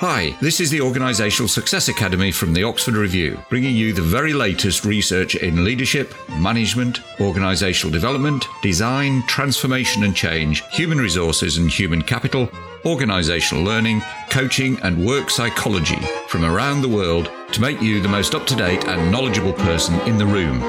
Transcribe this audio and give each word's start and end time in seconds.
Hi, 0.00 0.34
this 0.40 0.60
is 0.60 0.70
the 0.70 0.78
Organisational 0.78 1.46
Success 1.46 1.88
Academy 1.88 2.32
from 2.32 2.54
the 2.54 2.64
Oxford 2.64 2.94
Review, 2.94 3.38
bringing 3.50 3.76
you 3.76 3.92
the 3.92 4.00
very 4.00 4.32
latest 4.32 4.86
research 4.86 5.34
in 5.34 5.62
leadership, 5.62 6.14
management, 6.38 7.00
organisational 7.18 7.92
development, 7.92 8.46
design, 8.62 9.22
transformation 9.26 10.04
and 10.04 10.16
change, 10.16 10.62
human 10.70 10.96
resources 10.96 11.58
and 11.58 11.68
human 11.70 12.00
capital, 12.00 12.46
organisational 12.84 13.62
learning, 13.62 14.00
coaching, 14.30 14.80
and 14.80 15.04
work 15.04 15.28
psychology 15.28 16.00
from 16.28 16.46
around 16.46 16.80
the 16.80 16.88
world 16.88 17.30
to 17.52 17.60
make 17.60 17.82
you 17.82 18.00
the 18.00 18.08
most 18.08 18.34
up 18.34 18.46
to 18.46 18.56
date 18.56 18.86
and 18.86 19.12
knowledgeable 19.12 19.52
person 19.52 20.00
in 20.08 20.16
the 20.16 20.24
room. 20.24 20.60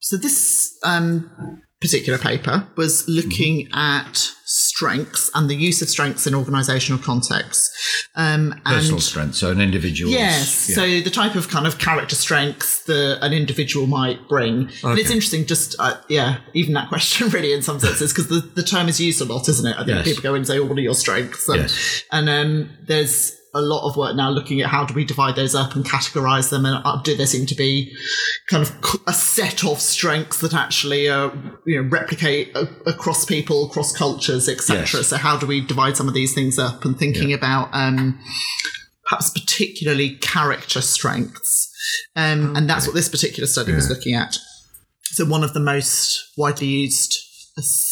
So 0.00 0.16
this 0.16 0.76
um, 0.82 1.62
particular 1.80 2.18
paper 2.18 2.66
was 2.76 3.06
looking 3.08 3.68
at 3.74 4.32
strengths 4.48 5.30
and 5.34 5.50
the 5.50 5.54
use 5.54 5.82
of 5.82 5.88
strengths 5.88 6.26
in 6.26 6.32
organisational 6.32 7.02
contexts. 7.02 7.70
Um, 8.14 8.52
and 8.64 8.76
Personal 8.76 9.00
strength, 9.00 9.34
so 9.34 9.50
an 9.50 9.60
individual. 9.60 10.10
Yes. 10.10 10.48
So 10.74 10.80
the 11.00 11.10
type 11.10 11.34
of 11.34 11.48
kind 11.48 11.66
of 11.66 11.78
character 11.78 12.14
strengths 12.14 12.84
that 12.84 13.18
an 13.22 13.32
individual 13.32 13.86
might 13.86 14.26
bring. 14.28 14.70
And 14.82 14.98
it's 14.98 15.10
interesting, 15.10 15.44
just, 15.46 15.76
uh, 15.78 15.96
yeah, 16.08 16.38
even 16.54 16.72
that 16.74 16.88
question 16.94 17.28
really 17.28 17.52
in 17.52 17.60
some 17.62 17.78
senses, 17.78 18.12
because 18.12 18.28
the, 18.28 18.40
the 18.54 18.62
term 18.62 18.88
is 18.88 19.00
used 19.00 19.20
a 19.20 19.24
lot, 19.24 19.48
isn't 19.48 19.66
it? 19.66 19.74
I 19.74 19.84
think 19.84 19.88
Yes. 19.98 20.04
people 20.06 20.22
go 20.22 20.30
in 20.34 20.38
and 20.38 20.46
say, 20.46 20.58
oh, 20.58 20.64
what 20.64 20.78
are 20.78 20.82
your 20.82 20.94
strengths? 20.94 21.48
And, 21.48 21.60
Yes. 21.62 22.04
and 22.10 22.28
um, 22.28 22.70
there's 22.86 23.35
a 23.58 23.60
lot 23.62 23.88
of 23.88 23.96
work 23.96 24.14
now 24.16 24.30
looking 24.30 24.60
at 24.60 24.68
how 24.68 24.84
do 24.84 24.94
we 24.94 25.04
divide 25.04 25.34
those 25.36 25.54
up 25.54 25.74
and 25.74 25.84
categorize 25.84 26.50
them 26.50 26.64
and 26.66 26.80
uh, 26.84 27.00
do 27.02 27.16
there 27.16 27.26
seem 27.26 27.46
to 27.46 27.54
be 27.54 27.92
kind 28.50 28.62
of 28.62 28.72
a 29.06 29.12
set 29.12 29.64
of 29.64 29.80
strengths 29.80 30.40
that 30.40 30.54
actually 30.54 31.08
uh, 31.08 31.30
you 31.64 31.82
know 31.82 31.88
replicate 31.88 32.54
a- 32.54 32.68
across 32.86 33.24
people 33.24 33.66
across 33.66 33.92
cultures 33.96 34.48
etc 34.48 34.80
Yes. 35.00 35.06
so 35.08 35.16
how 35.16 35.36
do 35.36 35.46
we 35.46 35.60
divide 35.60 35.96
some 35.96 36.08
of 36.08 36.14
these 36.14 36.34
things 36.34 36.58
up? 36.58 36.84
And 36.84 36.98
thinking 36.98 37.32
about 37.32 37.68
um, 37.72 38.18
perhaps 39.04 39.30
particularly 39.30 40.16
character 40.16 40.80
strengths. 40.80 41.72
Um, 42.16 42.56
and 42.56 42.68
that's 42.68 42.86
what 42.86 42.94
this 42.94 43.08
particular 43.08 43.46
study 43.46 43.72
was 43.72 43.88
looking 43.88 44.14
at. 44.14 44.36
So 45.04 45.24
one 45.24 45.44
of 45.44 45.54
the 45.54 45.60
most 45.60 46.32
widely 46.36 46.66
used 46.66 47.16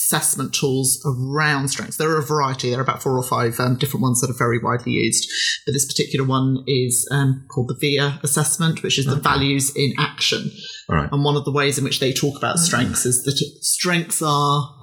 assessment 0.05 0.52
tools 0.52 1.02
around 1.06 1.69
strengths. 1.69 1.97
There 1.97 2.10
are 2.10 2.19
a 2.19 2.22
variety. 2.22 2.70
There 2.70 2.78
are 2.78 2.83
about 2.83 3.02
four 3.02 3.16
or 3.16 3.22
five 3.22 3.58
um, 3.58 3.77
different 3.77 4.02
ones 4.02 4.20
that 4.20 4.30
are 4.30 4.38
very 4.38 4.58
widely 4.58 4.92
used. 4.92 5.28
But 5.64 5.72
this 5.72 5.86
particular 5.86 6.27
one 6.27 6.62
is 6.66 7.08
um, 7.10 7.47
called 7.50 7.69
the 7.69 7.77
VIA 7.80 8.20
assessment, 8.22 8.82
which 8.82 8.98
is 8.98 9.06
the 9.06 9.16
values 9.16 9.75
in 9.75 9.94
action. 9.98 10.50
All 10.88 10.97
right. 10.97 11.08
And 11.10 11.25
one 11.25 11.36
of 11.36 11.44
the 11.44 11.52
ways 11.52 11.78
in 11.78 11.84
which 11.84 12.00
they 12.00 12.12
talk 12.12 12.36
about 12.36 12.58
strengths 12.58 13.06
is 13.06 13.25
that 13.25 13.36
strengths 13.62 14.20
are 14.20 14.75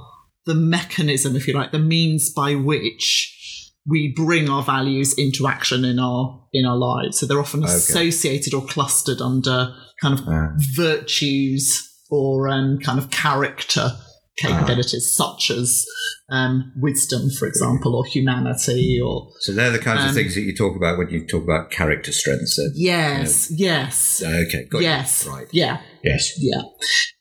the 0.46 0.56
mechanism, 0.56 1.36
if 1.36 1.48
you 1.48 1.54
like, 1.54 1.72
the 1.72 1.80
means 1.80 2.34
by 2.34 2.56
which 2.56 3.38
we 3.86 4.14
bring 4.16 4.50
our 4.50 4.64
values 4.64 5.14
into 5.18 5.48
action 5.48 5.86
in 5.86 6.00
our 6.00 6.48
in 6.54 6.66
our 6.66 6.78
lives. 6.78 7.20
So 7.20 7.26
they're 7.26 7.40
often 7.40 7.64
associated 7.64 8.54
or 8.54 8.64
clustered 8.66 9.22
under 9.22 9.74
kind 10.02 10.20
of 10.20 10.26
virtues 10.76 11.88
or 12.10 12.50
um, 12.50 12.80
kind 12.80 13.00
of 13.00 13.10
character 13.10 13.92
capabilities, 14.38 15.18
uh-huh. 15.20 15.34
such 15.34 15.52
as 15.52 15.86
um, 16.32 16.72
wisdom, 16.78 17.30
for 17.38 17.46
example, 17.48 17.96
or 17.96 18.06
humanity, 18.06 19.00
or 19.04 19.30
So 19.40 19.52
they're 19.54 19.70
the 19.72 19.80
kinds 19.80 20.02
Um, 20.02 20.10
of 20.10 20.16
things 20.16 20.34
that 20.36 20.42
you 20.42 20.56
talk 20.56 20.76
about 20.76 20.98
when 20.98 21.10
you 21.10 21.26
talk 21.28 21.44
about 21.44 21.70
character 21.72 22.12
strengths. 22.12 22.56
then? 22.56 22.72
yes, 22.76 23.52
yes, 23.52 24.24
Okay, 24.26 24.66
got 24.70 24.80
you. 24.80 24.86
yes, 24.88 25.26
Right. 25.28 25.48
yeah. 25.52 25.82
Yes. 26.04 26.34
Yeah, 26.40 26.62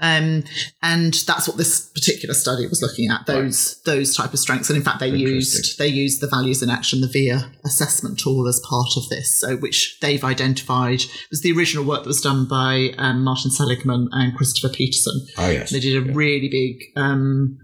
um, 0.00 0.42
and 0.82 1.12
that's 1.26 1.46
what 1.46 1.58
this 1.58 1.90
particular 1.94 2.34
study 2.34 2.66
was 2.66 2.80
looking 2.80 3.10
at 3.10 3.26
those 3.26 3.78
those 3.84 4.16
type 4.16 4.32
of 4.32 4.38
strengths. 4.38 4.70
And 4.70 4.78
in 4.78 4.82
fact, 4.82 5.00
they 5.00 5.08
used 5.10 5.76
they 5.78 5.86
used 5.88 6.22
the 6.22 6.26
values 6.28 6.62
in 6.62 6.70
action, 6.70 7.02
the 7.02 7.06
VIA 7.06 7.52
assessment 7.66 8.18
tool, 8.18 8.48
as 8.48 8.58
part 8.66 8.88
of 8.96 9.06
this. 9.10 9.38
So, 9.38 9.56
which 9.58 9.98
they've 10.00 10.24
identified 10.24 11.02
it 11.02 11.10
was 11.30 11.42
the 11.42 11.52
original 11.52 11.84
work 11.84 12.04
that 12.04 12.08
was 12.08 12.22
done 12.22 12.46
by 12.46 12.94
um, 12.96 13.22
Martin 13.22 13.50
Seligman 13.50 14.08
and 14.12 14.34
Christopher 14.34 14.72
Peterson. 14.74 15.26
Oh, 15.36 15.50
yes. 15.50 15.70
They 15.72 15.80
did 15.80 15.96
a 16.08 16.12
really 16.14 16.48
big 16.48 16.78
um, 16.96 17.58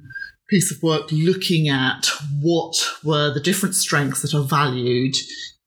piece 0.49 0.71
of 0.71 0.83
work 0.83 1.11
looking 1.11 1.69
at 1.69 2.09
what 2.41 2.75
were 3.05 3.33
the 3.33 3.41
different 3.41 3.75
strengths 3.75 4.23
that 4.23 4.35
are 4.35 4.45
valued 4.45 5.15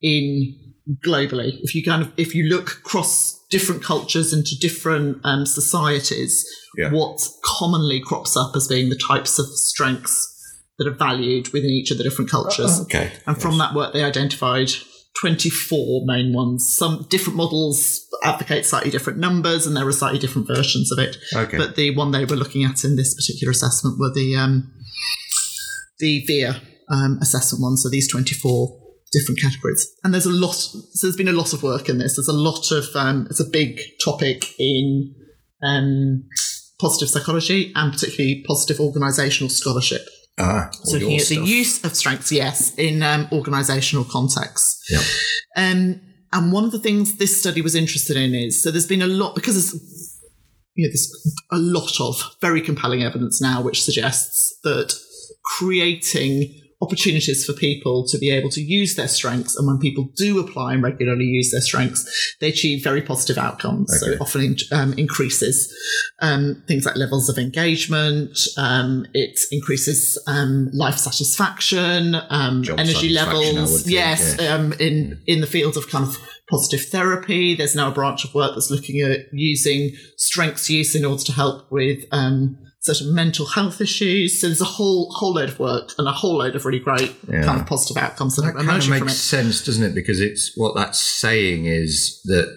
in 0.02 0.56
globally. 1.06 1.60
If 1.62 1.76
you 1.76 1.84
kind 1.84 2.02
of 2.02 2.12
if 2.18 2.34
you 2.34 2.46
look 2.46 2.72
across 2.72 3.38
different 3.50 3.84
cultures 3.84 4.32
into 4.34 4.58
different 4.60 5.20
um, 5.24 5.46
societies, 5.46 6.46
Yeah. 6.78 6.92
what 6.92 7.20
commonly 7.44 8.00
crops 8.00 8.38
up 8.38 8.56
as 8.56 8.68
being 8.68 8.90
the 8.90 9.00
types 9.08 9.40
of 9.40 9.48
strengths 9.48 10.36
that 10.78 10.88
are 10.88 10.92
valued 10.96 11.50
within 11.50 11.72
each 11.72 11.92
of 11.92 11.98
the 11.98 12.04
different 12.04 12.32
cultures. 12.32 12.80
Okay. 12.82 13.12
And 13.28 13.40
from 13.42 13.58
that 13.58 13.74
work, 13.74 13.92
they 13.94 14.04
identified 14.04 14.70
24 15.22 16.02
main 16.06 16.34
ones. 16.34 16.74
Some 16.76 17.06
different 17.10 17.38
models 17.38 18.06
advocate 18.24 18.66
slightly 18.66 18.92
different 18.92 19.20
numbers, 19.20 19.66
and 19.66 19.76
there 19.76 19.88
are 19.88 19.92
slightly 19.92 20.20
different 20.20 20.48
versions 20.48 20.92
of 20.92 21.00
it. 21.00 21.18
Okay. 21.36 21.58
But 21.58 21.76
the 21.76 21.96
one 21.96 22.12
they 22.12 22.26
were 22.26 22.36
looking 22.36 22.64
at 22.64 22.84
in 22.84 22.96
this 22.96 23.14
particular 23.16 23.52
assessment 23.52 24.00
were 24.00 24.14
the 24.14 24.36
um, 24.36 24.72
the 26.00 26.24
VIA 26.26 26.62
um, 26.90 27.20
assessment 27.22 27.62
one. 27.62 27.78
So 27.78 27.90
these 27.90 28.10
24 28.10 28.78
different 29.12 29.42
categories. 29.42 29.86
And 30.04 30.14
there's 30.14 30.26
a 30.26 30.32
lot. 30.32 30.54
So 30.54 31.08
there's 31.08 31.18
been 31.18 31.28
a 31.28 31.34
lot 31.34 31.54
of 31.54 31.64
work 31.64 31.90
in 31.90 31.98
this. 31.98 32.16
There's 32.16 32.28
a 32.28 32.34
lot 32.34 32.72
of. 32.72 32.86
Um, 32.96 33.28
it's 33.30 33.40
a 33.40 33.50
big 33.50 33.80
topic 34.04 34.46
in. 34.60 35.16
Um, 35.62 36.24
Positive 36.80 37.10
psychology 37.10 37.74
and 37.76 37.92
particularly 37.92 38.42
positive 38.48 38.78
organisational 38.78 39.52
scholarship. 39.52 40.08
Ah, 40.40 40.70
So 40.72 40.98
looking 40.98 41.20
the 41.20 41.44
use 41.46 41.84
of 41.84 41.96
strengths, 41.96 42.32
yes, 42.32 42.74
in 42.76 43.04
um, 43.04 43.28
organisational 43.28 44.10
contexts. 44.10 44.82
Yeah. 44.90 45.02
Um, 45.56 46.02
and 46.32 46.52
one 46.52 46.64
of 46.64 46.72
the 46.72 46.80
things 46.80 47.18
this 47.18 47.40
study 47.40 47.62
was 47.62 47.76
interested 47.76 48.16
in 48.16 48.34
is 48.34 48.62
so 48.62 48.72
there's 48.72 48.88
been 48.88 49.02
a 49.02 49.08
lot 49.08 49.36
because 49.36 49.56
there's 49.56 50.20
you 50.76 50.86
know 50.86 50.90
there's 50.90 51.38
a 51.52 51.58
lot 51.58 52.00
of 52.00 52.22
very 52.42 52.62
compelling 52.62 53.04
evidence 53.04 53.42
now 53.42 53.62
which 53.62 53.84
suggests 53.84 54.58
that 54.64 54.94
creating 55.44 56.54
opportunities 56.82 57.46
for 57.46 57.54
people 57.54 58.06
to 58.08 58.18
be 58.18 58.30
able 58.30 58.50
to 58.50 58.62
use 58.62 58.96
their 58.96 59.08
strengths 59.08 59.56
and 59.58 59.68
when 59.68 59.78
people 59.78 60.06
do 60.16 60.40
apply 60.40 60.74
and 60.74 60.84
regularly 60.84 61.26
use 61.26 61.52
their 61.52 61.62
strengths 61.62 62.36
they 62.40 62.48
achieve 62.48 62.84
very 62.84 63.02
positive 63.02 63.38
outcomes 63.38 63.94
so 64.00 64.12
it 64.12 64.22
often 64.22 64.56
um, 64.72 64.94
increases 64.94 65.74
um, 66.22 66.64
things 66.68 66.86
like 66.86 66.96
levels 66.96 67.28
of 67.28 67.38
engagement 67.38 68.38
um, 68.58 69.06
it 69.14 69.40
increases 69.52 70.18
um, 70.28 70.70
life 70.74 70.98
satisfaction 70.98 72.16
um, 72.30 72.64
energy 72.78 73.14
satisfaction, 73.14 73.14
levels 73.14 73.84
think, 73.84 73.94
yes 73.94 74.38
yeah. 74.40 74.54
um, 74.54 74.74
in 74.80 75.22
in 75.28 75.42
the 75.42 75.48
field 75.48 75.76
of 75.76 75.90
kind 75.90 76.06
of 76.06 76.18
positive 76.50 76.86
therapy. 76.88 77.56
There's 77.56 77.76
now 77.76 77.90
a 77.90 77.94
branch 77.94 78.26
of 78.26 78.34
work 78.34 78.52
that's 78.56 78.72
looking 78.72 79.02
at 79.02 79.32
using 79.32 79.92
strengths 80.18 80.70
use 80.70 80.96
in 80.96 81.06
order 81.06 81.24
to 81.24 81.32
help 81.32 81.72
with 81.72 82.06
um, 82.12 82.58
certain 82.82 83.14
mental 83.14 83.46
health 83.46 83.82
issues. 83.82 84.40
So 84.40 84.48
there's 84.48 84.62
a 84.62 84.66
whole 84.66 85.12
whole 85.12 85.34
load 85.34 85.50
of 85.50 85.60
work 85.60 85.92
and 85.98 86.08
a 86.08 86.12
whole 86.12 86.38
load 86.38 86.56
of 86.56 86.66
really 86.66 86.80
great 86.80 87.14
Yeah. 87.30 87.44
kind 87.44 87.60
of 87.62 87.68
positive 87.68 87.98
outcomes 88.02 88.36
that, 88.38 88.44
That 88.44 88.56
kind 88.66 88.82
of 88.82 88.90
makes 88.90 89.16
sense, 89.16 89.64
doesn't 89.66 89.84
it? 89.84 89.94
Because 89.96 90.20
it's 90.22 90.54
what 90.56 90.76
that's 90.76 91.00
saying 91.00 91.66
is 91.66 92.22
that 92.26 92.48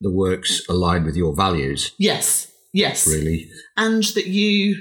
the 0.00 0.10
work's 0.10 0.62
aligned 0.68 1.04
with 1.04 1.16
your 1.16 1.34
values, 1.34 1.92
Yes, 1.98 2.48
yes, 2.72 3.06
really. 3.06 3.48
and 3.76 4.02
that 4.14 4.26
you. 4.26 4.76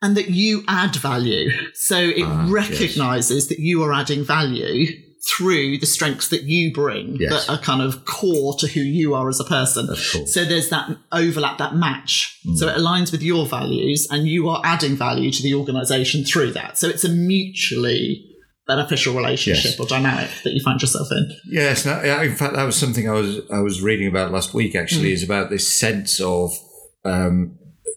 And 0.00 0.16
that 0.16 0.30
you 0.30 0.62
add 0.68 0.94
value. 0.94 1.50
So 1.74 1.98
it 1.98 2.22
Ah, 2.22 2.44
yes. 2.44 2.50
recognizes 2.52 3.48
that 3.48 3.58
you 3.58 3.82
are 3.82 3.92
adding 3.92 4.22
value 4.22 4.92
through 5.26 5.78
the 5.78 5.86
strengths 5.86 6.28
that 6.28 6.44
you 6.44 6.72
bring 6.72 7.16
Yes. 7.18 7.46
that 7.46 7.52
are 7.52 7.58
kind 7.58 7.82
of 7.82 8.04
core 8.04 8.54
to 8.58 8.68
who 8.68 8.80
you 8.80 9.14
are 9.14 9.28
as 9.28 9.40
a 9.40 9.44
person. 9.44 9.94
So 10.26 10.44
there's 10.44 10.68
that 10.70 10.96
overlap, 11.12 11.58
that 11.58 11.74
match. 11.74 12.38
Mm. 12.46 12.56
So 12.56 12.68
it 12.68 12.76
aligns 12.76 13.10
with 13.10 13.22
your 13.22 13.44
values 13.46 14.06
and 14.10 14.28
you 14.28 14.48
are 14.48 14.60
adding 14.64 14.96
value 14.96 15.30
to 15.32 15.42
the 15.42 15.54
organization 15.54 16.24
through 16.24 16.52
that. 16.52 16.78
So 16.78 16.88
it's 16.88 17.04
a 17.04 17.08
mutually 17.08 18.24
beneficial 18.66 19.14
relationship 19.16 19.64
Yes. 19.72 19.80
or 19.80 19.86
dynamic 19.86 20.30
that 20.44 20.52
you 20.52 20.60
find 20.62 20.80
yourself 20.80 21.08
in. 21.10 21.30
Yes, 21.50 21.84
no, 21.86 22.00
in 22.00 22.34
fact, 22.36 22.54
that 22.54 22.64
was 22.64 22.76
something 22.76 23.08
I 23.08 23.12
was 23.14 23.40
I 23.50 23.60
was 23.60 23.80
reading 23.82 24.06
about 24.06 24.30
last 24.30 24.54
week. 24.54 24.74
Mm. 24.74 24.80
Actually, 24.82 25.12
is 25.12 25.22
about 25.24 25.50
this 25.50 25.66
sense 25.66 26.20
of 26.20 26.52
um, 27.04 27.56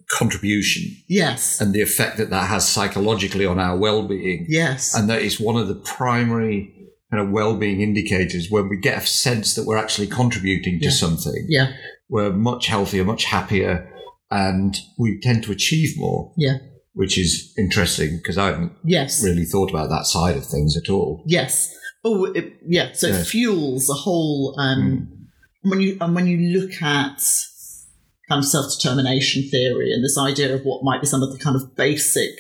contribution 0.09 0.83
Yes. 1.07 1.59
and 1.61 1.73
the 1.73 1.81
effect 1.81 2.17
that 2.17 2.29
that 2.29 2.47
has 2.49 2.67
psychologically 2.67 3.45
on 3.45 3.59
our 3.59 3.77
well-being, 3.77 4.45
Yes. 4.49 4.93
and 4.95 5.09
that 5.09 5.21
is 5.21 5.39
one 5.39 5.57
of 5.57 5.67
the 5.67 5.75
primary 5.75 6.73
kind 7.11 7.21
of 7.23 7.29
well-being 7.31 7.81
indicators 7.81 8.47
when 8.49 8.69
we 8.69 8.77
get 8.77 9.03
a 9.03 9.05
sense 9.05 9.53
that 9.55 9.65
we're 9.65 9.77
actually 9.77 10.07
contributing 10.07 10.79
to 10.79 10.85
Yeah. 10.85 10.91
something. 10.91 11.45
yeah. 11.49 11.73
We're 12.09 12.31
much 12.33 12.67
healthier, 12.67 13.03
much 13.03 13.25
happier, 13.25 13.87
and 14.29 14.75
we 14.97 15.19
tend 15.21 15.43
to 15.43 15.51
achieve 15.51 15.97
more, 15.97 16.33
Yeah. 16.37 16.57
which 16.93 17.17
is 17.17 17.53
interesting 17.57 18.17
because 18.17 18.37
I 18.37 18.47
haven't 18.47 18.71
Yes. 18.85 19.21
really 19.23 19.45
thought 19.45 19.69
about 19.69 19.89
that 19.89 20.05
side 20.05 20.35
of 20.37 20.45
things 20.45 20.77
at 20.77 20.89
all. 20.89 21.23
Yes. 21.27 21.73
Oh, 22.03 22.25
it, 22.25 22.53
yeah. 22.67 22.91
So 22.93 23.07
Yeah. 23.07 23.19
it 23.19 23.25
fuels 23.25 23.89
a 23.89 23.93
whole. 23.93 24.55
Um, 24.57 25.09
When 25.63 25.79
you 25.79 25.95
and 26.01 26.15
when 26.15 26.25
you 26.25 26.57
look 26.59 26.81
at 26.81 27.21
kind 28.27 28.39
of 28.39 28.45
self 28.45 28.65
determination 28.75 29.43
theory 29.49 29.93
and 29.93 30.03
this 30.03 30.17
idea 30.17 30.55
of 30.55 30.61
what 30.63 30.83
might 30.83 31.01
be 31.01 31.05
some 31.07 31.21
of 31.21 31.31
the 31.31 31.37
kind 31.37 31.55
of 31.55 31.75
basic 31.75 32.31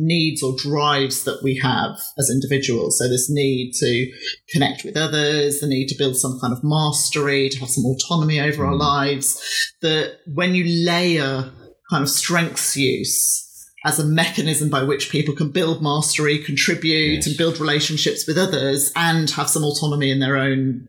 needs 0.00 0.42
or 0.42 0.56
drives 0.56 1.24
that 1.24 1.40
we 1.42 1.56
have 1.58 1.98
as 2.18 2.30
individuals. 2.30 2.98
So 2.98 3.08
this 3.08 3.30
need 3.30 3.72
to 3.74 4.12
connect 4.52 4.84
with 4.84 4.96
others, 4.96 5.60
the 5.60 5.66
need 5.66 5.88
to 5.88 5.98
build 5.98 6.16
some 6.16 6.38
kind 6.40 6.52
of 6.52 6.64
mastery, 6.64 7.48
to 7.50 7.58
have 7.60 7.68
some 7.68 7.84
autonomy 7.84 8.40
over 8.40 8.64
our 8.64 8.72
mm. 8.72 8.80
lives. 8.80 9.74
That 9.82 10.18
when 10.26 10.54
you 10.54 10.64
layer 10.64 11.52
kind 11.90 12.02
of 12.02 12.08
strengths 12.08 12.76
use 12.76 13.46
as 13.84 13.98
a 13.98 14.04
mechanism 14.04 14.68
by 14.68 14.82
which 14.82 15.10
people 15.10 15.34
can 15.34 15.50
build 15.50 15.82
mastery, 15.82 16.38
contribute, 16.38 17.14
Yes. 17.14 17.26
and 17.26 17.36
build 17.36 17.58
relationships 17.58 18.26
with 18.26 18.36
others, 18.36 18.92
and 18.94 19.30
have 19.30 19.48
some 19.48 19.64
autonomy 19.64 20.10
in 20.10 20.18
their 20.20 20.36
own 20.36 20.86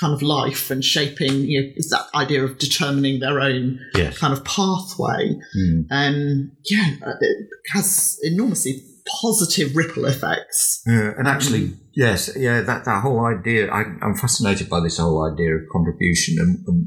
kind 0.00 0.12
of 0.12 0.22
life 0.22 0.70
and 0.70 0.84
shaping. 0.84 1.32
You 1.42 1.62
know, 1.62 1.68
it's 1.76 1.90
that 1.90 2.06
idea 2.14 2.44
of 2.44 2.58
determining 2.58 3.20
their 3.20 3.40
own 3.40 3.78
Yes. 3.94 4.18
kind 4.18 4.32
of 4.32 4.44
pathway. 4.44 5.36
Mm. 5.56 5.86
Um, 5.90 6.52
yeah, 6.70 6.94
uh, 7.06 7.12
it 7.20 7.46
has 7.72 8.18
enormously 8.22 8.82
positive 9.20 9.76
ripple 9.76 10.06
effects. 10.06 10.82
Yeah, 10.86 11.12
and 11.18 11.28
actually, 11.28 11.74
yes, 11.94 12.30
yeah, 12.36 12.62
that, 12.62 12.84
that 12.86 13.02
whole 13.02 13.24
idea, 13.26 13.70
I, 13.70 13.82
I'm 14.02 14.16
fascinated 14.16 14.68
by 14.68 14.80
this 14.80 14.98
whole 14.98 15.30
idea 15.30 15.54
of 15.56 15.60
contribution 15.70 16.36
and, 16.40 16.66
and 16.66 16.86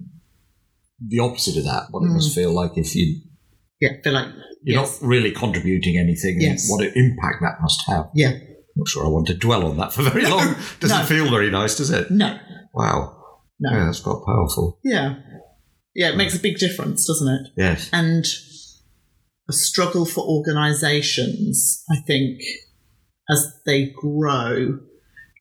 the 1.07 1.19
opposite 1.19 1.57
of 1.57 1.63
that, 1.65 1.83
what 1.91 2.01
it 2.03 2.07
must 2.09 2.33
feel 2.33 2.51
like 2.51 2.71
if 2.75 2.95
you, 2.95 3.21
Yeah, 3.79 3.89
feel 4.03 4.13
like 4.13 4.29
you're 4.63 4.81
yes, 4.81 4.99
not 5.01 5.07
really 5.07 5.31
contributing 5.31 5.97
anything 5.97 6.37
Yes. 6.41 6.65
what 6.69 6.83
an 6.83 6.91
impact 6.95 7.37
that 7.41 7.61
must 7.61 7.83
have. 7.87 8.09
yeah, 8.15 8.29
I'm 8.31 8.41
Not 8.75 8.87
sure 8.87 9.05
I 9.05 9.09
want 9.09 9.27
to 9.27 9.35
dwell 9.35 9.65
on 9.67 9.77
that 9.77 9.93
for 9.93 10.01
very 10.01 10.25
long. 10.29 10.55
Doesn't 10.79 10.97
No. 10.97 11.05
feel 11.05 11.29
very 11.29 11.51
nice, 11.51 11.77
does 11.77 11.91
it? 11.91 12.09
no, 12.09 12.39
Wow. 12.77 13.39
no, 13.59 13.71
Yeah, 13.71 13.85
that's 13.85 13.99
quite 13.99 14.21
powerful. 14.25 14.79
yeah, 14.83 15.15
yeah. 15.95 16.09
It 16.09 16.17
makes 16.17 16.35
a 16.35 16.39
big 16.39 16.57
difference, 16.57 17.05
doesn't 17.07 17.27
it? 17.27 17.41
Yes. 17.57 17.89
and 17.91 18.25
a 19.49 19.53
struggle 19.53 20.05
for 20.05 20.25
organizations, 20.25 21.83
I 21.89 21.97
think, 22.05 22.41
as 23.29 23.53
they 23.65 23.89
grow 23.95 24.79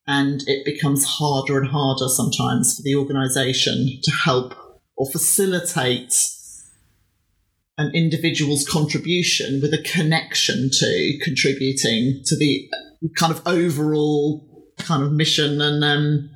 and 0.07 0.43
it 0.47 0.65
becomes 0.65 1.05
harder 1.05 1.59
and 1.59 1.69
harder 1.69 2.09
sometimes 2.09 2.77
for 2.77 2.83
the 2.85 2.95
organization 2.95 3.99
to 4.05 4.13
help 4.13 4.55
or 4.97 5.11
facilitate 5.11 6.15
an 7.79 7.91
individual's 7.95 8.67
contribution 8.69 9.61
with 9.61 9.75
a 9.75 9.83
connection 9.83 10.71
to 10.73 11.19
contributing 11.23 12.23
to 12.25 12.37
the 12.37 12.69
kind 13.17 13.33
of 13.33 13.43
overall 13.47 14.49
kind 14.79 15.03
of 15.03 15.13
mission 15.13 15.61
and 15.61 15.83
um, 15.85 16.31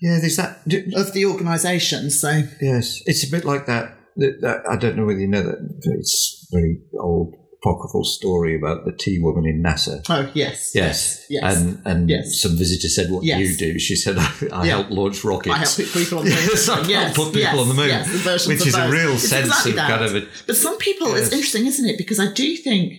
Yeah, 0.00 0.18
there's 0.20 0.36
that. 0.36 0.58
of 0.94 1.12
the 1.12 1.24
organization. 1.26 2.10
So 2.10 2.42
Yes, 2.60 3.02
it's 3.06 3.26
a 3.26 3.30
bit 3.30 3.44
like 3.44 3.66
that. 3.66 3.96
that, 4.16 4.62
I 4.70 4.76
don't 4.76 4.96
know 4.96 5.04
whether 5.06 5.18
you 5.20 5.26
know 5.28 5.42
that. 5.42 5.58
It's 5.98 6.46
very 6.52 6.78
old 7.00 7.34
apocryphal 7.62 8.04
story 8.04 8.54
about 8.56 8.84
the 8.84 8.92
tea 8.92 9.18
woman 9.20 9.44
in 9.46 9.62
NASA. 9.62 10.04
oh 10.08 10.30
yes, 10.34 10.72
Yes, 10.74 11.24
yes. 11.30 11.56
and 11.56 11.80
and 11.86 12.08
Yes. 12.10 12.40
some 12.42 12.56
visitor 12.56 12.88
said, 12.88 13.10
"What 13.10 13.24
Yes. 13.24 13.38
do 13.38 13.44
you 13.44 13.56
do?" 13.72 13.78
She 13.78 13.96
said, 13.96 14.16
"I, 14.18 14.30
I 14.52 14.64
Yeah. 14.66 14.76
help 14.76 14.90
launch 14.90 15.24
rockets." 15.24 15.54
I 15.54 15.58
help 15.58 15.74
put 15.74 15.92
people 15.92 16.18
on 16.18 16.24
the 16.26 16.30
moon. 16.36 16.48
Yes, 16.52 16.68
I 16.68 16.86
Yes, 16.88 17.16
put 17.16 17.24
people 17.32 17.40
yes, 17.40 17.58
on 17.58 17.68
the 17.68 17.74
moon, 17.74 17.88
the 17.88 18.44
which 18.48 18.66
is 18.66 18.74
a 18.74 18.88
real 18.90 19.14
It's 19.14 19.28
sense 19.28 19.46
exactly 19.48 19.70
of 19.72 19.76
that. 19.78 19.88
kind 19.88 20.04
of 20.04 20.14
a 20.14 20.26
But 20.46 20.56
some 20.56 20.76
people, 20.78 21.14
it's 21.14 21.32
interesting, 21.32 21.66
isn't 21.66 21.86
it? 21.88 21.96
Because 21.98 22.20
I 22.20 22.30
do 22.32 22.56
think 22.56 22.92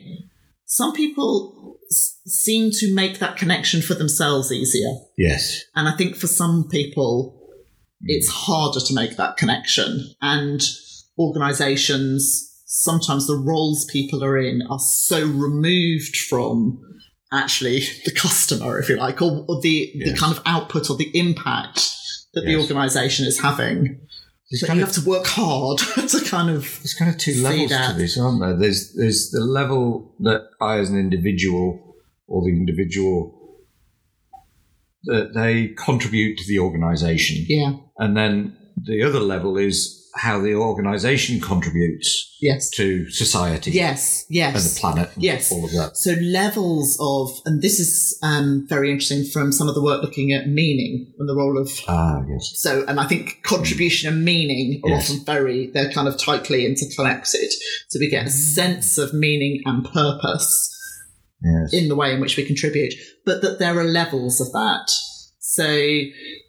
some 0.65 0.91
people 0.93 1.56
seem 1.89 2.71
to 2.71 2.93
make 2.93 3.19
that 3.19 3.37
connection 3.37 3.81
for 3.81 3.93
themselves 3.93 4.51
easier. 4.51 4.91
yes, 5.17 5.63
And 5.75 5.87
I 5.87 5.95
think 5.95 6.15
for 6.15 6.27
some 6.27 6.67
people, 6.69 7.37
it's 8.01 8.29
harder 8.29 8.79
to 8.79 8.93
make 8.93 9.17
that 9.17 9.37
connection. 9.37 10.05
And 10.21 10.61
organizations, 11.17 12.63
sometimes 12.65 13.27
the 13.27 13.35
roles 13.35 13.85
people 13.85 14.23
are 14.23 14.37
in 14.37 14.61
are 14.69 14.79
so 14.79 15.25
removed 15.25 16.15
from 16.15 16.79
actually 17.31 17.79
the 18.05 18.11
customer, 18.11 18.79
if 18.79 18.89
you 18.89 18.97
like, 18.97 19.21
or, 19.21 19.45
or 19.47 19.61
the, 19.61 19.91
the 20.05 20.15
kind 20.15 20.35
of 20.35 20.41
output 20.45 20.89
or 20.89 20.97
the 20.97 21.11
impact 21.17 21.89
that 22.33 22.45
the 22.45 22.55
organization 22.55 23.25
is 23.25 23.39
having. 23.39 23.99
There's 24.49 24.63
kind 24.63 24.79
you 24.79 24.85
of 24.85 24.93
have 24.93 25.03
to 25.03 25.09
work 25.09 25.25
hard 25.25 25.77
to 26.09 26.21
kind 26.25 26.49
of 26.49 26.79
there's 26.79 26.93
kind 26.93 27.11
of 27.11 27.17
two 27.17 27.41
levels 27.41 27.69
that. 27.69 27.91
to 27.91 27.97
this, 27.97 28.17
aren't 28.17 28.39
there? 28.39 28.55
There's 28.55 28.93
there's 28.93 29.31
the 29.31 29.41
level 29.41 30.15
that 30.19 30.49
I, 30.61 30.77
as 30.77 30.89
an 30.89 30.97
individual, 30.97 31.95
or 32.27 32.43
the 32.43 32.51
individual, 32.51 33.59
that 35.03 35.33
they 35.33 35.69
contribute 35.69 36.37
to 36.37 36.47
the 36.47 36.59
organisation, 36.59 37.45
yeah 37.47 37.73
and 37.97 38.15
then 38.15 38.55
the 38.81 39.03
other 39.03 39.19
level 39.19 39.57
is 39.57 39.96
how 40.17 40.39
the 40.39 40.53
organisation 40.55 41.39
contributes 41.39 42.35
yes 42.41 42.69
to 42.69 43.09
society 43.09 43.71
yes 43.71 44.25
and 44.29 44.35
yes 44.35 44.73
the 44.75 44.79
planet, 44.79 45.09
and 45.15 45.23
Yes. 45.23 45.51
all 45.51 45.65
of 45.65 45.71
that. 45.71 45.97
so 45.97 46.11
levels 46.21 46.97
of 46.99 47.29
and 47.45 47.61
this 47.61 47.79
is 47.79 48.17
um, 48.23 48.65
very 48.67 48.89
interesting 48.91 49.23
from 49.31 49.51
some 49.51 49.67
of 49.69 49.75
the 49.75 49.81
work 49.83 50.01
looking 50.03 50.31
at 50.33 50.47
meaning 50.47 51.13
and 51.19 51.27
the 51.29 51.35
role 51.35 51.57
of 51.57 51.69
Ah, 51.87 52.21
yes, 52.29 52.51
so 52.55 52.85
and 52.87 52.99
i 52.99 53.05
think 53.05 53.41
contribution 53.43 54.11
and 54.13 54.23
meaning 54.25 54.81
are 54.83 54.89
Yes. 54.91 55.09
often 55.09 55.25
very 55.25 55.67
they're 55.73 55.91
kind 55.91 56.07
of 56.07 56.17
tightly 56.17 56.65
interconnected 56.65 57.49
so 57.89 57.99
we 57.99 58.09
get 58.09 58.27
a 58.27 58.29
sense 58.29 58.97
of 58.97 59.13
meaning 59.13 59.61
and 59.65 59.85
purpose 59.85 60.73
yes, 61.43 61.73
in 61.73 61.87
the 61.87 61.95
way 61.95 62.13
in 62.13 62.19
which 62.19 62.35
we 62.37 62.43
contribute, 62.45 62.93
but 63.25 63.41
that 63.43 63.59
there 63.59 63.77
are 63.79 63.83
levels 63.83 64.41
of 64.41 64.51
that. 64.53 64.89
So 65.39 65.67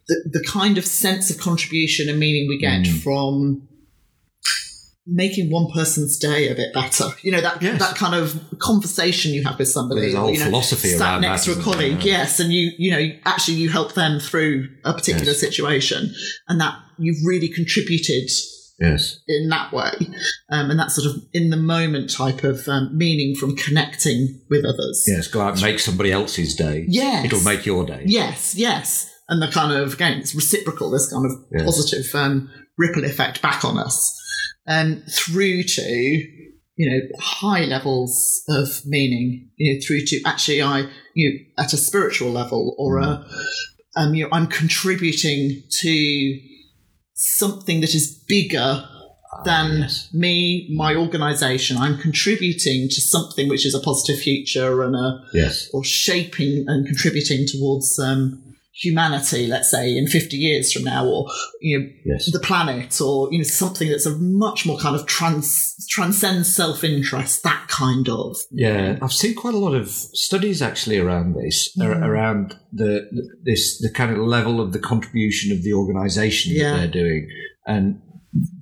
the, 0.08 0.30
the 0.40 0.44
kind 0.48 0.78
of 0.78 0.84
sense 0.86 1.30
of 1.30 1.38
contribution 1.38 2.08
and 2.08 2.18
meaning 2.18 2.48
we 2.48 2.58
get 2.58 2.82
Mm. 2.84 3.02
from 3.02 3.62
making 5.10 5.50
one 5.50 5.66
person's 5.72 6.18
day 6.18 6.48
a 6.48 6.54
bit 6.54 6.72
better, 6.74 7.06
you 7.22 7.32
know, 7.32 7.40
that 7.40 7.62
Yes. 7.62 7.78
that 7.80 7.96
kind 7.96 8.14
of 8.14 8.38
conversation 8.58 9.32
you 9.32 9.42
have 9.44 9.58
with 9.58 9.68
somebody, 9.68 10.02
There's 10.02 10.14
a 10.14 10.20
whole 10.20 10.32
you 10.32 10.38
know, 10.38 10.44
philosophy 10.46 10.88
sat 10.90 11.20
next 11.22 11.46
that, 11.46 11.54
to 11.54 11.60
a 11.60 11.62
colleague, 11.62 12.02
yes, 12.04 12.40
and 12.40 12.52
you 12.52 12.70
you 12.78 12.90
know 12.90 13.08
actually 13.24 13.56
you 13.56 13.70
help 13.70 13.94
them 13.94 14.20
through 14.20 14.68
a 14.84 14.92
particular 14.92 15.32
Yes. 15.32 15.40
situation, 15.40 16.14
and 16.48 16.60
that 16.60 16.74
you've 16.98 17.24
really 17.24 17.48
contributed 17.48 18.28
yes, 18.78 19.18
in 19.26 19.48
that 19.48 19.72
way, 19.72 19.92
um, 20.50 20.70
and 20.70 20.78
that 20.78 20.90
sort 20.90 21.06
of 21.06 21.22
in 21.32 21.48
the 21.48 21.56
moment 21.56 22.10
type 22.10 22.44
of 22.44 22.68
um, 22.68 22.90
meaning 22.94 23.34
from 23.34 23.56
connecting 23.56 24.42
with 24.50 24.62
others. 24.66 25.04
yes. 25.06 25.26
Go 25.26 25.40
out 25.40 25.54
and 25.54 25.62
make 25.62 25.78
somebody 25.80 26.12
else's 26.12 26.54
day. 26.54 26.84
Yes. 26.86 27.24
it'll 27.24 27.40
make 27.42 27.64
your 27.64 27.86
day. 27.86 28.02
Yes, 28.04 28.54
yes. 28.54 29.10
And 29.28 29.42
the 29.42 29.48
kind 29.48 29.72
of, 29.72 29.94
again, 29.94 30.18
it's 30.18 30.34
reciprocal, 30.34 30.90
this 30.90 31.12
kind 31.12 31.26
of 31.26 31.32
Yes. 31.52 31.64
positive 31.64 32.14
um, 32.14 32.50
ripple 32.78 33.04
effect 33.04 33.42
back 33.42 33.64
on 33.64 33.76
us, 33.78 34.14
um, 34.66 35.02
through 35.10 35.64
to, 35.64 35.82
you 35.82 36.90
know, 36.90 37.00
high 37.20 37.64
levels 37.64 38.42
of 38.48 38.68
meaning, 38.86 39.50
you 39.56 39.74
know, 39.74 39.80
through 39.86 40.02
to 40.06 40.20
actually 40.24 40.62
I, 40.62 40.88
you 41.14 41.30
know, 41.30 41.64
at 41.64 41.72
a 41.72 41.76
spiritual 41.76 42.30
level 42.30 42.74
or 42.78 42.98
a, 42.98 43.26
um, 43.96 44.14
you 44.14 44.24
know, 44.24 44.30
I'm 44.32 44.46
contributing 44.46 45.62
to 45.80 46.40
something 47.14 47.80
that 47.80 47.94
is 47.94 48.22
bigger 48.28 48.86
than 49.44 49.70
Ah, 49.72 49.78
yes. 49.80 50.08
me, 50.12 50.68
my 50.74 50.94
organization. 50.94 51.76
I'm 51.76 51.98
contributing 51.98 52.88
to 52.88 53.00
something 53.00 53.48
which 53.48 53.66
is 53.66 53.74
a 53.74 53.80
positive 53.80 54.20
future 54.22 54.82
and 54.82 54.94
a, 54.96 55.20
Yes, 55.34 55.68
or 55.74 55.84
shaping 55.84 56.64
and 56.66 56.86
contributing 56.86 57.46
towards 57.46 57.98
um, 57.98 58.42
humanity, 58.80 59.46
let's 59.46 59.70
say 59.70 59.96
in 59.96 60.06
50 60.06 60.36
years 60.36 60.72
from 60.72 60.84
now, 60.84 61.06
or 61.06 61.26
you 61.60 61.78
know, 61.78 61.86
yes, 62.04 62.30
the 62.32 62.38
planet, 62.40 63.00
or 63.00 63.28
you 63.32 63.38
know, 63.38 63.44
something 63.44 63.88
that's 63.88 64.06
a 64.06 64.16
much 64.18 64.64
more 64.66 64.78
kind 64.78 64.94
of 64.96 65.06
trans 65.06 65.74
transcends 65.90 66.54
self-interest, 66.54 67.42
that 67.42 67.66
kind 67.68 68.08
of. 68.08 68.36
Yeah, 68.50 68.98
I've 69.02 69.12
seen 69.12 69.34
quite 69.34 69.54
a 69.54 69.58
lot 69.58 69.74
of 69.74 69.88
studies 69.88 70.62
actually 70.62 70.98
around 70.98 71.34
this, 71.34 71.76
ar- 71.80 71.94
Mm. 71.96 72.06
around 72.06 72.56
the 72.72 73.08
this 73.44 73.80
the 73.80 73.90
kind 73.90 74.12
of 74.12 74.18
level 74.18 74.60
of 74.60 74.72
the 74.72 74.78
contribution 74.78 75.52
of 75.52 75.62
the 75.62 75.72
organisation 75.72 76.52
Yeah. 76.54 76.70
that 76.72 76.76
they're 76.78 77.02
doing, 77.02 77.28
and 77.66 78.00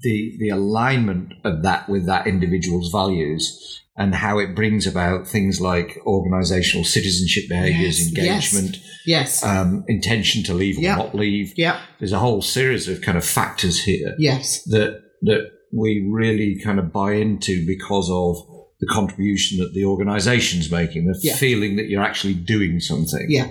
the 0.03 0.37
the 0.39 0.49
alignment 0.49 1.33
of 1.45 1.63
that 1.63 1.89
with 1.89 2.07
that 2.07 2.27
individual's 2.27 2.91
values, 2.91 3.83
and 3.99 4.15
how 4.15 4.39
it 4.39 4.55
brings 4.55 4.87
about 4.87 5.27
things 5.27 5.61
like 5.61 5.99
organisational 6.07 6.85
citizenship 6.85 7.45
behaviours, 7.49 7.99
Yes, 8.13 8.53
engagement, 8.53 8.77
Yes. 9.07 9.43
um, 9.45 9.85
intention 9.89 10.43
to 10.45 10.55
leave 10.55 10.77
or 10.79 10.83
Yeah. 10.83 10.97
not 10.97 11.15
leave. 11.15 11.55
yeah. 11.57 11.81
There's 11.99 12.13
a 12.13 12.19
whole 12.19 12.43
series 12.43 12.89
of 12.89 13.01
kind 13.01 13.17
of 13.17 13.25
factors 13.25 13.83
here 13.85 14.15
Yes. 14.19 14.63
that 14.65 15.01
that 15.23 15.51
we 15.73 16.07
really 16.09 16.61
kind 16.63 16.79
of 16.79 16.93
buy 16.93 17.15
into 17.15 17.65
because 17.67 18.09
of 18.11 18.37
the 18.81 18.87
contribution 18.87 19.59
that 19.59 19.73
the 19.73 19.85
organisation's 19.87 20.71
making, 20.71 21.07
the 21.07 21.19
Yeah. 21.23 21.35
feeling 21.37 21.77
that 21.77 21.89
you're 21.89 22.03
actually 22.03 22.35
doing 22.35 22.79
something. 22.81 23.27
Yeah. 23.31 23.51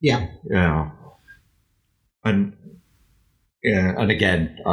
Yeah. 0.00 0.26
Yeah. 0.50 0.90
And 2.24 2.54
yeah, 3.62 3.94
and 3.96 4.10
again, 4.10 4.56
I, 4.66 4.72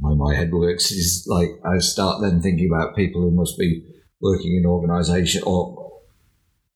why 0.00 0.14
my 0.14 0.34
head 0.34 0.52
works 0.52 0.90
is 0.90 1.26
like 1.28 1.50
I 1.64 1.78
start 1.78 2.22
then 2.22 2.40
thinking 2.40 2.66
about 2.72 2.96
people 2.96 3.20
who 3.22 3.30
must 3.30 3.58
be 3.58 3.82
working 4.20 4.56
in 4.56 4.66
organisation 4.66 5.42
or 5.44 6.00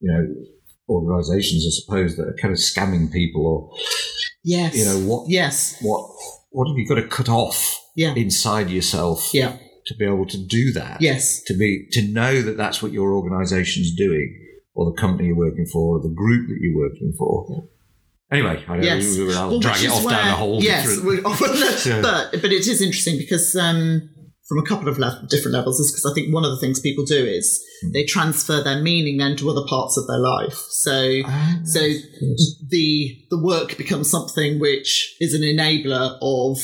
you 0.01 0.11
know 0.13 0.27
organisations, 0.89 1.65
I 1.67 1.71
suppose, 1.85 2.17
that 2.17 2.27
are 2.27 2.37
kind 2.41 2.53
of 2.53 2.59
scamming 2.59 3.13
people 3.13 3.47
or 3.47 3.71
Yes. 4.43 4.77
you 4.77 4.85
know 4.85 4.99
what 5.09 5.29
Yes. 5.31 5.77
what 5.83 6.11
what 6.51 6.69
have 6.69 6.77
you 6.77 6.87
got 6.89 6.97
to 6.97 7.07
cut 7.07 7.29
off 7.29 7.79
Yeah. 7.97 8.15
inside 8.15 8.71
yourself 8.71 9.31
Yeah. 9.33 9.57
to 9.87 9.95
be 9.97 10.05
able 10.05 10.27
to 10.27 10.39
do 10.39 10.73
that 10.73 11.01
Yes. 11.01 11.43
to 11.45 11.55
be 11.55 11.87
to 11.93 12.03
know 12.03 12.43
that 12.43 12.57
that's 12.57 12.83
what 12.83 12.93
your 12.93 13.15
organization's 13.15 13.95
doing 13.95 14.37
or 14.75 14.91
the 14.91 14.97
company 15.01 15.29
you're 15.29 15.37
working 15.37 15.67
for, 15.67 15.97
or 15.99 16.03
the 16.03 16.09
group 16.15 16.49
that 16.49 16.57
you're 16.61 16.77
working 16.77 17.13
for. 17.19 17.65
Anyway, 18.33 18.63
I 18.69 18.75
don't 18.77 18.85
Yes. 18.85 19.17
know, 19.17 19.29
I'll 19.33 19.51
Well, 19.51 19.61
drag 19.61 19.83
it 19.85 19.91
off 19.91 20.03
down 20.05 20.13
where- 20.25 20.33
a 20.33 20.37
whole 20.37 20.63
Yes, 20.63 20.87
different. 20.89 21.05
we're 21.05 21.27
off 21.27 21.43
on 21.43 22.03
but 22.03 22.31
but 22.41 22.53
it 22.53 22.67
is 22.67 22.81
interesting 22.81 23.19
because 23.19 23.55
um, 23.57 24.09
from 24.51 24.59
a 24.59 24.67
couple 24.71 24.89
of 24.89 24.99
le- 24.99 25.25
different 25.31 25.55
levels 25.55 25.79
is 25.81 25.91
because 25.93 26.05
I 26.05 26.13
think 26.13 26.35
one 26.35 26.45
of 26.45 26.51
the 26.51 26.59
things 26.59 26.81
people 26.81 27.05
do 27.05 27.25
is 27.25 27.47
Hmm. 27.83 27.93
they 27.93 28.05
transfer 28.05 28.61
their 28.63 28.83
meaning 28.83 29.17
then 29.17 29.37
to 29.37 29.49
other 29.49 29.65
parts 29.67 29.97
of 29.97 30.07
their 30.09 30.19
life. 30.19 30.59
So 30.71 30.97
Ah, 31.25 31.61
so 31.65 31.81
the 32.69 33.17
the 33.31 33.39
work 33.39 33.77
becomes 33.79 34.11
something 34.11 34.59
which 34.59 35.17
is 35.21 35.35
an 35.35 35.43
enabler 35.43 36.19
of 36.21 36.59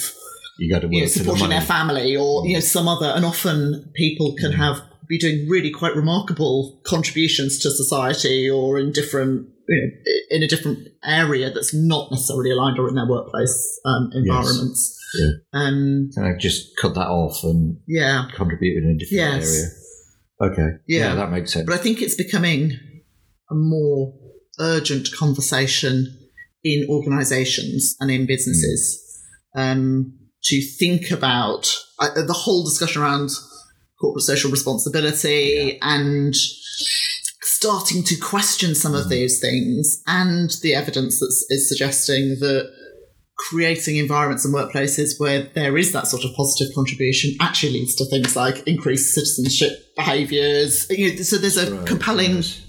you 0.59 0.71
got 0.71 0.81
to 0.81 0.87
work 0.89 0.95
you 0.95 1.01
know, 1.03 1.07
for 1.09 1.19
the 1.19 1.25
supporting 1.25 1.49
their 1.51 1.61
family 1.77 2.17
or 2.17 2.47
you 2.47 2.55
know 2.55 2.61
some 2.61 2.89
other 2.89 3.07
and 3.17 3.25
often 3.25 3.91
people 3.95 4.35
can 4.43 4.53
Mm. 4.53 4.57
have 4.65 4.83
be 5.09 5.19
doing 5.19 5.49
really 5.49 5.71
quite 5.71 5.95
remarkable 5.95 6.81
contributions 6.85 7.59
to 7.61 7.71
society 7.71 8.51
or 8.51 8.77
in 8.79 8.91
different 8.91 9.47
you 9.69 9.77
know, 9.77 10.13
in 10.37 10.43
a 10.43 10.49
different 10.49 10.79
area 11.05 11.51
that's 11.51 11.75
not 11.75 12.11
necessarily 12.11 12.51
aligned 12.51 12.79
or 12.79 12.89
in 12.89 12.95
their 12.95 13.07
workplace 13.09 13.81
um, 13.85 14.11
environments 14.15 14.99
Yeah. 15.19 15.31
um 15.53 16.11
Can 16.15 16.25
I 16.25 16.37
just 16.39 16.77
cut 16.81 16.95
that 16.95 17.09
off 17.09 17.43
and 17.45 17.79
yeah 17.87 18.29
contribute 18.35 18.83
in 18.83 18.91
a 18.91 18.99
different 18.99 19.43
Yes. 19.43 19.55
area? 20.41 20.53
Okay. 20.53 20.77
Yeah. 20.87 21.15
that 21.15 21.31
makes 21.31 21.53
sense. 21.53 21.67
but 21.67 21.75
i 21.75 21.79
think 21.83 22.03
it's 22.03 22.15
becoming 22.15 22.73
a 23.51 23.55
more 23.55 24.13
urgent 24.61 25.11
conversation 25.13 25.95
in 26.65 26.87
organizations 26.89 27.95
and 28.01 28.11
in 28.11 28.27
businesses 28.27 29.03
um, 29.55 30.13
to 30.45 30.61
think 30.61 31.11
about 31.11 31.65
uh, 32.01 32.23
the 32.27 32.33
whole 32.33 32.65
discussion 32.65 33.01
around 33.03 33.31
corporate 34.01 34.25
social 34.25 34.51
responsibility 34.51 35.79
and 35.81 36.35
starting 37.57 38.03
to 38.05 38.17
question 38.17 38.75
some 38.75 38.95
of 38.95 39.09
those 39.09 39.39
things 39.39 40.03
and 40.07 40.51
the 40.63 40.75
evidence 40.75 41.21
that 41.21 41.33
is 41.49 41.69
suggesting 41.69 42.37
that 42.41 42.71
creating 43.39 43.97
environments 43.97 44.45
and 44.45 44.55
workplaces 44.55 45.19
where 45.19 45.45
there 45.55 45.77
is 45.77 45.93
that 45.93 46.07
sort 46.07 46.25
of 46.25 46.31
positive 46.35 46.75
contribution 46.75 47.31
actually 47.41 47.73
leads 47.73 47.95
to 47.95 48.05
things 48.07 48.35
like 48.37 48.67
increased 48.67 49.15
citizenship 49.15 49.73
behaviours. 49.97 50.87
You 50.91 51.15
know, 51.15 51.23
so 51.23 51.37
there's 51.37 51.57
a 51.57 51.75
Right, 51.75 51.87
compelling 51.87 52.37
yes. 52.37 52.63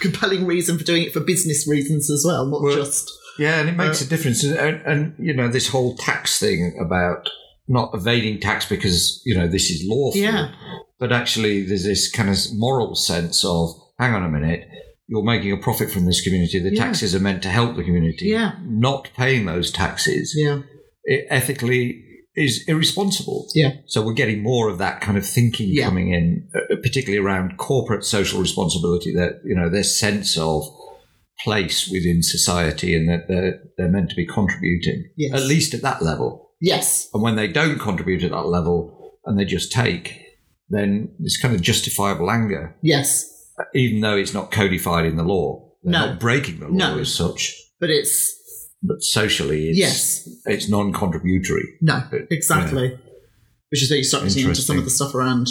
compelling 0.00 0.46
reason 0.46 0.78
for 0.78 0.84
doing 0.84 1.04
it 1.04 1.12
for 1.12 1.20
business 1.20 1.66
reasons 1.68 2.10
as 2.10 2.24
well, 2.26 2.46
not 2.46 2.62
Well, 2.62 2.74
just 2.76 3.10
Yeah, 3.38 3.60
and 3.60 3.68
it 3.68 3.76
makes 3.76 4.02
Uh, 4.02 4.06
a 4.06 4.08
difference. 4.08 4.42
And, 4.44 4.56
and, 4.56 4.82
and, 4.86 5.14
you 5.18 5.34
know, 5.34 5.48
this 5.48 5.68
whole 5.68 5.96
tax 5.96 6.38
thing 6.38 6.76
about 6.80 7.28
not 7.68 7.90
evading 7.94 8.40
tax 8.40 8.66
because, 8.66 9.22
you 9.24 9.36
know, 9.36 9.46
this 9.48 9.70
is 9.70 9.84
lawful. 9.86 10.20
Yeah. 10.20 10.52
But 10.98 11.12
actually, 11.12 11.62
there's 11.62 11.84
this 11.84 12.10
kind 12.10 12.28
of 12.28 12.36
moral 12.52 12.94
sense 12.94 13.44
of, 13.44 13.70
hang 14.00 14.14
on 14.14 14.24
a 14.24 14.28
minute, 14.28 14.62
you're 15.06 15.22
making 15.24 15.52
a 15.52 15.56
profit 15.56 15.90
from 15.90 16.04
this 16.06 16.20
community. 16.22 16.58
The 16.58 16.74
Yeah. 16.74 16.84
taxes 16.84 17.14
are 17.14 17.20
meant 17.20 17.42
to 17.42 17.48
help 17.48 17.76
the 17.76 17.84
community. 17.84 18.26
Yeah. 18.26 18.52
Not 18.64 19.10
paying 19.16 19.44
those 19.46 19.70
taxes 19.70 20.34
yeah 20.36 20.62
it 21.04 21.26
ethically 21.30 22.04
is 22.36 22.62
irresponsible. 22.68 23.48
Yeah. 23.54 23.72
So 23.86 24.02
we're 24.04 24.12
getting 24.22 24.42
more 24.42 24.68
of 24.70 24.78
that 24.78 25.00
kind 25.00 25.18
of 25.18 25.26
thinking 25.26 25.68
Yeah. 25.72 25.86
coming 25.86 26.12
in, 26.12 26.46
uh, 26.54 26.76
particularly 26.82 27.18
around 27.24 27.56
corporate 27.56 28.04
social 28.04 28.40
responsibility. 28.40 29.12
That 29.14 29.40
you 29.44 29.54
know 29.56 29.68
their 29.70 29.82
sense 29.82 30.36
of 30.36 30.62
place 31.42 31.88
within 31.90 32.22
society 32.22 32.94
and 32.94 33.08
that 33.08 33.26
they're 33.28 33.60
they're 33.76 33.88
meant 33.90 34.10
to 34.10 34.16
be 34.16 34.26
contributing 34.26 35.04
Yes. 35.16 35.32
at 35.32 35.46
least 35.46 35.74
at 35.74 35.82
that 35.82 36.02
level. 36.02 36.50
yes 36.60 37.08
And 37.14 37.22
when 37.22 37.36
they 37.36 37.48
don't 37.48 37.78
contribute 37.78 38.22
at 38.22 38.30
that 38.30 38.46
level 38.46 38.78
and 39.24 39.38
they 39.38 39.46
just 39.46 39.72
take, 39.72 40.04
then 40.68 41.08
it's 41.20 41.40
kind 41.40 41.54
of 41.54 41.62
justifiable 41.62 42.30
anger, 42.30 42.76
yes 42.82 43.08
even 43.74 44.00
though 44.00 44.16
it's 44.16 44.34
not 44.34 44.50
codified 44.50 45.06
in 45.06 45.16
the 45.16 45.24
law. 45.24 45.68
They're 45.82 45.92
No. 45.92 46.06
not 46.06 46.20
breaking 46.20 46.60
the 46.60 46.68
law 46.68 46.94
No. 46.94 46.98
as 46.98 47.12
such, 47.14 47.54
but 47.80 47.90
it's 47.90 48.36
but 48.82 49.02
socially, 49.02 49.68
it's, 49.68 49.78
yes 49.78 50.28
it's 50.46 50.68
non-contributory. 50.68 51.64
no 51.82 52.02
exactly 52.30 52.96
which 53.70 53.82
is 53.82 53.90
where 53.90 53.98
you 53.98 54.04
start 54.04 54.22
to 54.24 54.28
getting 54.30 54.48
into 54.48 54.62
some 54.62 54.78
of 54.78 54.84
the 54.84 54.90
stuff 54.90 55.14
around 55.14 55.48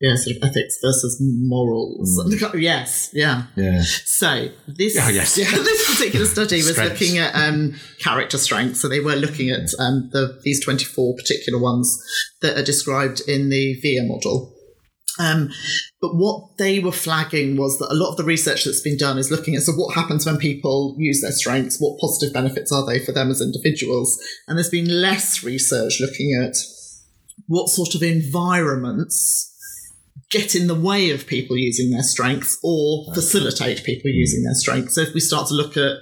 yeah 0.00 0.14
sort 0.16 0.36
of 0.36 0.42
ethics 0.44 0.78
versus 0.82 1.18
morals 1.20 2.18
yes 2.54 3.10
yeah 3.12 3.42
Yeah. 3.56 3.82
So 3.82 4.48
this, 4.66 4.96
Oh, 4.98 5.08
yes. 5.10 5.36
yeah, 5.42 5.50
this 5.50 5.86
particular 5.94 6.24
study 6.26 6.56
was 6.58 6.70
Strengths. 6.72 7.00
looking 7.00 7.18
at 7.18 7.34
um, 7.34 7.74
character 8.00 8.38
strengths. 8.38 8.80
So 8.80 8.88
they 8.88 9.00
were 9.00 9.14
looking 9.16 9.50
at 9.50 9.68
um, 9.78 10.08
the 10.12 10.38
these 10.42 10.62
twenty 10.64 10.84
four 10.84 11.14
particular 11.16 11.58
ones 11.58 11.88
that 12.42 12.56
are 12.58 12.64
described 12.64 13.20
in 13.28 13.48
the 13.50 13.74
VIA 13.82 14.04
model. 14.04 14.54
Um, 15.18 15.50
but 16.00 16.14
what 16.14 16.58
they 16.58 16.78
were 16.78 16.92
flagging 16.92 17.56
was 17.56 17.78
that 17.78 17.90
a 17.90 17.94
lot 17.94 18.10
of 18.10 18.16
the 18.16 18.24
research 18.24 18.64
that's 18.64 18.80
been 18.80 18.96
done 18.96 19.18
is 19.18 19.30
looking 19.30 19.56
at 19.56 19.62
so 19.62 19.72
what 19.72 19.94
happens 19.94 20.24
when 20.24 20.36
people 20.36 20.94
use 20.98 21.20
their 21.20 21.32
strengths, 21.32 21.80
what 21.80 21.98
positive 22.00 22.32
benefits 22.32 22.70
are 22.70 22.86
they 22.86 23.04
for 23.04 23.12
them 23.12 23.30
as 23.30 23.40
individuals, 23.40 24.18
and 24.46 24.56
there's 24.56 24.70
been 24.70 25.00
less 25.00 25.42
research 25.42 26.00
looking 26.00 26.40
at 26.40 26.54
what 27.46 27.68
sort 27.68 27.94
of 27.94 28.02
environments 28.02 29.54
get 30.30 30.54
in 30.54 30.66
the 30.66 30.74
way 30.74 31.10
of 31.10 31.26
people 31.26 31.56
using 31.56 31.90
their 31.90 32.02
strengths 32.02 32.58
or 32.62 33.12
facilitate 33.14 33.82
people 33.84 34.10
using 34.10 34.44
their 34.44 34.54
strengths. 34.54 34.94
So 34.94 35.00
if 35.00 35.14
we 35.14 35.20
start 35.20 35.48
to 35.48 35.54
look 35.54 35.76
at 35.76 35.96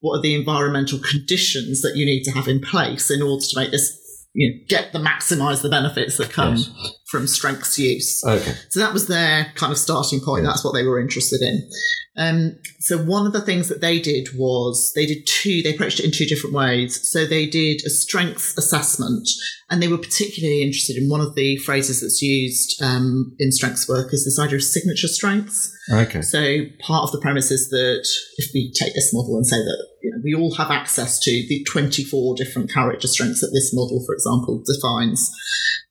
what 0.00 0.18
are 0.18 0.22
the 0.22 0.34
environmental 0.34 0.98
conditions 0.98 1.82
that 1.82 1.96
you 1.96 2.06
need 2.06 2.22
to 2.24 2.30
have 2.30 2.46
in 2.46 2.60
place 2.60 3.10
in 3.10 3.22
order 3.22 3.44
to 3.44 3.58
make 3.58 3.70
this 3.70 3.98
you 4.34 4.50
know, 4.50 4.64
get 4.68 4.92
the 4.92 4.98
maximize 4.98 5.62
the 5.62 5.68
benefits 5.68 6.16
that 6.16 6.30
come 6.30 6.56
Yes. 6.56 6.70
From 7.12 7.26
strengths 7.26 7.78
use. 7.78 8.24
Okay. 8.24 8.54
So 8.70 8.80
that 8.80 8.94
was 8.94 9.06
their 9.06 9.52
kind 9.54 9.70
of 9.70 9.76
starting 9.76 10.18
point. 10.18 10.44
Yeah. 10.44 10.50
That's 10.50 10.64
what 10.64 10.72
they 10.72 10.82
were 10.82 10.98
interested 10.98 11.42
in. 11.42 11.68
Um, 12.16 12.58
so 12.80 12.96
one 12.96 13.26
of 13.26 13.34
the 13.34 13.42
things 13.42 13.68
that 13.68 13.82
they 13.82 14.00
did 14.00 14.28
was 14.34 14.92
they 14.94 15.04
did 15.04 15.26
two. 15.26 15.62
They 15.62 15.74
approached 15.74 16.00
it 16.00 16.06
in 16.06 16.10
two 16.10 16.24
different 16.24 16.56
ways. 16.56 17.06
So 17.06 17.26
they 17.26 17.46
did 17.46 17.82
a 17.84 17.90
strengths 17.90 18.56
assessment, 18.56 19.28
and 19.72 19.82
they 19.82 19.88
were 19.88 19.96
particularly 19.96 20.62
interested 20.62 20.98
in 20.98 21.08
one 21.08 21.22
of 21.22 21.34
the 21.34 21.56
phrases 21.56 22.02
that's 22.02 22.20
used 22.20 22.80
um, 22.82 23.34
in 23.38 23.50
strengths 23.50 23.88
work 23.88 24.12
is 24.12 24.26
this 24.26 24.38
idea 24.38 24.56
of 24.56 24.62
signature 24.62 25.08
strengths. 25.08 25.74
Okay. 25.90 26.20
So 26.20 26.58
part 26.78 27.04
of 27.04 27.12
the 27.12 27.20
premise 27.22 27.50
is 27.50 27.70
that 27.70 28.06
if 28.36 28.50
we 28.52 28.70
take 28.78 28.94
this 28.94 29.14
model 29.14 29.34
and 29.34 29.46
say 29.46 29.56
that 29.56 29.86
you 30.02 30.10
know, 30.10 30.18
we 30.22 30.34
all 30.34 30.54
have 30.56 30.70
access 30.70 31.18
to 31.20 31.30
the 31.48 31.64
24 31.70 32.34
different 32.36 32.70
character 32.70 33.08
strengths 33.08 33.40
that 33.40 33.50
this 33.54 33.72
model, 33.74 34.04
for 34.04 34.12
example, 34.12 34.62
defines, 34.62 35.30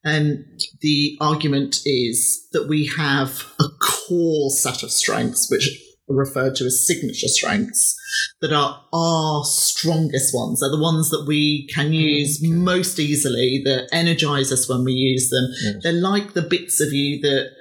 um, 0.06 0.46
the 0.82 1.18
argument 1.20 1.82
is 1.84 2.48
that 2.54 2.68
we 2.68 2.86
have 2.86 3.46
a 3.60 3.66
core 3.82 4.52
set 4.52 4.84
of 4.84 4.92
strengths 4.92 5.50
which 5.50 5.68
referred 6.14 6.56
to 6.56 6.66
as 6.66 6.86
signature 6.86 7.28
strengths 7.28 7.96
that 8.42 8.52
are 8.54 8.84
our 8.94 9.44
strongest 9.46 10.34
ones. 10.34 10.60
They're 10.60 10.70
the 10.70 10.82
ones 10.82 11.10
that 11.12 11.26
we 11.28 11.68
can 11.68 11.94
use 11.94 12.40
most 12.42 13.00
easily, 13.00 13.62
that 13.66 13.88
energize 13.92 14.52
us 14.52 14.68
when 14.70 14.84
we 14.84 14.94
use 14.94 15.30
them. 15.30 15.48
Yes. 15.62 15.76
They're 15.84 15.94
like 15.94 16.34
the 16.34 16.42
bits 16.42 16.82
of 16.82 16.92
you 16.92 17.22
that 17.22 17.52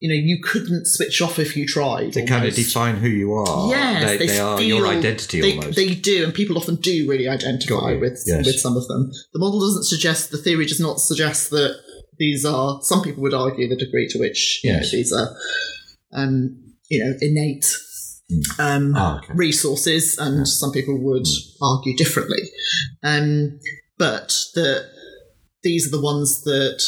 you 0.00 0.08
know 0.08 0.14
you 0.14 0.38
couldn't 0.40 0.86
switch 0.86 1.20
off 1.20 1.38
if 1.40 1.56
you 1.56 1.66
tried. 1.66 2.12
They 2.12 2.24
kind 2.24 2.46
of 2.46 2.54
define 2.54 2.96
who 2.96 3.08
you 3.08 3.32
are. 3.34 3.68
Yes, 3.68 4.04
they, 4.04 4.16
they, 4.18 4.26
they 4.28 4.38
are 4.38 4.60
your 4.62 4.86
identity 4.86 5.40
they, 5.40 5.56
almost. 5.56 5.76
They 5.76 5.94
do, 5.94 6.24
and 6.24 6.32
people 6.32 6.56
often 6.56 6.76
do 6.76 7.08
really 7.08 7.28
identify 7.28 7.94
with 7.98 8.22
Yes. 8.26 8.46
with 8.46 8.60
some 8.60 8.76
of 8.76 8.86
them. 8.86 9.10
The 9.32 9.40
model 9.40 9.60
doesn't 9.60 9.84
suggest 9.84 10.30
the 10.30 10.38
theory 10.38 10.66
does 10.66 10.78
not 10.80 11.00
suggest 11.00 11.50
that 11.50 11.74
these 12.18 12.44
are. 12.44 12.78
Some 12.82 13.02
people 13.02 13.22
would 13.24 13.34
argue 13.34 13.68
the 13.68 13.76
degree 13.76 14.06
to 14.08 14.18
which 14.20 14.60
you 14.62 14.72
know, 14.72 14.78
Yes. 14.78 14.92
these 14.92 15.12
are, 15.12 15.34
um, 16.12 16.62
you 16.88 17.04
know, 17.04 17.14
innate. 17.20 17.66
Um, 18.58 18.94
Ah, 18.96 19.18
okay. 19.18 19.32
resources, 19.34 20.18
and 20.18 20.46
some 20.46 20.72
people 20.72 20.98
would 20.98 21.26
argue 21.62 21.96
differently. 21.96 22.42
Um, 23.02 23.58
but 23.98 24.28
that 24.54 24.90
these 25.62 25.86
are 25.88 25.96
the 25.96 26.00
ones 26.02 26.42
that 26.42 26.82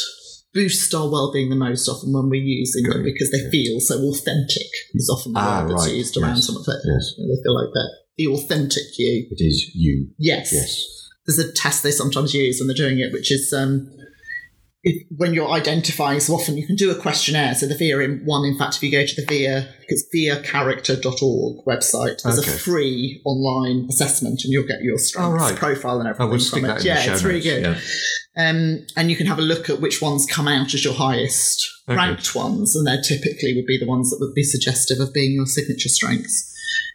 boost 0.53 0.93
our 0.95 1.09
well-being 1.11 1.49
the 1.51 1.57
most 1.57 1.89
often 1.89 2.13
when 2.13 2.29
we're 2.29 2.43
using 2.43 2.83
them 2.85 3.03
because 3.05 3.31
they 3.31 3.51
feel 3.51 3.79
so 3.81 3.97
authentic 4.11 4.67
is 4.95 5.09
often 5.09 5.33
the 5.33 5.41
Ah, 5.41 5.63
word 5.63 5.71
that's 5.71 5.87
right. 5.87 5.95
used 5.97 6.17
around 6.17 6.37
Yes. 6.37 6.47
some 6.47 6.57
of 6.57 6.63
it. 6.67 6.81
Yes. 6.85 7.15
You 7.17 7.27
know, 7.27 7.35
They 7.37 7.43
feel 7.43 7.55
like 7.55 7.73
that 7.73 7.91
the 8.19 8.27
authentic 8.27 8.83
you. 8.99 9.27
It 9.31 9.41
is 9.45 9.71
you. 9.75 10.09
Yes. 10.19 10.53
Yes. 10.53 10.85
There's 11.27 11.39
a 11.39 11.53
test 11.53 11.83
they 11.83 11.91
sometimes 11.93 12.35
use 12.35 12.59
when 12.59 12.67
they're 12.67 12.75
doing 12.77 12.99
it, 12.99 13.13
which 13.13 13.31
is 13.31 13.53
um, 13.53 13.89
if, 14.83 15.07
when 15.17 15.35
you're 15.35 15.51
identifying, 15.51 16.21
so 16.21 16.33
often 16.35 16.57
you 16.57 16.67
can 16.67 16.77
do 16.77 16.91
a 16.91 16.95
questionnaire. 16.95 17.55
So 17.55 17.67
the 17.67 17.77
VIA 17.77 17.99
in- 18.01 18.23
one, 18.25 18.45
in 18.47 18.57
fact, 18.57 18.77
if 18.77 18.83
you 18.83 18.91
go 18.91 19.05
to 19.05 19.15
the 19.21 19.27
VIA, 19.27 19.69
it's 19.89 20.05
viacharacter.org 20.15 21.65
website, 21.67 22.23
there's 22.23 22.39
Okay. 22.39 22.51
a 22.53 22.55
free 22.55 23.21
online 23.25 23.87
assessment 23.91 24.41
and 24.45 24.53
you'll 24.53 24.67
get 24.67 24.83
your 24.83 24.99
strengths 24.99 25.29
Oh, 25.31 25.33
right. 25.49 25.57
profile 25.57 26.01
and 26.01 26.09
I 26.09 26.13
everything 26.13 26.39
stick 26.41 26.63
it. 26.63 26.67
that 26.67 26.81
in 26.81 26.87
yeah, 26.87 27.13
it's 27.13 27.23
really 27.23 27.41
good. 27.41 27.63
Yeah. 27.63 27.81
Um, 28.37 28.87
and 28.97 29.11
you 29.11 29.17
can 29.17 29.27
have 29.27 29.39
a 29.39 29.43
look 29.43 29.69
at 29.69 29.81
which 29.81 30.01
ones 30.01 30.27
come 30.31 30.49
out 30.49 30.73
as 30.73 30.85
your 30.85 30.95
highest 30.95 31.67
Okay. 31.89 31.97
ranked 31.97 32.35
ones, 32.35 32.77
and 32.77 32.87
they 32.87 32.97
typically 33.03 33.55
would 33.57 33.67
be 33.67 33.77
the 33.79 33.87
ones 33.87 34.11
that 34.11 34.19
would 34.21 34.35
be 34.35 34.45
suggestive 34.45 35.01
of 35.01 35.13
being 35.13 35.33
your 35.33 35.47
signature 35.47 35.89
strengths. 35.89 36.47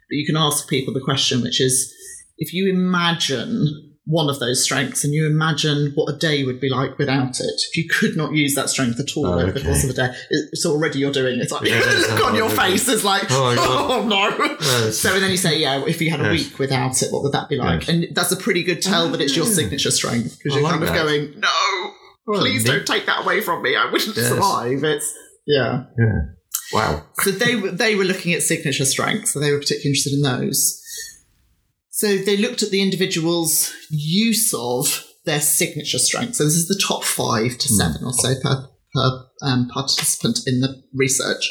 But 0.10 0.16
you 0.16 0.26
can 0.26 0.38
ask 0.38 0.68
people 0.70 0.94
the 0.94 1.02
question, 1.02 1.42
which 1.42 1.60
is 1.60 1.94
if 2.38 2.54
you 2.54 2.70
imagine 2.70 3.95
one 4.08 4.30
of 4.30 4.40
those 4.40 4.64
strengths 4.64 5.04
and 5.04 5.14
you 5.16 5.26
imagine 5.26 5.92
what 5.96 6.14
a 6.14 6.18
day 6.18 6.44
would 6.44 6.60
be 6.60 6.70
like 6.70 6.98
without 7.00 7.40
it. 7.40 7.62
If 7.70 7.76
you 7.76 7.88
could 7.90 8.16
not 8.16 8.34
use 8.34 8.54
that 8.54 8.70
strength 8.70 9.00
at 9.00 9.18
all 9.18 9.26
Oh, 9.26 9.40
over 9.40 9.52
the 9.52 9.62
course 9.62 9.84
of 9.84 9.90
a 9.90 9.94
day, 9.94 10.10
it's 10.30 10.64
already 10.66 11.00
you're 11.00 11.12
doing 11.12 11.40
it. 11.40 11.42
It's 11.44 11.52
like 11.52 11.64
Yeah, 11.68 11.80
the 11.84 12.08
look 12.14 12.24
on 12.26 12.36
your 12.36 12.50
face 12.52 12.88
is 12.88 13.04
like, 13.04 13.24
Oh, 13.32 13.56
oh, 14.04 14.08
no. 14.08 14.30
Yes. 14.62 14.98
So 15.00 15.20
then 15.20 15.32
you 15.32 15.38
say, 15.38 15.60
yeah, 15.60 15.84
if 15.88 16.00
you 16.02 16.12
had 16.12 16.20
a 16.22 16.26
Yes. 16.32 16.50
week 16.50 16.60
without 16.60 17.02
it, 17.02 17.12
what 17.12 17.24
would 17.24 17.32
that 17.32 17.50
be 17.50 17.56
like? 17.58 17.88
Yes. 17.88 17.90
And 17.90 18.16
that's 18.16 18.32
a 18.32 18.38
pretty 18.38 18.62
good 18.64 18.82
tell 18.82 19.10
that 19.10 19.22
it's 19.22 19.36
your 19.36 19.46
signature 19.48 19.90
strength 19.92 20.38
because 20.38 20.54
you're 20.54 20.64
like 20.64 20.74
kind 20.74 20.84
of 20.84 20.90
that. 20.90 21.04
going, 21.04 21.40
no, 21.40 21.92
Well, 22.28 22.42
please 22.42 22.64
neat. 22.64 22.72
don't 22.72 22.86
take 22.88 23.08
that 23.08 23.24
away 23.24 23.42
from 23.42 23.64
me. 23.64 23.76
I 23.76 23.86
wouldn't 23.92 24.16
survive. 24.16 24.84
It's 24.84 25.12
yeah. 25.48 25.86
Yeah. 25.98 26.20
Wow. 26.74 27.04
So 27.22 27.32
they 27.32 27.56
were 27.56 27.72
they 27.72 27.96
were 27.96 28.04
looking 28.06 28.34
at 28.34 28.42
signature 28.44 28.86
strengths, 28.86 29.32
so 29.34 29.40
they 29.40 29.52
were 29.52 29.60
particularly 29.60 29.90
interested 29.90 30.14
in 30.14 30.22
those. 30.22 30.82
So 31.96 32.18
they 32.18 32.36
looked 32.36 32.62
at 32.62 32.72
the 32.72 32.82
individual's 32.82 33.74
use 33.90 34.54
of 34.54 35.06
their 35.24 35.40
signature 35.40 35.98
strength. 35.98 36.36
So 36.36 36.44
this 36.44 36.56
is 36.56 36.68
the 36.68 36.84
top 36.86 37.06
five 37.06 37.58
to 37.58 37.70
seven 37.70 38.04
or 38.04 38.12
so 38.12 38.34
per 38.44 38.68
per 38.94 39.26
um, 39.42 39.70
participant 39.70 40.40
in 40.46 40.60
the 40.60 40.84
research, 40.94 41.50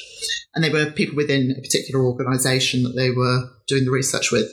and 0.54 0.62
they 0.62 0.68
were 0.68 0.90
people 0.90 1.16
within 1.16 1.50
a 1.56 1.62
particular 1.62 2.04
organisation 2.04 2.82
that 2.82 2.94
they 2.94 3.10
were 3.10 3.48
doing 3.68 3.86
the 3.86 3.90
research 3.90 4.30
with. 4.30 4.52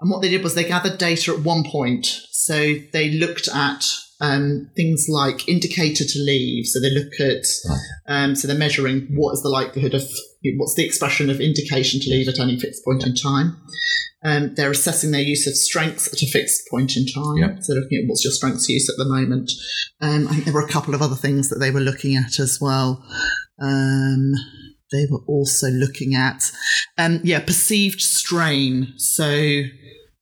And 0.00 0.10
what 0.10 0.20
they 0.20 0.28
did 0.28 0.42
was 0.42 0.56
they 0.56 0.64
gathered 0.64 0.98
data 0.98 1.32
at 1.32 1.44
one 1.44 1.62
point. 1.62 2.06
So 2.32 2.74
they 2.92 3.12
looked 3.12 3.46
at 3.46 3.86
um, 4.20 4.70
things 4.76 5.06
like 5.08 5.48
indicator 5.48 6.04
to 6.04 6.18
leave. 6.20 6.66
So 6.66 6.80
they 6.80 6.90
look 6.90 7.20
at, 7.20 7.44
um, 8.06 8.34
so 8.34 8.46
they're 8.46 8.56
measuring 8.56 9.08
what 9.10 9.32
is 9.32 9.42
the 9.42 9.48
likelihood 9.48 9.94
of, 9.94 10.02
what's 10.56 10.74
the 10.74 10.84
expression 10.84 11.30
of 11.30 11.40
indication 11.40 12.00
to 12.00 12.10
leave 12.10 12.28
at 12.28 12.38
any 12.38 12.58
fixed 12.58 12.84
point 12.84 13.04
in 13.06 13.14
time. 13.14 13.56
Um, 14.24 14.54
they're 14.54 14.70
assessing 14.70 15.10
their 15.10 15.20
use 15.20 15.46
of 15.46 15.54
strengths 15.54 16.10
at 16.10 16.22
a 16.22 16.26
fixed 16.26 16.62
point 16.70 16.96
in 16.96 17.06
time. 17.06 17.36
Yep. 17.36 17.62
So 17.62 17.74
looking 17.74 17.98
at 17.98 18.08
what's 18.08 18.24
your 18.24 18.32
strengths 18.32 18.68
use 18.68 18.88
at 18.88 18.96
the 18.96 19.04
moment. 19.04 19.52
Um, 20.00 20.26
I 20.28 20.32
think 20.32 20.44
there 20.44 20.54
were 20.54 20.64
a 20.64 20.68
couple 20.68 20.94
of 20.94 21.02
other 21.02 21.14
things 21.14 21.50
that 21.50 21.58
they 21.58 21.70
were 21.70 21.80
looking 21.80 22.16
at 22.16 22.38
as 22.38 22.58
well. 22.60 23.04
Um, 23.60 24.32
they 24.92 25.06
were 25.10 25.20
also 25.26 25.68
looking 25.68 26.14
at, 26.14 26.50
um, 26.96 27.20
yeah, 27.22 27.40
perceived 27.40 28.00
strain. 28.00 28.94
So 28.96 29.62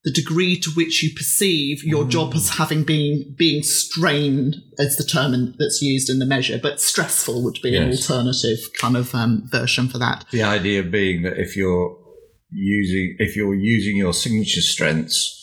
the 0.05 0.11
degree 0.13 0.59
to 0.59 0.71
which 0.71 1.03
you 1.03 1.11
perceive 1.15 1.85
your 1.85 2.05
job 2.05 2.35
as 2.35 2.51
having 2.51 2.83
been 2.83 3.35
being 3.39 3.63
strained 3.63 4.57
is 4.79 4.97
the 4.97 5.05
term 5.05 5.55
that's 5.59 5.81
used 5.81 6.11
in 6.11 6.19
the 6.19 6.27
measure, 6.27 6.59
but 6.61 6.81
stressful 6.81 7.43
would 7.45 7.59
be 7.63 7.77
an 7.77 7.91
alternative 7.91 8.59
kind 8.81 8.97
of 8.97 9.15
um, 9.15 9.45
version 9.51 9.89
for 9.89 9.99
that. 9.99 10.25
The 10.33 10.43
idea 10.43 10.83
being 10.83 11.23
that 11.23 11.39
if 11.39 11.57
you're 11.57 11.97
using 12.51 13.17
if 13.19 13.37
you're 13.37 13.55
using 13.55 13.97
your 13.97 14.13
signature 14.13 14.61
strengths, 14.61 15.39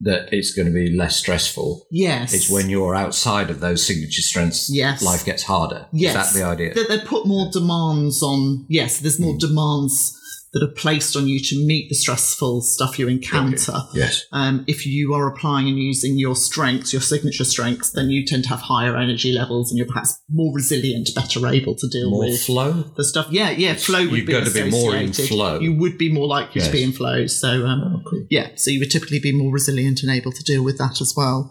that 0.00 0.28
it's 0.32 0.52
going 0.52 0.66
to 0.66 0.74
be 0.74 0.90
less 0.90 1.16
stressful. 1.16 1.86
Yes, 1.92 2.34
It's 2.34 2.50
when 2.50 2.68
you're 2.68 2.96
outside 2.96 3.50
of 3.50 3.60
those 3.60 3.86
signature 3.86 4.22
strengths, 4.22 4.68
Yes. 4.68 5.00
life 5.00 5.24
gets 5.24 5.44
harder. 5.44 5.86
Yes. 5.92 6.26
Is 6.26 6.32
that 6.34 6.38
the 6.40 6.44
idea? 6.44 6.74
that 6.74 6.88
they 6.88 6.98
put 6.98 7.24
more 7.24 7.48
demands 7.52 8.20
on. 8.20 8.66
Yes, 8.68 8.98
there's 8.98 9.20
more 9.20 9.38
demands 9.38 10.18
that 10.52 10.62
are 10.62 10.72
placed 10.74 11.16
on 11.16 11.26
you 11.26 11.40
to 11.40 11.56
meet 11.66 11.88
the 11.88 11.94
stressful 11.94 12.60
stuff 12.60 12.98
you 12.98 13.08
encounter. 13.08 13.72
yes. 13.94 14.24
Um, 14.32 14.64
if 14.66 14.84
you 14.86 15.14
are 15.14 15.26
applying 15.26 15.66
and 15.66 15.78
using 15.78 16.18
your 16.18 16.36
strengths, 16.36 16.92
your 16.92 17.00
signature 17.00 17.44
strengths, 17.44 17.90
then 17.92 18.10
you 18.10 18.26
tend 18.26 18.42
to 18.44 18.50
have 18.50 18.60
higher 18.60 18.96
energy 18.96 19.32
levels 19.32 19.70
and 19.70 19.78
you're 19.78 19.86
perhaps 19.86 20.20
more 20.30 20.54
resilient, 20.54 21.08
better 21.14 21.46
able 21.46 21.74
to 21.76 21.88
deal 21.88 22.10
More 22.10 22.26
with 22.26 22.42
flow. 22.44 22.84
the 22.96 23.04
stuff. 23.04 23.28
Yeah, 23.30 23.48
yeah, 23.50 23.74
flow 23.74 24.02
would 24.02 24.10
You've 24.18 24.26
be 24.26 24.32
got 24.34 24.46
to 24.46 24.52
be 24.52 24.70
more 24.70 24.94
in 24.94 25.12
flow. 25.14 25.58
You 25.58 25.72
would 25.74 25.96
be 25.96 26.12
more 26.12 26.26
likely 26.26 26.60
to 26.60 26.66
Yes. 26.66 26.72
be 26.72 26.82
in 26.82 26.92
flow. 26.92 27.26
So, 27.26 27.64
um, 27.66 28.04
yeah, 28.28 28.48
so 28.56 28.70
you 28.70 28.80
would 28.80 28.90
typically 28.90 29.20
be 29.20 29.32
more 29.32 29.50
resilient 29.50 30.02
and 30.02 30.10
able 30.12 30.32
to 30.32 30.42
deal 30.42 30.62
with 30.62 30.76
that 30.76 31.00
as 31.00 31.14
well. 31.16 31.50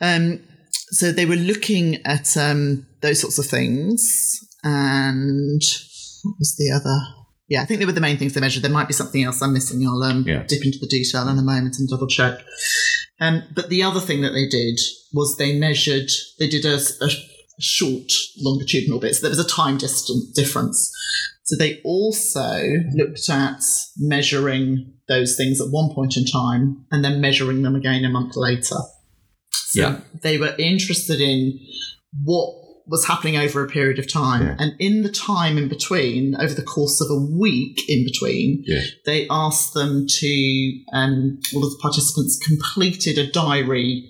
Um, 0.00 0.40
so 0.90 1.12
they 1.12 1.24
were 1.26 1.36
looking 1.36 2.04
at 2.04 2.36
um, 2.36 2.86
those 3.00 3.20
sorts 3.20 3.38
of 3.38 3.46
things, 3.46 4.40
and 4.64 5.62
what 6.24 6.34
was 6.38 6.56
the 6.58 6.72
other? 6.74 6.98
Yeah, 7.48 7.62
I 7.62 7.66
think 7.66 7.78
they 7.80 7.86
were 7.86 7.92
the 7.92 8.00
main 8.00 8.16
things 8.16 8.32
they 8.32 8.40
measured. 8.40 8.62
There 8.62 8.70
might 8.70 8.88
be 8.88 8.94
something 8.94 9.22
else 9.22 9.42
I'm 9.42 9.52
missing. 9.52 9.86
I'll 9.86 10.02
um, 10.02 10.24
Yeah. 10.26 10.44
dip 10.44 10.64
into 10.64 10.78
the 10.78 10.86
detail 10.88 11.28
in 11.28 11.38
a 11.38 11.42
moment 11.42 11.76
and 11.78 11.88
double 11.88 12.06
check. 12.06 12.40
Um, 13.20 13.42
but 13.54 13.68
the 13.68 13.82
other 13.82 14.00
thing 14.00 14.22
that 14.22 14.32
they 14.32 14.48
did 14.48 14.78
was 15.12 15.36
they 15.36 15.58
measured. 15.58 16.10
They 16.38 16.48
did 16.48 16.64
a, 16.64 16.76
a 16.76 17.10
short 17.60 18.10
longitudinal 18.40 18.98
bit. 18.98 19.14
So 19.14 19.22
there 19.22 19.30
was 19.30 19.38
a 19.38 19.48
time 19.48 19.76
distance 19.78 20.32
difference. 20.32 20.90
So 21.44 21.56
they 21.56 21.80
also 21.84 22.62
looked 22.94 23.28
at 23.28 23.60
measuring 23.98 24.94
those 25.08 25.36
things 25.36 25.60
at 25.60 25.68
one 25.68 25.94
point 25.94 26.16
in 26.16 26.24
time 26.24 26.86
and 26.90 27.04
then 27.04 27.20
measuring 27.20 27.62
them 27.62 27.76
again 27.76 28.04
a 28.04 28.08
month 28.08 28.36
later. 28.36 28.76
So 29.52 29.80
Yeah. 29.80 30.00
they 30.22 30.38
were 30.38 30.54
interested 30.58 31.20
in 31.20 31.60
what 32.22 32.54
was 32.86 33.06
happening 33.06 33.36
over 33.36 33.64
a 33.64 33.68
period 33.68 33.98
of 33.98 34.10
time. 34.12 34.42
Yeah. 34.42 34.56
And 34.58 34.72
in 34.78 35.02
the 35.02 35.10
time 35.10 35.56
in 35.56 35.68
between, 35.68 36.34
over 36.36 36.52
the 36.52 36.62
course 36.62 37.00
of 37.00 37.08
a 37.10 37.16
week 37.18 37.80
in 37.88 38.04
between, 38.04 38.62
Yes. 38.66 38.88
they 39.06 39.26
asked 39.30 39.72
them 39.74 40.06
to, 40.06 40.72
um, 40.92 41.38
all 41.54 41.64
of 41.64 41.70
the 41.70 41.78
participants 41.80 42.38
completed 42.46 43.16
a 43.18 43.26
diary, 43.30 44.08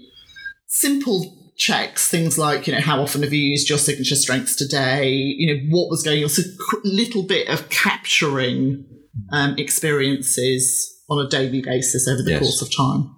simple 0.66 1.52
checks, 1.56 2.08
things 2.08 2.37
like, 2.37 2.66
you 2.66 2.72
know, 2.72 2.80
how 2.80 3.00
often 3.00 3.22
have 3.22 3.32
you 3.32 3.50
used 3.50 3.68
your 3.68 3.78
signature 3.78 4.16
strengths 4.16 4.56
today? 4.56 5.12
You 5.12 5.54
know, 5.54 5.60
what 5.70 5.88
was 5.88 6.02
going 6.02 6.22
on? 6.24 6.28
So 6.28 6.42
a 6.42 6.78
little 6.82 7.22
bit 7.22 7.48
of 7.48 7.68
capturing 7.68 8.84
um, 9.32 9.56
experiences 9.56 10.92
on 11.08 11.24
a 11.24 11.28
daily 11.28 11.62
basis 11.62 12.08
over 12.08 12.22
the 12.22 12.32
Yes. 12.32 12.40
course 12.42 12.62
of 12.62 12.74
time. 12.74 13.14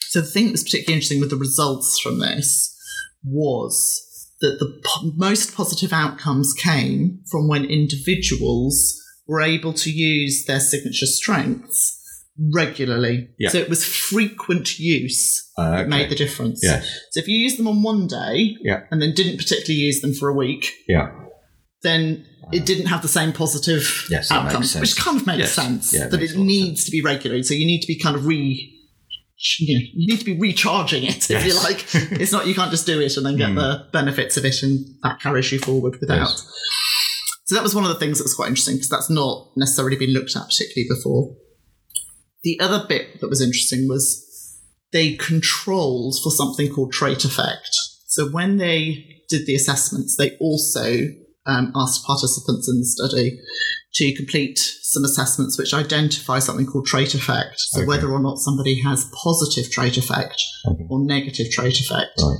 So 0.00 0.20
the 0.20 0.26
thing 0.26 0.46
that 0.46 0.52
was 0.52 0.64
particularly 0.64 0.94
interesting 0.94 1.20
with 1.20 1.30
the 1.30 1.36
results 1.36 2.00
from 2.00 2.18
this 2.18 2.76
was 3.22 4.06
that 4.40 4.56
the 4.58 4.80
po- 4.84 5.12
most 5.16 5.54
positive 5.54 5.92
outcomes 5.92 6.52
came 6.54 7.20
from 7.30 7.48
when 7.48 7.64
individuals 7.64 8.96
were 9.26 9.40
able 9.40 9.72
to 9.74 9.90
use 9.90 10.44
their 10.46 10.60
signature 10.60 11.06
strengths 11.06 11.96
regularly. 12.54 13.28
Yeah. 13.38 13.50
So 13.50 13.58
it 13.58 13.68
was 13.68 13.84
frequent 13.84 14.78
use 14.78 15.48
Uh, 15.58 15.70
that 15.72 15.88
made 15.88 16.08
the 16.10 16.14
difference. 16.14 16.60
Yes. 16.62 16.88
So 17.12 17.20
if 17.20 17.28
you 17.28 17.36
use 17.38 17.56
them 17.56 17.68
on 17.68 17.82
one 17.82 18.06
day 18.06 18.56
Yeah. 18.62 18.84
and 18.90 19.00
then 19.02 19.12
didn't 19.14 19.36
particularly 19.36 19.80
use 19.80 20.00
them 20.00 20.14
for 20.14 20.28
a 20.30 20.34
week, 20.34 20.72
Yeah. 20.88 21.10
then 21.82 22.24
it 22.52 22.64
didn't 22.66 22.86
have 22.86 23.02
the 23.02 23.08
same 23.08 23.32
positive 23.32 24.06
Yes, 24.10 24.28
sense. 24.28 24.74
which 24.74 24.96
kind 24.96 25.20
of 25.20 25.26
makes 25.26 25.38
Yes. 25.40 25.52
sense. 25.54 25.92
Yeah, 25.92 26.06
it 26.06 26.10
that 26.12 26.22
it 26.22 26.30
a 26.30 26.34
lot 26.34 26.40
of 26.40 26.46
needs 26.46 26.84
to 26.84 26.90
be 26.90 27.00
regulated. 27.02 27.46
So 27.46 27.54
you 27.54 27.66
need 27.66 27.80
to 27.82 27.86
be 27.86 27.96
kind 27.96 28.16
of 28.16 28.26
re. 28.26 28.69
You, 29.58 29.78
know, 29.78 29.84
you 29.94 30.06
need 30.06 30.18
to 30.18 30.24
be 30.24 30.38
recharging 30.38 31.04
it, 31.04 31.30
if 31.30 31.46
you 31.46 31.54
like. 31.56 31.86
it's 32.20 32.32
not 32.32 32.46
you 32.46 32.54
can't 32.54 32.70
just 32.70 32.86
do 32.86 33.00
it 33.00 33.16
and 33.16 33.24
then 33.24 33.36
get 33.36 33.54
the 33.54 33.86
benefits 33.92 34.36
of 34.36 34.44
it, 34.44 34.62
and 34.62 34.84
that 35.02 35.20
carries 35.20 35.50
you 35.50 35.58
forward 35.58 35.96
without. 36.00 36.28
Yes. 36.28 36.46
So 37.46 37.54
that 37.56 37.62
was 37.62 37.74
one 37.74 37.84
of 37.84 37.90
the 37.90 37.98
things 37.98 38.18
that 38.18 38.24
was 38.24 38.34
quite 38.34 38.48
interesting 38.48 38.76
because 38.76 38.90
that's 38.90 39.10
not 39.10 39.48
necessarily 39.56 39.96
been 39.96 40.12
looked 40.12 40.36
at 40.36 40.46
particularly 40.46 40.88
before. 40.88 41.34
The 42.42 42.60
other 42.60 42.86
bit 42.86 43.20
that 43.20 43.28
was 43.28 43.42
interesting 43.42 43.88
was 43.88 44.26
they 44.92 45.14
controlled 45.14 46.16
for 46.22 46.30
something 46.30 46.72
called 46.72 46.92
trait 46.92 47.24
affect. 47.24 47.70
So 48.06 48.28
when 48.28 48.58
they 48.58 49.22
did 49.28 49.46
the 49.46 49.54
assessments, 49.54 50.16
they 50.16 50.36
also 50.38 51.08
um, 51.46 51.72
asked 51.74 52.04
participants 52.04 52.68
in 52.68 52.78
the 52.78 52.86
study 52.86 53.40
to 53.94 54.14
complete 54.14 54.58
some 54.82 55.04
assessments 55.04 55.58
which 55.58 55.74
identify 55.74 56.38
something 56.38 56.66
called 56.66 56.86
trait 56.86 57.14
affect. 57.14 57.54
So 57.58 57.80
Okay. 57.80 57.86
whether 57.88 58.10
or 58.10 58.20
not 58.20 58.38
somebody 58.38 58.80
has 58.82 59.06
positive 59.12 59.70
trait 59.70 59.96
affect 59.96 60.40
Okay. 60.66 60.84
or 60.88 61.04
negative 61.04 61.50
trait 61.50 61.78
affect, 61.80 62.12
Right. 62.22 62.38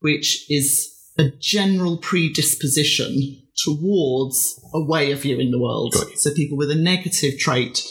which 0.00 0.44
is 0.50 0.88
a 1.16 1.30
general 1.40 1.98
predisposition 1.98 3.42
towards 3.64 4.60
a 4.74 4.84
way 4.84 5.10
of 5.12 5.22
viewing 5.22 5.50
the 5.50 5.58
world. 5.58 5.94
So 6.16 6.32
people 6.32 6.56
with 6.56 6.70
a 6.70 6.74
negative 6.76 7.38
trait 7.38 7.84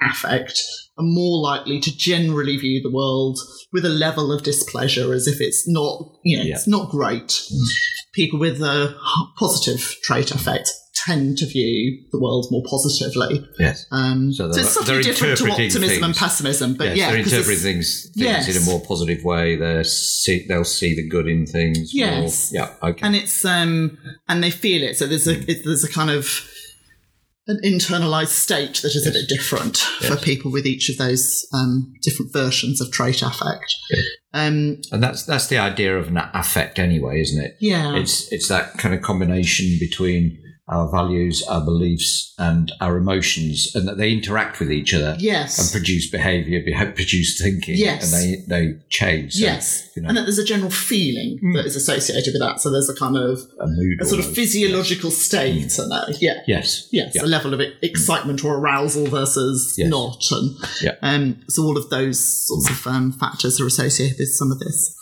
affect 0.00 0.60
are 0.98 1.04
more 1.04 1.40
likely 1.40 1.80
to 1.80 1.96
generally 1.96 2.56
view 2.56 2.80
the 2.82 2.90
world 2.90 3.38
with 3.72 3.84
a 3.84 3.88
level 3.88 4.32
of 4.32 4.42
displeasure 4.42 5.12
as 5.12 5.26
if 5.26 5.40
it's 5.40 5.66
not, 5.68 6.12
you 6.24 6.36
know, 6.36 6.42
Yeah. 6.44 6.56
it's 6.56 6.66
not 6.66 6.90
great. 6.90 7.28
Mm. 7.28 7.66
People 8.12 8.38
with 8.38 8.60
a 8.60 8.94
positive 9.38 9.96
trait 10.02 10.30
affect 10.32 10.68
tend 11.06 11.38
to 11.38 11.46
view 11.46 12.04
the 12.12 12.20
world 12.20 12.46
more 12.50 12.62
positively. 12.68 13.46
Yes. 13.58 13.86
Um, 13.90 14.32
So 14.32 14.50
so, 14.52 14.60
it's 14.60 14.70
something 14.70 15.00
different 15.02 15.38
to 15.38 15.50
optimism 15.50 16.04
and 16.04 16.14
pessimism, 16.14 16.74
but 16.74 16.88
yes, 16.88 16.96
yeah, 16.96 17.10
they're 17.10 17.18
interpreting 17.20 17.58
things, 17.62 18.10
things 18.14 18.16
Yes. 18.16 18.56
in 18.56 18.62
a 18.62 18.64
more 18.66 18.80
positive 18.84 19.24
way. 19.24 19.56
They're 19.56 19.84
see, 19.84 20.44
they'll 20.48 20.64
see 20.64 20.94
the 20.94 21.06
good 21.08 21.26
in 21.28 21.46
things. 21.46 21.92
more- 21.94 22.06
Yes. 22.06 22.50
yeah. 22.52 22.74
Okay. 22.82 23.00
and 23.06 23.14
it's 23.16 23.44
um 23.44 23.98
and 24.28 24.42
they 24.42 24.50
feel 24.50 24.82
it 24.82 24.96
so 24.96 25.06
there's 25.06 25.26
a 25.28 25.38
it, 25.50 25.64
there's 25.64 25.84
a 25.84 25.90
kind 25.90 26.10
of 26.10 26.48
an 27.48 27.58
internalized 27.64 28.28
state 28.28 28.76
that 28.82 28.94
is 28.94 29.04
a 29.06 29.10
bit 29.10 29.28
different 29.28 29.78
for 29.78 30.16
people 30.16 30.52
with 30.52 30.64
each 30.64 30.88
of 30.88 30.96
those 30.96 31.44
um, 31.52 31.92
different 32.02 32.32
versions 32.32 32.80
of 32.80 32.92
trait 32.92 33.20
affect 33.20 33.74
um 34.32 34.80
and 34.92 35.02
that's 35.02 35.24
that's 35.24 35.48
the 35.48 35.58
idea 35.58 35.98
of 35.98 36.06
an 36.08 36.18
affect 36.34 36.78
anyway, 36.78 37.20
isn't 37.20 37.42
it? 37.44 37.56
yeah 37.60 37.96
It's 37.96 38.30
it's 38.32 38.48
that 38.48 38.78
kind 38.78 38.94
of 38.94 39.02
combination 39.02 39.76
between 39.80 40.38
our 40.68 40.90
values, 40.90 41.42
our 41.48 41.60
beliefs, 41.64 42.32
and 42.38 42.70
our 42.80 42.96
emotions, 42.96 43.72
and 43.74 43.86
that 43.88 43.98
they 43.98 44.12
interact 44.12 44.60
with 44.60 44.70
each 44.70 44.94
other 44.94 45.16
Yes. 45.18 45.58
and 45.58 45.70
produce 45.72 46.08
behaviour, 46.10 46.60
beha- 46.64 46.92
produce 46.94 47.40
thinking, 47.40 47.74
Yes. 47.76 48.12
and 48.12 48.22
they 48.22 48.44
they 48.48 48.74
change. 48.88 49.34
So, 49.34 49.40
yes. 49.44 49.88
you 49.96 50.02
know, 50.02 50.08
And 50.08 50.16
that 50.16 50.22
there's 50.22 50.38
a 50.38 50.44
general 50.44 50.70
feeling 50.70 51.40
Mm. 51.42 51.54
that 51.56 51.66
is 51.66 51.74
associated 51.76 52.32
with 52.32 52.40
that. 52.40 52.60
So 52.60 52.70
there's 52.70 52.88
a 52.88 52.94
kind 52.94 53.16
of 53.16 53.40
a 53.60 53.66
mood, 53.66 54.00
a 54.00 54.04
sort 54.06 54.20
of 54.20 54.26
almost. 54.26 54.36
physiological 54.40 55.10
state. 55.10 55.72
I 55.80 55.86
know. 55.88 56.04
Yeah. 56.20 56.40
Yes. 56.46 56.88
Yes, 56.92 57.12
Yeah. 57.14 57.24
a 57.24 57.26
level 57.26 57.52
of 57.54 57.60
e- 57.60 57.72
excitement 57.82 58.44
or 58.44 58.56
arousal 58.56 59.06
versus 59.06 59.74
Yes. 59.76 59.90
not, 59.90 60.22
and 60.30 60.56
Yeah. 60.80 60.94
um, 61.02 61.40
so 61.48 61.64
all 61.64 61.76
of 61.76 61.90
those 61.90 62.18
sorts 62.46 62.70
of 62.70 62.86
um, 62.86 63.12
factors 63.12 63.60
are 63.60 63.66
associated 63.66 64.16
with 64.18 64.28
some 64.32 64.52
of 64.52 64.60
this. 64.60 64.94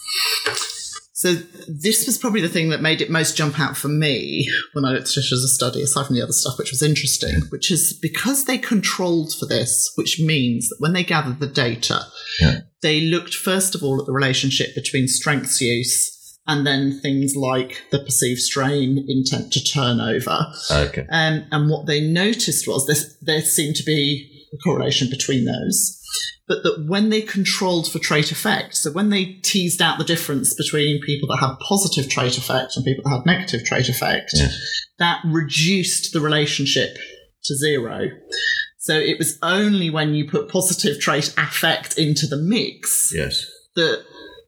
So 1.21 1.35
this 1.69 2.07
was 2.07 2.17
probably 2.17 2.41
the 2.41 2.49
thing 2.49 2.71
that 2.71 2.81
made 2.81 3.03
it 3.03 3.11
most 3.11 3.37
jump 3.37 3.61
out 3.61 3.77
for 3.77 3.89
me 3.89 4.51
when 4.73 4.87
I 4.87 4.93
looked 4.93 5.11
at 5.11 5.19
it 5.19 5.33
as 5.33 5.45
a 5.45 5.49
study, 5.49 5.83
aside 5.83 6.07
from 6.07 6.17
the 6.17 6.23
other 6.23 6.33
stuff, 6.33 6.57
which 6.57 6.71
was 6.71 6.83
interesting, 6.83 7.43
which 7.51 7.71
is 7.71 7.93
because 7.93 8.47
they 8.47 8.57
controlled 8.57 9.35
for 9.39 9.45
this, 9.45 9.93
which 9.97 10.19
means 10.19 10.71
that 10.71 10.77
when 10.79 10.95
they 10.95 11.05
gathered 11.05 11.39
the 11.39 11.47
data, 11.47 12.07
Yeah. 12.41 12.61
they 12.81 13.03
looked 13.03 13.35
first 13.35 13.75
of 13.75 13.83
all 13.83 14.01
at 14.01 14.07
the 14.07 14.13
relationship 14.15 14.75
between 14.75 15.09
strengths 15.09 15.61
use 15.61 16.39
and 16.47 16.67
then 16.67 16.99
things 17.03 17.37
like 17.37 17.83
the 17.91 17.99
perceived 17.99 18.41
strain, 18.41 19.05
intent 19.07 19.53
to 19.53 19.63
turnover. 19.63 20.47
Okay. 20.71 21.05
Um, 21.11 21.45
and 21.53 21.69
what 21.69 21.85
they 21.87 22.01
noticed 22.01 22.67
was 22.67 22.87
this, 22.87 23.15
there 23.21 23.43
seemed 23.43 23.77
to 23.77 23.85
be 23.85 24.30
correlation 24.63 25.09
between 25.11 25.45
those. 25.45 25.97
But 26.49 26.65
that 26.65 26.85
when 26.87 27.11
they 27.11 27.23
controlled 27.23 27.91
for 27.91 28.01
trait 28.01 28.33
affect, 28.33 28.75
so 28.77 28.91
when 28.91 29.11
they 29.11 29.25
teased 29.45 29.81
out 29.81 29.99
the 29.99 30.05
difference 30.05 30.53
between 30.55 31.01
people 31.03 31.29
that 31.29 31.39
had 31.39 31.57
positive 31.61 32.11
trait 32.11 32.37
affect 32.37 32.77
and 32.77 32.85
people 32.85 33.05
that 33.05 33.19
had 33.19 33.27
negative 33.27 33.65
trait 33.65 33.89
affect, 33.89 34.33
Yeah. 34.35 34.49
that 34.99 35.21
reduced 35.25 36.13
the 36.13 36.21
relationship 36.21 36.99
to 37.45 37.55
zero. 37.55 38.09
So 38.79 38.99
it 38.99 39.19
was 39.19 39.39
only 39.43 39.91
when 39.91 40.15
you 40.15 40.29
put 40.29 40.49
positive 40.49 40.99
trait 41.01 41.33
affect 41.39 41.99
into 41.99 42.27
the 42.27 42.37
mix 42.39 43.13
Yes. 43.15 43.47
that 43.77 44.03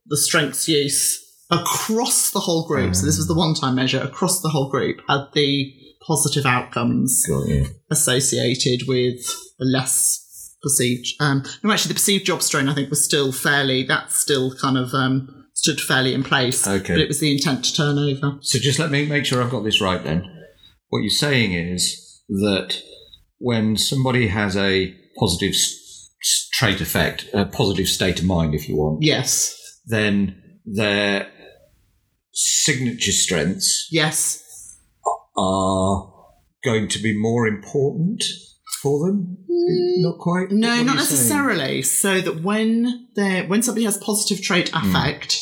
the 0.06 0.16
strengths 0.16 0.66
use 0.68 1.20
across 1.50 2.30
the 2.30 2.40
whole 2.40 2.66
group, 2.66 2.94
so 2.96 3.06
this 3.06 3.14
mm. 3.14 3.18
was 3.18 3.28
the 3.28 3.34
one 3.34 3.54
time 3.54 3.74
measure 3.76 4.00
across 4.00 4.40
the 4.40 4.48
whole 4.48 4.70
group, 4.70 5.00
had 5.08 5.26
the 5.34 5.72
positive 6.06 6.46
outcomes 6.46 7.24
associated 7.90 8.86
with 8.88 9.20
a 9.60 9.64
less 9.64 10.56
perceived. 10.62 11.06
Um, 11.20 11.42
no, 11.62 11.72
actually, 11.72 11.88
the 11.90 11.94
perceived 11.94 12.26
job 12.26 12.42
strain 12.42 12.68
I 12.68 12.74
think 12.74 12.90
was 12.90 13.04
still 13.04 13.32
fairly. 13.32 13.82
That 13.82 14.12
still 14.12 14.54
kind 14.54 14.78
of 14.78 14.94
um, 14.94 15.46
stood 15.54 15.80
fairly 15.80 16.14
in 16.14 16.22
place. 16.22 16.66
Okay. 16.66 16.94
but 16.94 17.00
it 17.00 17.08
was 17.08 17.20
the 17.20 17.32
intent 17.32 17.64
to 17.66 17.74
turn 17.74 17.98
over. 17.98 18.38
So 18.40 18.58
just 18.58 18.78
let 18.78 18.90
me 18.90 19.06
make 19.06 19.24
sure 19.24 19.42
I've 19.42 19.50
got 19.50 19.64
this 19.64 19.80
right 19.80 20.02
then. 20.02 20.24
What 20.88 21.00
you're 21.00 21.10
saying 21.10 21.52
is 21.52 22.20
that 22.28 22.82
when 23.38 23.76
somebody 23.76 24.28
has 24.28 24.56
a 24.56 24.94
positive 25.18 25.54
trait 26.52 26.80
affect, 26.80 27.28
a 27.32 27.44
positive 27.44 27.88
state 27.88 28.20
of 28.20 28.26
mind, 28.26 28.54
if 28.54 28.68
you 28.68 28.76
want, 28.76 29.02
Yes, 29.02 29.56
then 29.86 30.60
their 30.64 31.28
signature 32.32 33.12
strengths 33.12 33.88
yes, 33.90 34.41
are 35.36 36.12
going 36.64 36.88
to 36.88 36.98
be 36.98 37.18
more 37.18 37.46
important 37.46 38.22
for 38.82 39.06
them. 39.06 39.38
Mm, 39.50 40.02
not 40.02 40.18
quite. 40.18 40.50
no, 40.50 40.68
What 40.68 40.76
not 40.76 40.78
you 40.78 40.86
saying? 40.86 40.96
necessarily. 40.96 41.82
So 41.82 42.20
that 42.20 42.42
when 42.42 43.08
they 43.16 43.46
when 43.46 43.62
somebody 43.62 43.84
has 43.84 43.96
positive 43.98 44.42
trait 44.42 44.70
hmm. 44.72 44.88
affect 44.88 45.40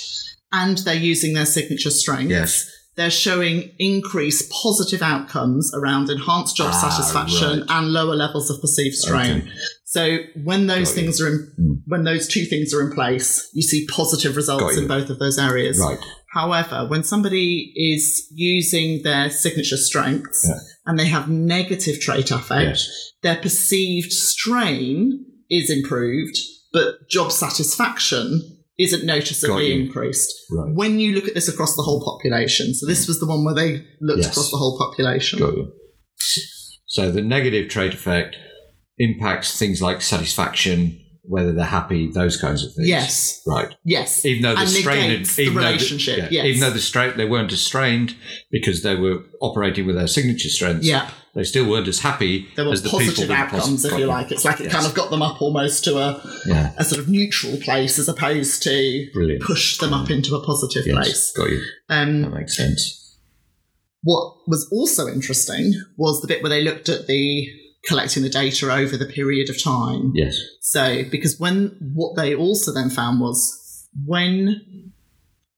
and 0.53 0.79
they're 0.79 0.94
using 0.94 1.35
their 1.35 1.46
signature 1.46 1.90
strengths. 1.90 2.31
Yes. 2.31 2.70
They're 3.00 3.10
showing 3.10 3.70
increased 3.78 4.50
positive 4.50 5.00
outcomes 5.02 5.72
around 5.74 6.10
enhanced 6.10 6.54
job 6.56 6.70
Ah, 6.72 6.90
satisfaction 6.90 7.60
right. 7.60 7.66
and 7.76 7.92
lower 7.92 8.14
levels 8.14 8.50
of 8.50 8.60
perceived 8.60 8.94
strain. 8.94 9.38
Okay. 9.38 9.50
So 9.86 10.18
when 10.44 10.66
those 10.66 10.88
Got 10.90 10.96
you. 10.96 11.02
things 11.02 11.20
are 11.20 11.28
in, 11.28 11.38
Mm. 11.58 11.76
when 11.86 12.04
those 12.04 12.28
two 12.28 12.44
things 12.44 12.72
are 12.74 12.82
in 12.86 12.92
place, 12.92 13.48
you 13.54 13.62
see 13.62 13.86
positive 13.86 14.36
results 14.36 14.76
in 14.76 14.86
both 14.86 15.08
of 15.10 15.18
those 15.18 15.38
areas. 15.38 15.78
Right. 15.78 15.98
However, 16.32 16.86
when 16.86 17.02
somebody 17.02 17.72
is 17.74 18.26
using 18.32 19.02
their 19.02 19.30
signature 19.30 19.76
strengths 19.78 20.44
Yeah. 20.46 20.58
and 20.86 20.98
they 20.98 21.06
have 21.06 21.28
negative 21.28 22.00
trait 22.00 22.30
affect, 22.30 22.78
their 23.22 23.36
perceived 23.36 24.12
strain 24.12 25.24
is 25.50 25.70
improved, 25.70 26.36
but 26.72 27.08
job 27.10 27.32
satisfaction 27.32 28.58
isn't 28.83 29.05
noticeably 29.05 29.73
increased. 29.73 30.33
Right. 30.51 30.73
When 30.75 30.99
you 31.01 31.12
look 31.14 31.29
at 31.29 31.35
this 31.35 31.49
across 31.49 31.77
the 31.77 31.83
whole 31.83 32.03
population, 32.05 32.75
so 32.75 32.87
this 32.87 33.07
was 33.07 33.21
the 33.21 33.27
one 33.27 33.45
where 33.45 33.55
they 33.55 33.85
looked 34.01 34.23
Yes. 34.23 34.31
across 34.31 34.51
the 34.51 34.57
whole 34.57 34.79
population. 34.79 35.38
Got 35.38 35.57
you. 35.57 35.73
So 36.87 37.11
the 37.11 37.23
negative 37.23 37.69
trait 37.69 37.95
affect 37.95 38.37
impacts 38.99 39.57
things 39.59 39.81
like 39.81 40.03
satisfaction, 40.03 40.99
whether 41.23 41.53
they're 41.53 41.64
happy, 41.64 42.11
those 42.11 42.37
kinds 42.37 42.64
of 42.64 42.73
things. 42.75 42.88
Yes, 42.88 43.40
Right. 43.47 43.75
yes. 43.85 44.25
Even 44.25 44.43
though 44.43 44.55
the 44.55 44.61
And 44.62 44.69
strain, 44.69 45.09
negates 45.11 45.37
the 45.37 45.43
even 45.43 45.55
though 45.55 45.61
relationship, 45.66 46.19
yeah, 46.19 46.29
yes. 46.31 46.47
even 46.47 46.61
though 46.61 46.71
the 46.71 46.81
strain, 46.81 47.16
they 47.16 47.25
weren't 47.27 47.53
as 47.53 47.61
strained 47.61 48.14
because 48.51 48.83
they 48.83 48.97
were 48.97 49.25
operating 49.40 49.87
with 49.87 49.97
their 49.97 50.09
signature 50.09 50.49
strengths. 50.49 50.87
Yeah. 50.87 51.11
They 51.35 51.45
still 51.45 51.69
weren't 51.71 51.87
as 51.88 52.01
happy 52.01 52.49
There 52.57 52.64
were 52.64 52.73
as 52.73 52.83
the 52.83 52.88
positive 52.90 53.31
outcomes, 53.31 53.85
if 53.85 53.99
you 53.99 54.07
like. 54.07 54.33
It's 54.33 54.45
like 54.45 54.61
it 54.61 54.64
Yes. 54.64 54.73
kind 54.73 54.87
of 54.87 54.95
got 54.95 55.11
them 55.11 55.23
up 55.23 55.40
almost 55.40 55.85
to 55.85 55.97
a, 55.99 56.21
Yeah, 56.47 56.73
a 56.77 56.85
sort 56.85 57.01
of 57.01 57.09
neutral 57.09 57.57
place 57.59 57.99
as 57.99 58.09
opposed 58.09 58.62
to 58.64 59.09
brilliant. 59.12 59.43
push 59.43 59.79
them 59.79 59.93
up 59.93 60.11
into 60.11 60.35
a 60.35 60.45
positive 60.45 60.87
Yes, 60.87 60.97
place. 60.97 61.33
got 61.37 61.51
you. 61.51 61.62
Um, 61.88 62.23
That 62.23 62.35
makes 62.35 62.57
sense. 62.57 63.16
What 64.03 64.35
was 64.49 64.66
also 64.73 65.09
interesting 65.09 65.75
was 65.97 66.21
the 66.21 66.27
bit 66.29 66.43
where 66.43 66.51
they 66.51 66.62
looked 66.62 66.88
at 66.88 67.07
the 67.07 67.47
collecting 67.87 68.23
the 68.23 68.29
data 68.29 68.73
over 68.73 68.97
the 68.97 69.07
period 69.07 69.49
of 69.51 69.62
time. 69.62 70.12
Yes. 70.14 70.37
So, 70.61 71.05
because 71.11 71.38
when 71.38 71.77
what 71.95 72.16
they 72.16 72.35
also 72.35 72.73
then 72.73 72.90
found 72.90 73.21
was 73.21 73.87
when 74.05 74.89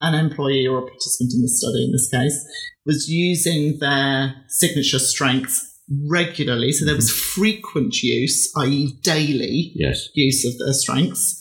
an 0.02 0.14
employee 0.14 0.66
or 0.66 0.78
a 0.78 0.86
participant 0.86 1.32
in 1.34 1.42
the 1.42 1.48
study, 1.48 1.84
in 1.84 1.92
this 1.92 2.10
case, 2.10 2.46
was 2.84 3.08
using 3.08 3.78
their 3.78 4.34
signature 4.48 4.98
strengths 4.98 5.68
regularly, 6.08 6.72
so 6.72 6.84
there 6.84 6.94
was 6.94 7.10
mm-hmm. 7.10 7.40
frequent 7.40 8.02
use, 8.02 8.52
i.e., 8.58 8.98
daily 9.02 9.72
Yes. 9.74 10.08
use 10.14 10.44
of 10.44 10.58
their 10.58 10.72
strengths, 10.72 11.38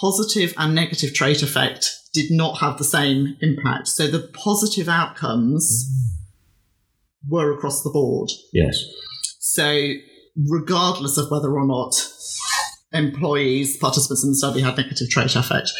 positive 0.00 0.54
and 0.56 0.74
negative 0.74 1.14
trait 1.14 1.42
affect 1.42 1.90
did 2.12 2.30
not 2.30 2.58
have 2.58 2.78
the 2.78 2.84
same 2.84 3.36
impact. 3.40 3.88
So 3.88 4.06
the 4.06 4.28
positive 4.34 4.88
outcomes 4.88 5.88
were 7.28 7.52
across 7.52 7.82
the 7.82 7.90
board. 7.90 8.30
Yes. 8.52 8.82
So, 9.38 9.94
regardless 10.36 11.18
of 11.18 11.30
whether 11.30 11.52
or 11.52 11.66
not 11.66 11.94
employees, 12.92 13.76
participants 13.76 14.24
in 14.24 14.30
the 14.30 14.36
study 14.36 14.60
had 14.60 14.76
negative 14.76 15.08
trait 15.10 15.34
affect, 15.36 15.70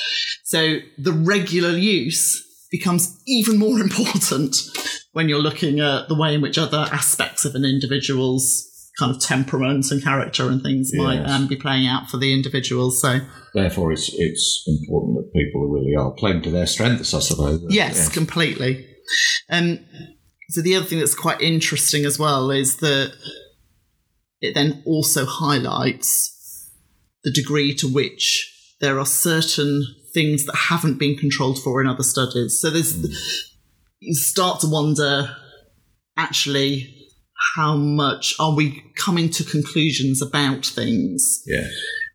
so 0.44 0.78
the 0.98 1.12
regular 1.12 1.70
use 1.70 2.46
becomes 2.70 3.20
even 3.26 3.58
more 3.58 3.78
important 3.86 4.56
when 5.12 5.28
you're 5.28 5.38
looking 5.38 5.80
at 5.80 6.08
the 6.08 6.14
way 6.14 6.34
in 6.34 6.40
which 6.40 6.58
other 6.58 6.88
aspects 6.90 7.44
of 7.44 7.54
an 7.54 7.64
individual's 7.64 8.68
kind 8.98 9.14
of 9.14 9.20
temperament 9.20 9.90
and 9.90 10.02
character 10.02 10.48
and 10.48 10.62
things 10.62 10.90
might 10.94 11.22
um, 11.24 11.46
be 11.46 11.56
playing 11.56 11.86
out 11.86 12.10
for 12.10 12.18
the 12.18 12.32
individual. 12.32 12.90
So, 12.90 13.20
Therefore, 13.54 13.92
it's 13.92 14.10
it's 14.12 14.64
important 14.66 15.16
that 15.16 15.32
people 15.32 15.66
really 15.68 15.94
are 15.96 16.12
playing 16.12 16.42
to 16.42 16.50
their 16.50 16.66
strengths, 16.66 17.14
I 17.14 17.20
suppose. 17.20 17.64
yes, 17.68 18.08
completely. 18.08 18.86
Um, 19.50 19.80
so 20.50 20.60
the 20.60 20.76
other 20.76 20.84
thing 20.84 20.98
that's 20.98 21.14
quite 21.14 21.40
interesting 21.40 22.04
as 22.04 22.18
well 22.18 22.50
is 22.50 22.76
that 22.78 23.14
it 24.40 24.54
then 24.54 24.82
also 24.84 25.24
highlights 25.24 26.41
the 27.24 27.30
degree 27.30 27.74
to 27.76 27.86
which 27.88 28.48
there 28.80 28.98
are 28.98 29.06
certain 29.06 29.84
things 30.12 30.44
that 30.44 30.56
haven't 30.56 30.98
been 30.98 31.16
controlled 31.16 31.62
for 31.62 31.80
in 31.80 31.86
other 31.86 32.02
studies. 32.02 32.60
So 32.60 32.70
there's 32.70 32.94
you 34.00 34.14
start 34.14 34.60
to 34.60 34.66
wonder 34.66 35.36
actually 36.16 36.94
how 37.56 37.76
much 37.76 38.34
are 38.38 38.54
we 38.54 38.82
coming 38.96 39.30
to 39.30 39.44
conclusions 39.44 40.20
about 40.22 40.66
things 40.66 41.42
Yeah. 41.46 41.68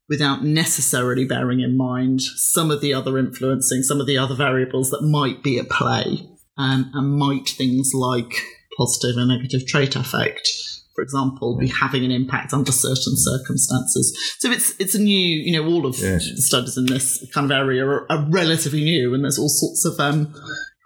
without 0.09 0.43
necessarily 0.43 1.25
bearing 1.25 1.59
in 1.61 1.75
mind 1.77 2.21
some 2.21 2.71
of 2.71 2.81
the 2.81 2.93
other 2.93 3.17
influencing, 3.17 3.83
some 3.83 3.99
of 3.99 4.07
the 4.07 4.17
other 4.17 4.35
variables 4.35 4.89
that 4.89 5.01
might 5.01 5.43
be 5.43 5.57
at 5.59 5.69
play, 5.69 6.27
um, 6.57 6.91
and 6.93 7.17
might 7.17 7.49
things 7.49 7.93
like 7.93 8.31
positive 8.77 9.17
and 9.17 9.29
negative 9.29 9.65
trait 9.65 9.95
affect, 9.95 10.49
for 10.97 11.03
example, 11.03 11.55
be 11.59 11.67
having 11.67 12.03
an 12.03 12.09
impact 12.09 12.53
under 12.53 12.71
certain 12.71 13.15
circumstances. 13.15 14.17
So 14.39 14.49
it's 14.49 14.73
it's 14.79 14.95
a 14.95 14.99
new, 14.99 15.15
you 15.45 15.51
know, 15.53 15.67
all 15.69 15.85
of 15.85 15.95
Yes. 15.99 16.27
the 16.35 16.41
studies 16.41 16.75
in 16.75 16.87
this 16.87 17.23
kind 17.31 17.45
of 17.45 17.51
area 17.51 17.85
are, 17.85 18.11
are 18.11 18.25
relatively 18.29 18.83
new, 18.83 19.13
and 19.13 19.23
there's 19.23 19.37
all 19.37 19.47
sorts 19.47 19.85
of 19.85 19.99
um, 19.99 20.33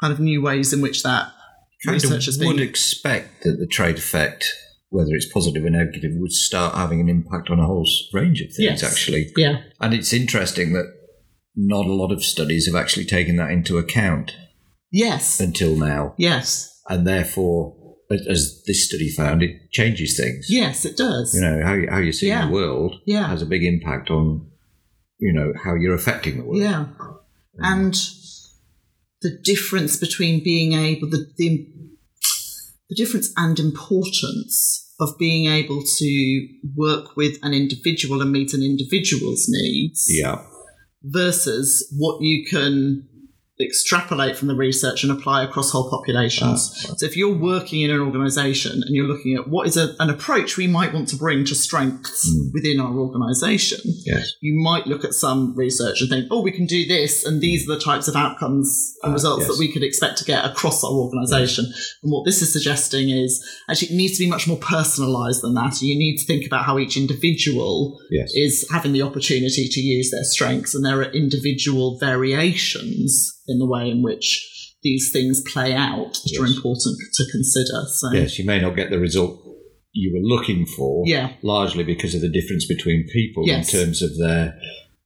kind 0.02 0.12
of 0.12 0.20
new 0.20 0.42
ways 0.42 0.74
in 0.74 0.82
which 0.82 1.04
that 1.04 1.32
Kind 1.86 1.94
research 2.04 2.26
has 2.26 2.38
been. 2.38 2.50
would 2.50 2.60
expect 2.60 3.44
that 3.44 3.56
the 3.58 3.66
trait 3.68 3.98
affect, 3.98 4.54
whether 4.90 5.12
it's 5.14 5.32
positive 5.32 5.64
or 5.64 5.70
negative, 5.70 6.12
would 6.16 6.34
start 6.34 6.76
having 6.76 7.00
an 7.00 7.08
impact 7.08 7.50
on 7.50 7.60
a 7.60 7.66
whole 7.66 7.88
range 8.12 8.42
of 8.42 8.48
things, 8.48 8.82
Yes. 8.82 8.84
actually. 8.84 9.32
yeah, 9.38 9.62
And 9.80 9.94
it's 9.94 10.12
interesting 10.12 10.74
that 10.74 10.88
not 11.56 11.86
a 11.86 11.94
lot 11.94 12.12
of 12.12 12.22
studies 12.24 12.66
have 12.66 12.76
actually 12.76 13.06
taken 13.06 13.38
that 13.38 13.50
into 13.52 13.78
account 13.78 14.36
yes, 14.92 15.40
until 15.40 15.78
now. 15.78 16.16
yes, 16.18 16.68
And 16.90 17.08
therefore, 17.08 17.78
as- 18.30 18.64
this 18.68 18.88
study 18.88 19.10
found, 19.10 19.44
it 19.44 19.72
changes 19.72 20.18
things. 20.18 20.48
Yes, 20.50 20.86
it 20.86 20.98
does. 20.98 21.34
You 21.34 21.42
know 21.42 21.62
how 21.64 21.74
you, 21.74 21.88
how 21.90 21.98
you 22.00 22.12
see 22.12 22.28
Yeah. 22.28 22.46
the 22.46 22.52
world 22.52 22.96
Yeah. 23.06 23.28
has 23.28 23.42
a 23.42 23.46
big 23.46 23.64
impact 23.64 24.10
on 24.10 24.48
you 25.20 25.32
know 25.34 25.54
how 25.64 25.76
you're 25.76 25.94
affecting 25.94 26.38
the 26.38 26.44
world. 26.44 26.62
Yeah. 26.62 26.88
And 27.60 27.94
the 29.22 29.38
difference 29.44 29.98
between 29.98 30.44
being 30.44 30.74
able 30.74 31.10
the, 31.10 31.28
the 31.38 31.68
the 32.90 32.96
difference 32.96 33.32
and 33.38 33.60
importance 33.60 34.94
of 35.00 35.18
being 35.18 35.48
able 35.48 35.84
to 35.98 36.48
work 36.76 37.16
with 37.16 37.38
an 37.44 37.54
individual 37.54 38.22
and 38.22 38.32
meet 38.32 38.54
an 38.54 38.62
individual's 38.64 39.46
needs 39.48 40.06
Yeah. 40.10 40.42
versus 41.04 41.88
what 41.98 42.22
you 42.22 42.46
can 42.50 43.08
extrapolate 43.66 44.36
from 44.38 44.48
the 44.48 44.56
research 44.56 45.04
and 45.04 45.12
apply 45.12 45.44
across 45.44 45.72
whole 45.72 45.90
populations. 45.90 46.60
Ah, 46.90 46.94
So 46.98 47.06
if 47.06 47.16
you're 47.18 47.34
working 47.38 47.82
in 47.82 47.92
an 47.92 48.00
organization 48.00 48.84
and 48.86 48.96
you're 48.96 49.08
looking 49.08 49.36
at 49.36 49.48
what 49.48 49.68
is 49.68 49.78
a, 49.78 49.96
an 50.00 50.10
approach 50.10 50.58
we 50.58 50.68
might 50.68 50.94
want 50.94 51.08
to 51.10 51.16
bring 51.16 51.46
to 51.46 51.56
strengths 51.56 52.28
Hmm. 52.28 52.50
within 52.54 52.80
our 52.80 52.96
organization, 52.98 53.80
Yes. 54.06 54.32
you 54.42 54.54
might 54.60 54.88
look 54.88 55.04
at 55.04 55.14
some 55.14 55.54
research 55.56 56.02
and 56.02 56.10
think, 56.10 56.28
oh, 56.32 56.42
we 56.42 56.52
can 56.52 56.66
do 56.66 56.86
this, 56.86 57.26
and 57.26 57.42
these 57.42 57.68
are 57.70 57.76
the 57.76 57.80
types 57.82 58.08
of 58.08 58.16
outcomes 58.16 58.94
and 59.04 59.12
Ah, 59.12 59.14
results 59.14 59.42
yes. 59.42 59.50
that 59.50 59.60
we 59.60 59.72
could 59.72 59.84
expect 59.84 60.18
to 60.20 60.26
get 60.26 60.44
across 60.46 60.84
our 60.84 60.92
organization. 60.92 61.66
And 62.04 62.12
what 62.12 62.26
this 62.26 62.42
is 62.42 62.52
suggesting 62.52 63.10
is 63.10 63.44
actually 63.70 63.90
it 63.90 63.96
needs 63.96 64.18
to 64.18 64.24
be 64.26 64.30
much 64.30 64.48
more 64.48 64.58
personalized 64.58 65.42
than 65.42 65.54
that. 65.56 65.82
You 65.82 65.98
need 65.98 66.18
to 66.18 66.26
think 66.26 66.46
about 66.46 66.66
how 66.66 66.78
each 66.80 66.98
individual 66.98 68.00
Yes. 68.12 68.32
is 68.36 68.66
having 68.72 68.94
the 68.94 69.02
opportunity 69.02 69.68
to 69.68 69.80
use 69.82 70.12
their 70.12 70.24
strengths, 70.24 70.74
and 70.76 70.84
there 70.86 71.00
are 71.00 71.12
individual 71.12 71.98
variations 72.00 73.38
in 73.52 73.60
the 73.60 73.68
way 73.68 73.90
in 73.90 74.02
which 74.02 74.74
these 74.84 75.12
things 75.12 75.42
play 75.54 75.74
out 75.74 76.14
that 76.14 76.40
are 76.42 76.48
important 76.48 76.98
to 77.14 77.24
consider. 77.32 77.86
So, 78.00 78.12
Yes, 78.14 78.40
you 78.40 78.46
may 78.46 78.60
not 78.60 78.76
get 78.76 78.90
the 78.90 78.98
result 79.00 79.40
you 79.94 80.12
were 80.14 80.36
looking 80.36 80.66
for. 80.66 81.04
Yeah. 81.06 81.34
Largely 81.44 81.84
because 81.84 82.16
of 82.16 82.22
the 82.22 82.30
difference 82.30 82.66
between 82.66 83.06
people 83.14 83.44
Yes. 83.46 83.72
in 83.74 83.80
terms 83.80 84.02
of 84.02 84.18
their 84.18 84.58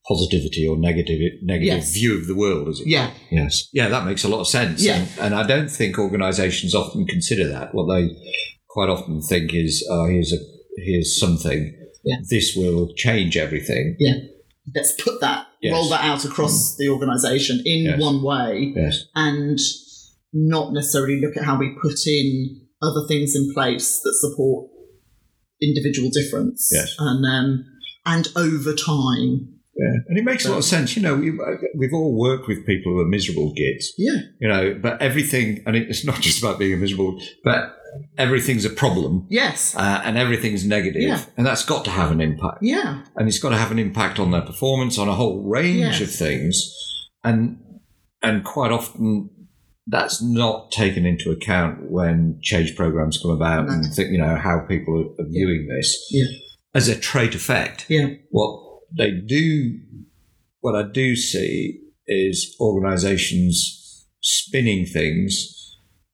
positivity 0.08 0.68
or 0.68 0.78
negative 0.78 1.20
negative 1.42 1.78
Yes. 1.80 1.94
view 1.94 2.16
of 2.18 2.28
the 2.28 2.36
world, 2.36 2.70
is 2.70 2.80
it 2.80 2.88
yeah. 2.88 3.12
Yes. 3.32 3.68
Yeah, 3.74 3.90
that 3.90 4.06
makes 4.06 4.24
a 4.24 4.30
lot 4.30 4.40
of 4.42 4.48
sense. 4.48 4.84
Yeah. 4.84 4.98
And, 5.00 5.10
and 5.20 5.36
I 5.36 5.46
don't 5.48 5.70
think 5.70 5.98
organisations 5.98 6.76
often 6.76 7.06
consider 7.08 7.48
that. 7.50 7.74
What 7.74 7.88
they 7.94 8.10
quite 8.70 8.90
often 8.90 9.22
think 9.22 9.54
is, 9.54 9.86
oh, 9.90 10.06
here's 10.08 10.32
a 10.32 10.38
here's 10.78 11.20
something. 11.20 11.76
Yeah. 12.04 12.18
This 12.30 12.56
will 12.56 12.94
change 12.96 13.36
everything. 13.36 13.96
yeah. 14.00 14.14
Let's 14.76 14.94
put 14.94 15.22
that, 15.22 15.45
Yes. 15.66 15.74
roll 15.74 15.90
that 15.90 16.04
out 16.04 16.24
across 16.26 16.76
the 16.78 16.88
organisation 16.90 17.62
in 17.66 17.84
Yes. 17.86 18.00
one 18.00 18.22
way, 18.24 18.74
Yes. 18.76 19.06
and 19.16 19.60
not 20.34 20.74
necessarily 20.74 21.20
look 21.22 21.36
at 21.38 21.44
how 21.44 21.58
we 21.60 21.76
put 21.82 22.06
in 22.08 22.62
other 22.82 23.04
things 23.08 23.36
in 23.36 23.54
place 23.54 24.00
that 24.04 24.14
support 24.24 24.70
individual 25.62 26.10
difference. 26.10 26.70
Yes. 26.74 26.96
And 27.00 27.26
um, 27.26 27.66
and 28.06 28.28
over 28.36 28.74
time. 28.74 29.50
Yeah. 29.78 29.94
And 30.08 30.18
it 30.18 30.24
makes 30.24 30.46
a 30.46 30.50
lot 30.52 30.60
of 30.60 30.64
sense. 30.64 30.96
You 30.96 31.02
know, 31.02 31.16
we, 31.16 31.32
we've 31.76 31.94
all 31.94 32.18
worked 32.18 32.48
with 32.48 32.66
people 32.66 32.94
who 32.94 33.00
are 33.00 33.06
miserable 33.08 33.54
kids. 33.56 33.94
Yeah. 33.98 34.20
you 34.40 34.48
know 34.48 34.78
but 34.82 35.02
everything 35.02 35.64
and 35.66 35.76
it's 35.76 36.06
not 36.06 36.22
just 36.28 36.40
about 36.42 36.60
being 36.60 36.74
a 36.74 36.78
miserable 36.78 37.20
but 37.44 37.76
everything's 38.18 38.66
a 38.66 38.70
problem 38.70 39.28
Yes. 39.30 39.76
uh, 39.76 40.02
and 40.06 40.18
everything's 40.18 40.66
negative 40.66 41.02
Yeah. 41.02 41.24
and 41.38 41.46
that's 41.46 41.66
got 41.66 41.86
to 41.86 41.92
have 41.92 42.12
an 42.12 42.22
impact 42.22 42.60
Yeah. 42.62 43.04
and 43.16 43.28
it's 43.28 43.40
got 43.40 43.50
to 43.50 43.58
have 43.58 43.72
an 43.72 43.80
impact 43.80 44.20
on 44.20 44.32
their 44.32 44.42
performance 44.42 44.98
on 44.98 45.08
a 45.10 45.14
whole 45.14 45.44
range 45.44 46.00
Yes. 46.00 46.02
of 46.02 46.12
things 46.12 46.74
and 47.24 47.58
and 48.24 48.44
quite 48.44 48.72
often 48.72 49.30
that's 49.88 50.22
not 50.22 50.72
taken 50.72 51.06
into 51.06 51.30
account 51.32 51.92
when 51.92 52.40
change 52.42 52.76
programs 52.76 53.20
come 53.22 53.32
about 53.32 53.68
No. 53.68 53.74
and 53.74 53.86
think 53.94 54.12
you 54.12 54.18
know 54.18 54.36
how 54.36 54.60
people 54.68 55.14
are, 55.20 55.26
viewing 55.30 55.68
this 55.68 56.08
Yeah. 56.12 56.26
as 56.74 56.88
a 56.88 56.96
trait 56.98 57.36
affect 57.36 57.86
Yeah. 57.90 58.08
what 58.32 58.62
they 58.98 59.12
do, 59.12 59.80
what 60.62 60.76
I 60.76 60.84
do 60.92 61.16
see 61.16 61.80
is 62.08 62.56
organizations 62.60 64.06
spinning 64.22 64.86
things 64.86 65.65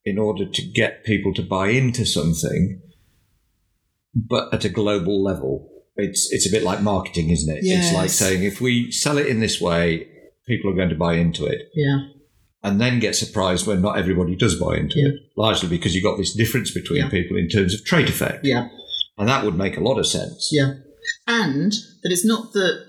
in 0.05 0.17
order 0.17 0.45
to 0.45 0.61
get 0.73 1.03
people 1.03 1.33
to 1.35 1.41
buy 1.43 1.69
into 1.69 2.05
something, 2.05 2.81
but 4.15 4.53
at 4.53 4.65
a 4.65 4.69
global 4.69 5.23
level. 5.23 5.67
It's, 5.97 6.29
it's 6.31 6.47
a 6.47 6.51
bit 6.51 6.63
like 6.63 6.81
marketing, 6.81 7.29
isn't 7.29 7.53
it? 7.55 7.59
It's 7.63 7.93
like 7.93 8.09
saying 8.09 8.43
if 8.43 8.59
we 8.61 8.91
sell 8.91 9.17
it 9.17 9.27
in 9.27 9.39
this 9.39 9.61
way, 9.61 10.07
people 10.47 10.71
are 10.71 10.75
going 10.75 10.89
to 10.89 10.95
buy 10.95 11.15
into 11.15 11.45
it 11.45 11.69
Yeah. 11.75 12.07
and 12.63 12.81
then 12.81 12.99
get 12.99 13.15
surprised 13.15 13.67
when 13.67 13.81
not 13.81 13.97
everybody 13.99 14.35
does 14.35 14.59
buy 14.59 14.77
into 14.77 14.99
Yeah. 14.99 15.09
it, 15.09 15.15
largely 15.37 15.69
because 15.69 15.93
you've 15.93 16.03
got 16.03 16.17
this 16.17 16.33
difference 16.33 16.71
between 16.71 17.01
Yeah. 17.03 17.09
people 17.09 17.37
in 17.37 17.49
terms 17.49 17.73
of 17.75 17.85
trait 17.85 18.09
affect. 18.09 18.45
Yeah. 18.45 18.69
And 19.17 19.27
that 19.27 19.45
would 19.45 19.55
make 19.57 19.77
a 19.77 19.81
lot 19.81 19.99
of 19.99 20.07
sense. 20.07 20.49
Yeah. 20.51 20.75
And 21.27 21.71
that 21.71 22.11
it's 22.11 22.25
not 22.25 22.53
that 22.53 22.85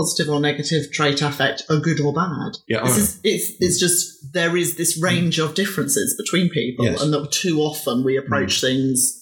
positive 0.00 0.32
or 0.32 0.40
negative 0.40 0.90
trait 0.92 1.20
affect 1.22 1.62
are 1.68 1.78
good 1.78 2.00
or 2.00 2.12
bad. 2.12 2.52
Yeah, 2.68 2.82
This 2.84 2.96
oh, 2.96 3.00
is, 3.00 3.20
it's, 3.24 3.46
it's 3.60 3.78
just 3.80 4.32
there 4.32 4.56
is 4.56 4.76
this 4.76 5.00
range 5.02 5.38
of 5.38 5.54
differences 5.54 6.14
between 6.22 6.48
people, 6.50 6.84
Yes. 6.86 7.02
and 7.02 7.12
that 7.12 7.30
too 7.32 7.60
often 7.60 8.04
we 8.04 8.16
approach 8.16 8.60
things 8.60 9.16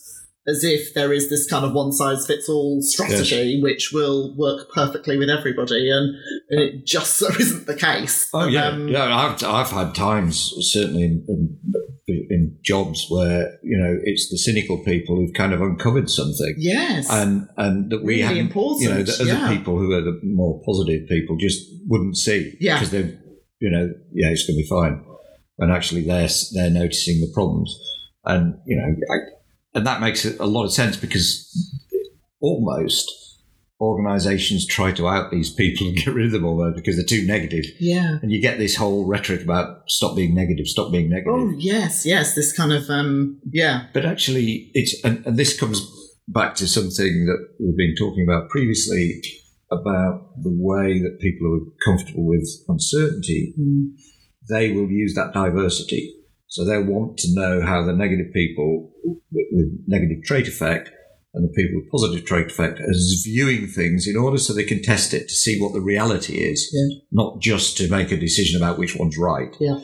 as 0.46 0.64
if 0.64 0.94
there 0.94 1.12
is 1.12 1.28
this 1.28 1.46
kind 1.46 1.64
of 1.66 1.74
one 1.74 1.92
size 1.92 2.26
fits 2.26 2.48
all 2.48 2.80
strategy 2.80 3.60
which 3.60 3.90
will 3.92 4.34
work 4.38 4.70
perfectly 4.72 5.18
with 5.18 5.28
everybody, 5.28 5.90
and, 5.90 6.14
and 6.50 6.60
it 6.60 6.86
just 6.86 7.16
so 7.18 7.26
isn't 7.40 7.66
the 7.66 7.76
case. 7.76 8.28
Oh 8.32 8.46
yeah, 8.46 8.68
Um, 8.68 8.88
yeah. 8.88 9.14
I've 9.14 9.42
I've 9.44 9.70
had 9.70 9.94
times 9.94 10.54
certainly 10.72 11.02
in, 11.04 11.24
in 11.28 11.58
in 12.08 12.56
jobs 12.62 13.06
where 13.10 13.58
you 13.62 13.76
know 13.78 13.96
it's 14.04 14.28
the 14.30 14.38
cynical 14.38 14.78
people 14.84 15.16
who've 15.16 15.34
kind 15.34 15.52
of 15.52 15.60
uncovered 15.60 16.08
something, 16.10 16.54
Yes. 16.56 17.08
and 17.10 17.48
and 17.56 17.90
that 17.90 18.02
we 18.04 18.22
Really 18.22 18.38
important, 18.40 18.82
you 18.82 18.88
know, 18.90 19.02
the 19.02 19.12
other 19.22 19.24
yeah. 19.32 19.48
people 19.56 19.78
who 19.78 19.92
are 19.92 20.00
the 20.02 20.18
more 20.24 20.60
positive 20.64 21.08
people 21.08 21.36
just 21.36 21.60
wouldn't 21.86 22.16
see, 22.16 22.54
Yeah. 22.60 22.74
because 22.78 22.90
they're 22.90 23.18
you 23.60 23.70
know 23.70 23.88
yeah 24.12 24.28
it's 24.28 24.46
going 24.46 24.56
to 24.56 24.62
be 24.62 24.68
fine, 24.68 25.04
and 25.58 25.72
actually 25.72 26.02
they're 26.02 26.28
they're 26.54 26.70
noticing 26.70 27.20
the 27.20 27.30
problems, 27.34 27.76
and 28.24 28.54
you 28.66 28.76
know, 28.76 28.88
I, 29.14 29.16
and 29.74 29.86
that 29.86 30.00
makes 30.00 30.24
a 30.24 30.46
lot 30.46 30.64
of 30.64 30.72
sense 30.72 30.96
because 30.96 31.28
almost 32.40 33.27
organizations 33.80 34.66
try 34.66 34.92
to 34.92 35.06
out 35.08 35.30
these 35.30 35.50
people 35.52 35.86
and 35.86 35.96
get 36.04 36.08
rid 36.14 36.26
of 36.26 36.32
them 36.32 36.44
all 36.44 36.72
because 36.74 36.96
they're 36.96 37.04
too 37.04 37.26
negative. 37.26 37.64
yeah. 37.78 38.18
And 38.22 38.30
you 38.32 38.40
get 38.40 38.58
this 38.58 38.76
whole 38.76 39.06
rhetoric 39.06 39.42
about 39.42 39.88
stop 39.88 40.16
being 40.16 40.34
negative, 40.34 40.66
stop 40.66 40.90
being 40.92 41.08
negative. 41.08 41.32
Oh 41.34 41.54
yes, 41.58 42.04
yes. 42.04 42.34
This 42.34 42.52
kind 42.56 42.72
of 42.72 42.88
um, 42.90 43.40
yeah, 43.50 43.86
But 43.92 44.04
actually, 44.04 44.70
it's 44.74 45.02
and, 45.04 45.24
and 45.26 45.36
this 45.36 45.58
comes 45.58 45.80
back 46.26 46.54
to 46.56 46.66
something 46.66 47.26
that 47.26 47.48
we've 47.58 47.76
been 47.76 47.94
talking 47.98 48.26
about 48.28 48.50
previously 48.50 49.20
about 49.70 50.30
the 50.42 50.50
way 50.54 50.98
that 51.00 51.18
people 51.20 51.46
are 51.54 51.60
comfortable 51.84 52.26
with 52.26 52.48
uncertainty, 52.68 53.54
Mm. 53.58 53.90
they 54.48 54.72
will 54.72 54.90
use 54.90 55.14
that 55.14 55.32
diversity. 55.34 56.14
So 56.46 56.64
they'll 56.64 56.84
want 56.84 57.18
to 57.18 57.34
know 57.34 57.60
how 57.60 57.82
the 57.84 57.92
negative 57.92 58.32
people 58.32 58.90
with, 59.04 59.46
with 59.52 59.84
negative 59.86 60.22
trait 60.24 60.48
affect 60.48 60.90
and 61.38 61.48
the 61.48 61.52
people 61.54 61.80
with 61.80 61.90
positive 61.90 62.24
trait 62.26 62.46
affect 62.50 62.80
is 62.80 63.22
viewing 63.24 63.68
things 63.68 64.06
in 64.08 64.16
order 64.16 64.36
so 64.38 64.52
they 64.52 64.64
can 64.64 64.82
test 64.82 65.14
it 65.14 65.28
to 65.28 65.34
see 65.34 65.60
what 65.60 65.72
the 65.72 65.80
reality 65.80 66.38
is, 66.38 66.68
Yeah. 66.72 66.98
not 67.12 67.40
just 67.40 67.76
to 67.78 67.88
make 67.88 68.10
a 68.10 68.16
decision 68.16 68.60
about 68.60 68.78
which 68.78 68.96
one's 68.96 69.16
right. 69.16 69.54
Yeah. 69.60 69.78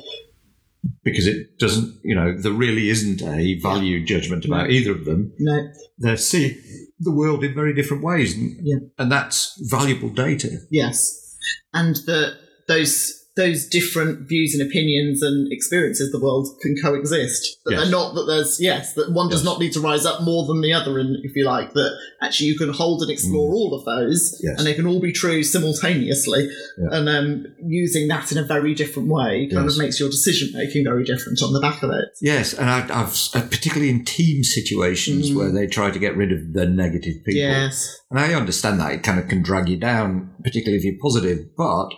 Because 1.04 1.26
it 1.26 1.58
doesn't, 1.58 1.94
you 2.02 2.14
know, 2.14 2.36
there 2.36 2.52
really 2.52 2.88
isn't 2.90 3.22
a 3.22 3.58
value 3.60 4.04
judgment 4.04 4.44
about 4.44 4.70
either 4.70 4.90
of 4.92 5.04
them. 5.04 5.32
no, 5.38 5.68
They 6.02 6.16
see 6.16 6.58
the 6.98 7.12
world 7.12 7.44
in 7.44 7.54
very 7.54 7.72
different 7.72 8.02
ways, 8.02 8.36
and, 8.36 8.58
Yeah. 8.62 8.78
and 8.98 9.10
that's 9.12 9.56
valuable 9.70 10.08
data. 10.10 10.58
yes, 10.70 11.36
and 11.72 11.96
that 12.06 12.34
those 12.68 13.12
those 13.36 13.66
different 13.66 14.28
views 14.28 14.54
and 14.54 14.62
opinions 14.68 15.20
and 15.22 15.50
experiences 15.52 16.06
of 16.06 16.12
the 16.20 16.24
world 16.24 16.46
can 16.62 16.76
coexist. 16.80 17.58
That 17.64 17.72
Yes. 17.72 17.80
they're 17.82 17.90
not 17.90 18.14
that 18.14 18.26
there's 18.26 18.60
yes 18.60 18.94
that 18.94 19.10
one 19.12 19.28
does 19.28 19.40
Yes. 19.40 19.44
not 19.44 19.58
need 19.60 19.72
to 19.72 19.80
rise 19.80 20.06
up 20.06 20.22
more 20.22 20.46
than 20.46 20.60
the 20.60 20.72
other, 20.72 20.98
and 21.00 21.16
if 21.24 21.34
you 21.34 21.44
like 21.44 21.72
that 21.74 21.92
actually 22.22 22.46
you 22.48 22.56
can 22.56 22.70
hold 22.70 23.02
and 23.02 23.10
explore 23.10 23.52
all 23.52 23.74
of 23.74 23.84
those, 23.84 24.40
Yes. 24.42 24.56
and 24.58 24.66
they 24.66 24.74
can 24.74 24.86
all 24.86 25.00
be 25.00 25.10
true 25.12 25.42
simultaneously, 25.42 26.48
Yeah. 26.78 26.96
and 26.98 27.08
um, 27.08 27.46
using 27.66 28.08
that 28.08 28.30
in 28.32 28.38
a 28.38 28.44
very 28.44 28.74
different 28.74 29.08
way 29.08 29.48
kind 29.52 29.68
of 29.68 29.76
makes 29.78 29.98
your 29.98 30.10
decision 30.10 30.50
making 30.54 30.84
very 30.84 31.04
different 31.04 31.42
on 31.42 31.52
the 31.52 31.60
back 31.60 31.82
of 31.82 31.90
it. 31.90 32.04
Yes, 32.22 32.54
and 32.54 32.70
I, 32.70 32.80
I've 32.88 33.14
uh, 33.34 33.40
particularly 33.48 33.90
in 33.90 34.04
team 34.04 34.44
situations 34.44 35.30
Mm. 35.30 35.34
where 35.36 35.50
they 35.52 35.66
try 35.66 35.90
to 35.90 35.98
get 35.98 36.16
rid 36.16 36.32
of 36.32 36.52
the 36.52 36.66
negative 36.66 37.16
people. 37.24 37.34
Yes, 37.40 37.96
And 38.10 38.20
I 38.20 38.34
understand 38.34 38.78
that 38.80 38.92
it 38.92 39.02
kind 39.02 39.18
of 39.18 39.26
can 39.28 39.42
drag 39.42 39.68
you 39.68 39.76
down, 39.76 40.30
particularly 40.44 40.78
if 40.78 40.84
you're 40.84 41.00
positive, 41.02 41.38
but 41.56 41.88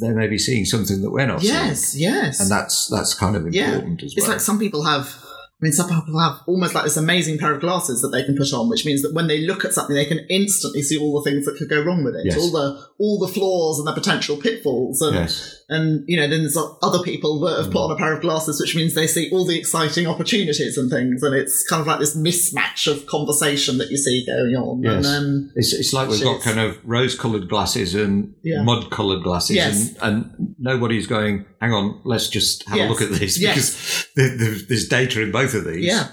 they 0.00 0.10
may 0.10 0.26
be 0.26 0.38
seeing 0.38 0.64
something 0.64 1.02
that 1.02 1.10
we're 1.10 1.26
not 1.26 1.42
yes, 1.42 1.80
seeing. 1.90 2.02
yes, 2.04 2.22
yes. 2.22 2.40
And 2.40 2.50
that's 2.50 2.88
that's 2.88 3.14
kind 3.14 3.36
of 3.36 3.52
Yeah. 3.52 3.74
important 3.74 4.02
as 4.02 4.14
well. 4.16 4.24
It's 4.24 4.28
like 4.28 4.40
some 4.40 4.58
people 4.58 4.84
have. 4.84 5.14
I 5.60 5.66
mean, 5.66 5.72
some 5.72 5.88
people 5.88 6.18
have 6.18 6.40
almost 6.48 6.74
like 6.74 6.82
this 6.82 6.96
amazing 6.96 7.38
pair 7.38 7.54
of 7.54 7.60
glasses 7.60 8.02
that 8.02 8.08
they 8.08 8.24
can 8.24 8.36
put 8.36 8.52
on, 8.52 8.68
which 8.68 8.84
means 8.84 9.00
that 9.02 9.14
when 9.14 9.28
they 9.28 9.42
look 9.46 9.64
at 9.64 9.72
something, 9.72 9.94
they 9.94 10.04
can 10.06 10.18
instantly 10.28 10.82
see 10.82 10.98
all 10.98 11.22
the 11.22 11.30
things 11.30 11.44
that 11.46 11.56
could 11.56 11.68
go 11.68 11.80
wrong 11.84 12.02
with 12.02 12.16
it, 12.16 12.22
Yes. 12.24 12.36
all 12.36 12.50
the 12.50 12.84
all 12.98 13.20
the 13.20 13.28
flaws 13.28 13.78
and 13.78 13.86
the 13.86 13.92
potential 13.92 14.36
pitfalls. 14.36 15.00
And 15.02 15.14
yes. 15.14 15.61
And 15.72 16.04
you 16.06 16.16
know, 16.16 16.28
then 16.28 16.40
there's 16.40 16.56
other 16.82 17.02
people 17.02 17.40
that 17.40 17.56
have 17.62 17.72
put 17.72 17.78
on 17.84 17.90
a 17.92 17.96
pair 17.96 18.12
of 18.12 18.20
glasses, 18.20 18.60
which 18.60 18.76
means 18.76 18.94
they 18.94 19.06
see 19.06 19.30
all 19.30 19.44
the 19.46 19.58
exciting 19.58 20.06
opportunities 20.06 20.76
and 20.78 20.90
things, 20.90 21.22
and 21.22 21.34
it's 21.34 21.66
kind 21.68 21.80
of 21.80 21.86
like 21.86 21.98
this 22.00 22.16
mismatch 22.16 22.86
of 22.90 23.06
conversation 23.06 23.78
that 23.78 23.90
you 23.90 23.96
see 23.96 24.24
going 24.26 24.54
on. 24.54 24.82
Yes. 24.82 25.06
And 25.06 25.46
um, 25.46 25.50
It's, 25.56 25.72
it's 25.72 25.92
like 25.92 26.08
we've 26.08 26.22
got 26.22 26.42
kind 26.42 26.60
of 26.60 26.78
rose-coloured 26.84 27.48
glasses 27.48 27.94
and 27.94 28.34
Yeah. 28.42 28.62
mud-coloured 28.62 29.22
glasses, 29.22 29.56
Yes. 29.56 29.94
and, 30.02 30.24
and 30.36 30.54
nobody's 30.58 31.06
going. 31.06 31.46
Hang 31.60 31.72
on, 31.72 32.00
let's 32.04 32.28
just 32.28 32.66
have 32.68 32.76
Yes. 32.78 32.86
a 32.86 32.90
look 32.92 33.02
at 33.02 33.10
this 33.18 33.38
because 33.38 34.06
there, 34.16 34.36
there, 34.36 34.54
there's 34.68 34.88
data 34.88 35.22
in 35.22 35.30
both 35.32 35.54
of 35.54 35.64
these. 35.64 35.84
yeah, 35.84 36.08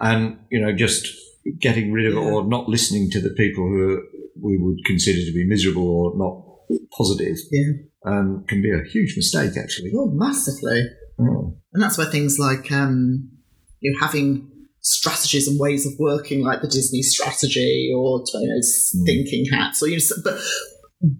and 0.00 0.38
you 0.50 0.60
know, 0.60 0.72
just 0.72 1.06
getting 1.60 1.92
rid 1.92 2.06
of 2.06 2.14
Yeah. 2.14 2.20
or 2.20 2.46
not 2.46 2.68
listening 2.68 3.10
to 3.10 3.20
the 3.20 3.30
people 3.30 3.64
who 3.68 4.00
we 4.40 4.56
would 4.58 4.78
consider 4.86 5.18
to 5.24 5.32
be 5.32 5.44
miserable 5.46 5.86
or 5.88 6.12
not 6.16 6.40
positive 6.96 7.36
yeah, 7.52 7.72
um, 8.04 8.44
can 8.48 8.60
be 8.62 8.70
a 8.70 8.82
huge 8.90 9.14
mistake, 9.16 9.52
actually. 9.56 9.90
oh, 9.96 10.10
massively. 10.12 10.82
Oh. 11.20 11.56
And 11.72 11.82
that's 11.82 11.96
where 11.98 12.06
things 12.06 12.38
like 12.38 12.70
um, 12.72 13.30
you 13.80 13.92
know, 13.92 13.98
having 14.00 14.50
strategies 14.80 15.48
and 15.48 15.58
ways 15.58 15.86
of 15.86 15.92
working, 15.98 16.42
like 16.42 16.60
the 16.60 16.68
Disney 16.68 17.02
strategy 17.02 17.92
or 17.96 18.22
you 18.34 18.48
know, 18.48 18.60
Mm. 18.60 19.06
thinking 19.06 19.44
hats, 19.50 19.82
or 19.82 19.88
you 19.88 19.96
know, 19.98 20.16
but 20.22 20.38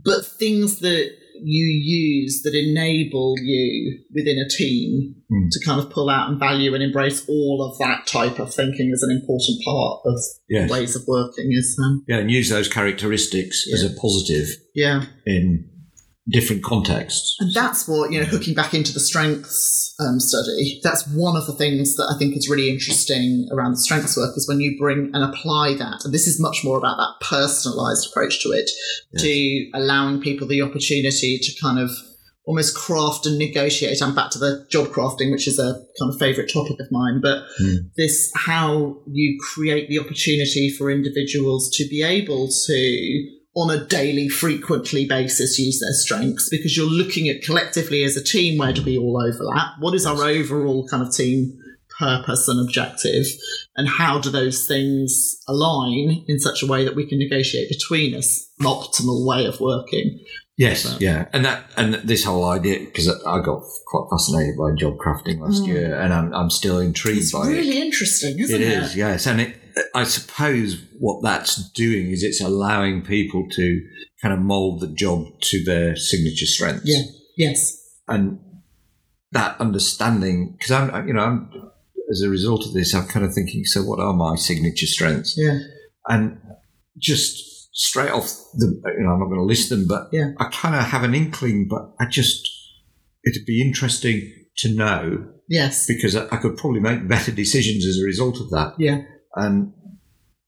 but 0.05 0.25
things 0.27 0.81
that 0.81 1.11
you 1.43 1.65
use 1.67 2.43
that 2.43 2.55
enable 2.55 3.35
you 3.43 3.99
within 4.15 4.39
a 4.39 4.49
team 4.49 5.15
Mm. 5.33 5.49
to 5.51 5.65
kind 5.65 5.81
of 5.81 5.91
pull 5.91 6.09
out 6.09 6.29
and 6.31 6.39
value 6.39 6.75
and 6.75 6.83
embrace 6.83 7.25
all 7.29 7.69
of 7.69 7.77
that 7.79 8.07
type 8.07 8.39
of 8.39 8.55
thinking 8.55 8.91
as 8.95 9.03
an 9.03 9.11
important 9.11 9.59
part 9.65 10.01
of 10.07 10.19
Yes. 10.49 10.71
ways 10.71 10.95
of 10.97 11.03
working. 11.09 11.49
Is 11.51 11.77
um, 11.85 12.05
Yeah, 12.09 12.19
and 12.19 12.31
use 12.31 12.49
those 12.51 12.69
characteristics 12.69 13.67
as 13.73 13.83
a 13.83 13.91
positive 14.01 14.49
yeah. 14.75 15.07
in 15.27 15.69
different 16.29 16.65
contexts. 16.65 17.37
And 17.41 17.53
that's 17.53 17.87
what, 17.87 18.11
you 18.11 18.19
know, 18.19 18.25
hooking 18.25 18.55
back 18.55 18.73
into 18.73 18.93
the 18.93 19.01
strengths 19.01 19.95
um, 20.01 20.19
study, 20.19 20.81
that's 20.83 21.07
one 21.09 21.37
of 21.37 21.47
the 21.47 21.53
things 21.53 21.97
that 21.97 22.11
I 22.15 22.19
think 22.19 22.37
is 22.37 22.49
really 22.49 22.71
interesting 22.71 23.47
around 23.53 23.73
the 23.73 23.79
strengths 23.79 24.17
work 24.17 24.37
is 24.37 24.49
when 24.49 24.61
you 24.61 24.79
bring 24.79 25.11
and 25.13 25.23
apply 25.23 25.75
that. 25.75 26.01
And 26.05 26.15
this 26.15 26.27
is 26.27 26.41
much 26.41 26.63
more 26.65 26.79
about 26.79 26.97
that 26.97 27.27
personalized 27.27 28.09
approach 28.11 28.43
to 28.43 28.49
it, 28.51 28.71
to 29.19 29.71
allowing 29.75 30.21
people 30.21 30.47
the 30.47 30.63
opportunity 30.63 31.39
to 31.39 31.61
kind 31.61 31.79
of 31.79 31.91
almost 32.47 32.77
craft 32.77 33.27
and 33.27 33.39
negotiate. 33.39 34.03
I'm 34.03 34.15
back 34.15 34.31
to 34.33 34.39
the 34.39 34.67
job 34.71 34.89
crafting, 34.89 35.31
which 35.31 35.49
is 35.49 35.59
a 35.59 35.75
kind 35.99 36.13
of 36.13 36.19
favorite 36.19 36.53
topic 36.53 36.79
of 36.79 36.91
mine, 36.91 37.21
but 37.23 37.45
this 37.97 38.31
how 38.35 38.99
you 39.07 39.39
create 39.55 39.89
the 39.89 39.99
opportunity 39.99 40.71
for 40.71 40.91
individuals 40.91 41.71
to 41.77 41.89
be 41.89 42.03
able 42.03 42.49
to 42.49 43.31
on 43.57 43.71
a 43.71 43.85
daily, 43.87 44.29
frequently 44.29 45.07
basis 45.07 45.59
use 45.59 45.81
their 45.81 45.93
strengths 45.93 46.49
because 46.49 46.77
you're 46.77 46.87
looking 46.87 47.29
at 47.29 47.43
collectively 47.43 48.03
as 48.03 48.17
a 48.17 48.23
team 48.23 48.59
where 48.59 48.73
do 48.73 48.83
we 48.83 48.99
all 48.99 49.23
overlap? 49.23 49.75
What 49.79 49.95
is 49.95 50.07
our 50.07 50.25
overall 50.25 50.87
kind 50.89 51.03
of 51.07 51.15
team 51.15 51.57
purpose 51.99 52.49
and 52.49 52.61
objective? 52.61 53.27
And 53.77 53.89
how 53.89 54.19
do 54.19 54.31
those 54.31 54.67
things 54.67 55.37
align 55.47 56.25
in 56.27 56.41
such 56.41 56.63
a 56.63 56.67
way 56.67 56.85
that 56.85 56.97
we 56.97 57.07
can 57.07 57.19
negotiate 57.19 57.69
between 57.69 58.15
us 58.15 58.49
an 58.59 58.67
optimal 58.67 59.25
way 59.27 59.47
of 59.47 59.61
working? 59.61 60.21
Yes, 60.57 60.97
yeah, 61.01 61.27
and 61.33 61.45
that 61.45 61.65
and 61.77 61.95
this 61.95 62.25
whole 62.25 62.45
idea 62.45 62.79
because 62.79 63.09
I 63.09 63.41
got 63.41 63.65
quite 63.87 64.07
fascinated 64.09 64.57
by 64.57 64.71
job 64.79 64.99
crafting 64.99 65.41
last 65.41 65.65
hmm. 65.65 65.73
year, 65.73 65.99
and 65.99 66.15
I'm 66.15 66.33
I'm 66.33 66.49
still 66.51 66.79
intrigued 66.79 67.23
It's 67.23 67.33
by 67.33 67.49
really 67.49 67.81
interesting, 67.81 68.39
it. 68.39 68.43
isn't 68.43 68.63
It 68.63 68.69
it? 68.69 68.79
is, 68.85 68.97
yes, 68.97 69.27
and 69.27 69.41
it. 69.41 69.57
I 69.95 70.05
suppose 70.05 70.81
what 70.99 71.23
that's 71.23 71.71
doing 71.73 72.11
is 72.11 72.23
it's 72.23 72.41
allowing 72.41 73.03
people 73.03 73.47
to 73.53 73.81
kind 74.23 74.33
of 74.35 74.41
mold 74.41 74.81
the 74.81 74.89
job 74.89 75.27
to 75.41 75.65
their 75.65 75.97
signature 75.97 76.47
strengths. 76.47 76.83
Yeah. 76.87 77.03
Yes. 77.37 77.77
and 78.07 78.39
that 79.33 79.61
understanding 79.61 80.55
because 80.57 80.71
I'm, 80.71 81.09
you 81.09 81.15
know, 81.15 81.21
I'm, 81.21 81.51
as 82.11 82.21
a 82.23 82.29
result 82.31 82.65
of 82.67 82.73
this, 82.73 82.95
I'm 82.95 83.07
kind 83.09 83.27
of 83.27 83.35
thinking, 83.35 83.65
so 83.65 83.83
what 83.83 83.99
are 83.99 84.13
my 84.13 84.37
signature 84.37 84.87
strengths? 84.87 85.35
Yeah. 85.37 85.59
And 86.09 86.39
just 86.99 87.75
straight 87.77 88.13
off 88.13 88.29
the, 88.55 88.67
you 88.97 89.03
know, 89.03 89.11
I'm 89.11 89.19
not 89.19 89.27
going 89.27 89.41
to 89.41 89.45
list 89.45 89.71
them, 89.71 89.87
but 89.89 90.09
Yeah. 90.13 90.31
I 90.39 90.45
kind 90.53 90.77
of 90.77 90.83
have 90.85 91.03
an 91.03 91.15
inkling, 91.15 91.67
but 91.69 91.93
I 91.99 92.07
just, 92.09 92.49
it'd 93.25 93.45
be 93.47 93.61
interesting 93.61 94.31
to 94.59 94.69
know 94.73 95.27
Yes. 95.49 95.87
because 95.89 96.15
I, 96.15 96.27
I 96.31 96.37
could 96.37 96.57
probably 96.57 96.81
make 96.81 97.09
better 97.09 97.33
decisions 97.33 97.85
as 97.85 97.99
a 97.99 98.05
result 98.05 98.41
of 98.41 98.51
that. 98.51 98.75
Yeah. 98.79 99.03
And, 99.37 99.73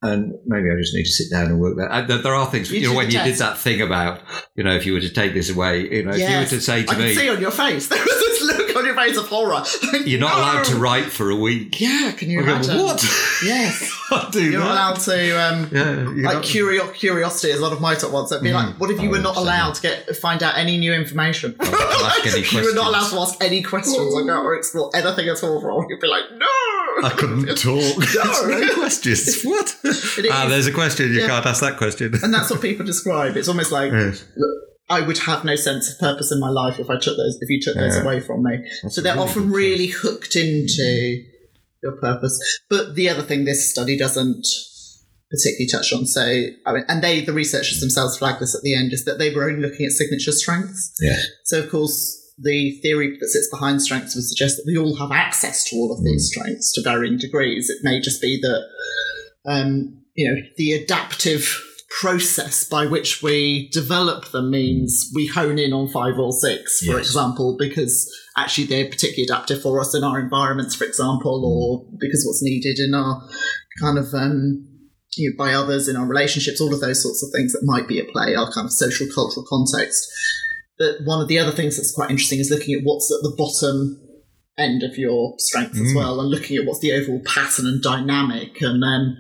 and 0.03 0.35
maybe 0.47 0.69
I 0.71 0.77
just 0.79 0.95
need 0.95 1.05
to 1.05 1.11
sit 1.11 1.31
down 1.31 1.47
and 1.47 1.59
work 1.61 1.77
that. 1.79 2.07
There, 2.07 2.19
there 2.19 2.35
are 2.35 2.47
things, 2.47 2.71
You 2.71 2.81
you, 2.81 2.89
know, 2.91 2.95
when 2.95 3.11
you 3.11 3.19
did 3.23 3.37
that 3.37 3.59
thing 3.59 3.81
about, 3.81 4.21
you 4.55 4.63
know, 4.63 4.75
if 4.75 4.87
you 4.87 4.93
were 4.93 5.01
to 5.01 5.11
take 5.11 5.33
this 5.35 5.51
away, 5.51 5.91
you 5.91 6.05
know, 6.05 6.13
if 6.13 6.19
you 6.31 6.37
were 6.39 6.45
to 6.45 6.61
say 6.61 6.85
to 6.85 6.93
I 6.93 6.99
me, 6.99 7.05
can 7.15 7.15
see 7.23 7.29
on 7.31 7.41
your 7.41 7.51
face. 7.51 7.89
There 7.97 7.99
was 7.99 8.07
this 8.07 8.43
look 8.43 8.77
on 8.77 8.85
your 8.85 8.95
face 8.95 9.17
of 9.17 9.27
horror. 9.27 9.63
you're 10.05 10.21
not 10.21 10.37
allowed 10.37 10.65
to 10.67 10.77
write 10.77 11.07
for 11.07 11.31
a 11.31 11.35
week. 11.37 11.81
Yeah, 11.81 12.13
can 12.13 12.29
you 12.31 12.41
I 12.43 12.45
go, 12.45 12.53
imagine? 12.53 12.79
what? 12.83 13.03
Yes. 13.45 13.93
I 14.11 14.29
do 14.31 14.51
You're 14.51 14.61
not 14.61 14.71
allowed 14.73 15.01
to 15.01 15.31
um 15.45 15.69
Yeah, 15.73 16.31
like 16.33 16.43
curio- 16.45 16.89
curiosity 16.93 17.53
is 17.53 17.61
one 17.61 17.73
of 17.73 17.81
my 17.81 17.95
top 17.95 18.13
ones. 18.13 18.31
It'd 18.33 18.43
be 18.45 18.53
like, 18.53 18.79
what 18.79 18.91
if 18.91 19.01
you 19.01 19.09
Oh, 19.09 19.13
were 19.13 19.19
not 19.19 19.37
allowed 19.37 19.75
to 19.75 19.83
get 19.83 20.15
find 20.17 20.43
out 20.43 20.57
any 20.57 20.79
new 20.79 20.93
information? 20.93 21.57
Ask 21.59 22.27
any 22.27 22.47
you 22.47 22.65
were 22.69 22.75
not 22.75 22.89
allowed 22.89 23.11
to 23.11 23.17
ask 23.19 23.43
any 23.43 23.63
questions 23.63 23.97
like 24.15 24.27
that 24.27 24.39
or 24.39 24.55
explore 24.57 24.91
anything 24.95 25.29
at 25.29 25.43
all 25.43 25.61
wrong. 25.61 25.87
You'd 25.91 26.01
be 26.01 26.07
like, 26.07 26.25
no. 26.33 26.47
I 27.05 27.11
couldn't 27.17 27.47
talk. 27.57 27.99
No. 28.15 28.59
no 28.59 28.75
questions. 28.83 29.43
What? 29.43 29.77
Ah, 29.85 30.45
is. 30.45 30.51
there's 30.51 30.67
a 30.67 30.73
question. 30.73 31.13
You 31.13 31.21
Yeah. 31.21 31.27
can't 31.29 31.47
ask 31.47 31.61
that 31.61 31.77
question. 31.77 32.13
And 32.23 32.33
that's 32.33 32.51
what 32.51 32.61
people 32.61 32.85
describe. 32.87 33.37
It's 33.37 33.49
almost 33.49 33.73
like 33.73 33.93
Yes. 33.93 34.25
I 34.89 35.01
would 35.01 35.19
have 35.19 35.45
no 35.45 35.57
sense 35.57 35.93
of 35.93 35.99
purpose 35.99 36.31
in 36.33 36.39
my 36.41 36.49
life 36.49 36.79
if 36.79 36.89
I 36.89 36.95
took 36.95 37.17
those 37.17 37.39
if 37.41 37.51
you 37.51 37.61
took 37.61 37.75
those 37.77 37.97
Yeah. 37.97 38.03
away 38.03 38.21
from 38.21 38.43
me. 38.45 38.59
So 38.89 39.01
they're 39.01 39.15
really 39.15 39.29
often 39.29 39.43
good 39.49 39.53
really 39.57 39.87
hooked 39.89 40.37
into 40.37 41.25
your 41.83 41.93
purpose. 42.01 42.41
But 42.71 42.95
the 42.95 43.09
other 43.09 43.23
thing 43.23 43.45
this 43.45 43.69
study 43.69 43.97
doesn't 43.99 44.47
particularly 45.31 45.67
touch 45.71 45.93
on, 45.93 46.07
so 46.07 46.23
I 46.67 46.73
mean, 46.73 46.85
and 46.89 47.03
they 47.03 47.21
the 47.21 47.33
researchers 47.33 47.81
themselves 47.81 48.17
flagged 48.19 48.41
this 48.41 48.55
at 48.55 48.63
the 48.63 48.75
end, 48.77 48.93
is 48.93 49.05
that 49.07 49.19
they 49.19 49.35
were 49.35 49.49
only 49.51 49.61
looking 49.61 49.85
at 49.87 49.93
signature 49.93 50.33
strengths. 50.33 50.93
Yeah. 51.01 51.17
So 51.45 51.59
of 51.59 51.69
course 51.71 52.23
the 52.39 52.79
theory 52.83 53.17
that 53.19 53.29
sits 53.29 53.49
behind 53.51 53.81
strengths 53.83 54.15
would 54.15 54.25
suggest 54.25 54.57
that 54.57 54.65
we 54.67 54.77
all 54.77 54.97
have 54.97 55.11
access 55.11 55.65
to 55.71 55.77
all 55.77 55.93
of 55.97 56.05
these 56.05 56.29
strengths 56.29 56.73
to 56.75 56.83
varying 56.83 57.17
degrees. 57.19 57.71
It 57.71 57.79
may 57.83 58.01
just 58.01 58.21
be 58.21 58.39
that 58.43 58.63
um, 59.51 60.03
you 60.15 60.29
know, 60.29 60.41
the 60.57 60.73
adaptive 60.73 61.63
process 62.01 62.65
by 62.69 62.85
which 62.87 63.23
we 63.23 63.69
develop 63.73 64.31
them 64.33 64.51
means 64.51 65.11
we 65.15 65.27
hone 65.27 65.59
in 65.59 65.73
on 65.73 65.89
five 65.89 66.19
or 66.19 66.33
six, 66.33 66.81
for 66.81 66.97
Yes. 66.99 67.07
example, 67.07 67.57
because 67.59 68.13
actually 68.37 68.67
they're 68.67 68.89
particularly 68.89 69.23
adaptive 69.25 69.63
for 69.63 69.81
us 69.81 69.95
in 69.95 70.05
our 70.05 70.19
environments, 70.19 70.75
for 70.75 70.85
example, 70.85 71.45
or 71.47 71.97
because 71.99 72.25
what's 72.27 72.43
needed 72.43 72.79
in 72.79 72.93
our 72.95 73.23
kind 73.81 73.99
of 73.99 74.13
um, 74.15 74.67
you 75.17 75.31
know, 75.31 75.37
by 75.39 75.55
others 75.55 75.89
in 75.89 75.97
our 75.97 76.07
relationships, 76.07 76.61
all 76.61 76.75
of 76.75 76.81
those 76.81 77.03
sorts 77.03 77.23
of 77.23 77.31
things 77.35 77.53
that 77.53 77.63
might 77.65 77.89
be 77.89 77.99
at 77.99 78.09
play, 78.09 78.35
our 78.35 78.51
kind 78.53 78.67
of 78.67 78.73
social 78.73 79.07
cultural 79.15 79.47
context. 79.49 80.07
But 80.79 80.97
one 81.05 81.21
of 81.23 81.29
the 81.29 81.39
other 81.39 81.53
things 81.53 81.77
that's 81.77 81.93
quite 81.95 82.11
interesting 82.11 82.39
is 82.39 82.51
looking 82.51 82.75
at 82.75 82.85
what's 82.85 83.11
at 83.11 83.23
the 83.23 83.35
bottom 83.37 84.01
end 84.59 84.83
of 84.83 84.97
your 84.99 85.35
strength 85.39 85.75
as 85.77 85.93
Mm. 85.93 85.97
well, 85.97 86.21
and 86.21 86.31
looking 86.31 86.57
at 86.57 86.65
what's 86.67 86.81
the 86.81 86.93
overall 86.93 87.21
pattern 87.27 87.67
and 87.67 87.83
dynamic, 87.83 88.61
and 88.63 88.83
then 88.83 89.17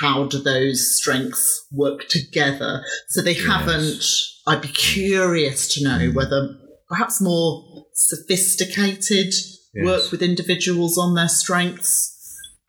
how 0.00 0.24
do 0.24 0.38
those 0.38 0.96
strengths 0.96 1.66
work 1.72 2.08
together? 2.08 2.84
So 3.08 3.22
they 3.22 3.34
haven't. 3.34 4.02
I'd 4.46 4.62
be 4.62 4.68
curious 4.68 5.68
to 5.74 5.84
know 5.84 5.98
Mm. 5.98 6.14
whether 6.14 6.56
perhaps 6.88 7.20
more 7.20 7.86
sophisticated 7.94 9.34
Yes. 9.74 9.84
work 9.84 10.10
with 10.10 10.22
individuals 10.22 10.96
on 10.98 11.14
their 11.14 11.28
strengths, 11.28 12.10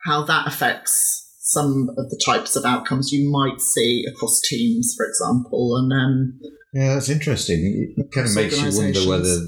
how 0.04 0.22
that 0.24 0.46
affects 0.46 1.20
some 1.40 1.88
of 1.98 2.08
the 2.10 2.20
types 2.24 2.54
of 2.56 2.64
outcomes 2.64 3.12
you 3.12 3.28
might 3.30 3.60
see 3.60 4.04
across 4.06 4.40
teams, 4.48 4.94
for 4.96 5.04
example, 5.06 5.76
and 5.76 5.92
um, 5.92 6.40
Yeah, 6.72 6.94
that's 6.94 7.08
interesting. 7.08 7.94
It 7.96 8.10
kind 8.12 8.26
of 8.28 8.34
makes 8.34 8.60
you 8.60 8.80
wonder 8.82 9.00
whether 9.08 9.46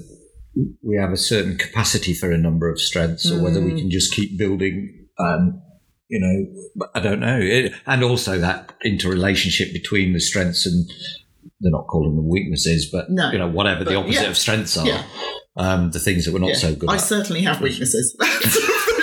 we 0.83 0.97
have 0.99 1.11
a 1.13 1.17
certain 1.17 1.57
capacity 1.57 2.15
for 2.15 2.31
a 2.31 2.39
number 2.39 2.71
of 2.71 2.81
strengths, 2.81 3.31
or 3.31 3.43
whether 3.43 3.61
we 3.61 3.73
Mm. 3.73 3.79
can 3.79 3.91
just 3.91 4.13
keep 4.15 4.39
building. 4.39 5.07
Um, 5.19 5.61
you 6.09 6.21
know, 6.21 6.87
I 6.95 7.01
don't 7.01 7.21
know. 7.21 7.39
It, 7.41 7.73
and 7.87 8.05
also 8.05 8.39
that 8.39 8.75
interrelationship 8.85 9.73
between 9.73 10.13
the 10.13 10.21
strengths 10.21 10.67
and 10.67 10.89
they're 11.61 11.73
not 11.73 11.87
calling 11.87 12.15
them 12.15 12.29
weaknesses, 12.29 12.89
but 12.93 13.11
No, 13.11 13.31
you 13.33 13.39
know, 13.39 13.49
whatever 13.49 13.85
the 13.85 13.95
opposite 13.97 14.23
yeah. 14.23 14.29
of 14.31 14.37
strengths 14.37 14.77
are. 14.77 14.87
Yeah. 14.87 15.03
Um, 15.57 15.93
the 15.93 16.01
things 16.01 16.25
that 16.25 16.33
we're 16.35 16.41
not 16.41 16.51
yeah. 16.51 16.57
so 16.57 16.75
good 16.75 16.91
I 16.91 16.95
at. 16.95 17.01
I 17.01 17.03
certainly 17.03 17.43
have 17.43 17.61
weaknesses. 17.61 18.15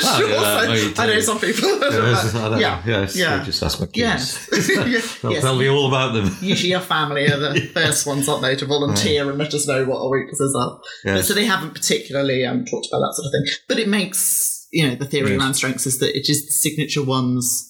Sure. 0.01 0.29
yeah, 0.29 0.65
So 0.65 0.73
you 0.73 0.93
I 0.97 1.05
know 1.07 1.19
some 1.19 1.39
people. 1.39 1.69
Yes, 1.91 2.35
I 2.35 2.49
know. 2.49 2.57
yeah, 2.57 2.81
yes, 2.85 3.15
yeah. 3.15 3.43
Just 3.43 3.61
ask 3.63 3.79
my 3.79 3.85
kids. 3.87 4.47
yes, 4.51 5.19
They'll 5.21 5.31
yes. 5.33 5.41
tell 5.41 5.55
me 5.55 5.69
all 5.69 5.87
about 5.87 6.13
them. 6.13 6.35
Usually, 6.41 6.69
your 6.71 6.79
family 6.79 7.25
are 7.31 7.37
the 7.37 7.61
first 7.73 8.05
ones, 8.07 8.27
aren't 8.27 8.41
they, 8.41 8.55
to 8.55 8.65
volunteer 8.65 9.29
and 9.29 9.37
let 9.37 9.53
us 9.53 9.67
know 9.67 9.85
what 9.85 10.01
our 10.01 10.09
weaknesses 10.09 10.55
are. 10.55 10.79
Yes. 11.05 11.27
So 11.27 11.33
they 11.33 11.45
haven't 11.45 11.73
particularly 11.73 12.45
um, 12.45 12.65
talked 12.65 12.87
about 12.87 12.99
that 12.99 13.13
sort 13.15 13.25
of 13.27 13.31
thing. 13.31 13.45
But 13.67 13.79
it 13.79 13.87
makes, 13.87 14.67
you 14.71 14.87
know, 14.87 14.95
the 14.95 15.05
theory 15.05 15.35
around 15.37 15.53
strengths 15.55 15.85
is 15.85 15.99
that 15.99 16.15
it 16.15 16.29
is 16.29 16.45
the 16.45 16.51
signature 16.51 17.03
ones 17.03 17.67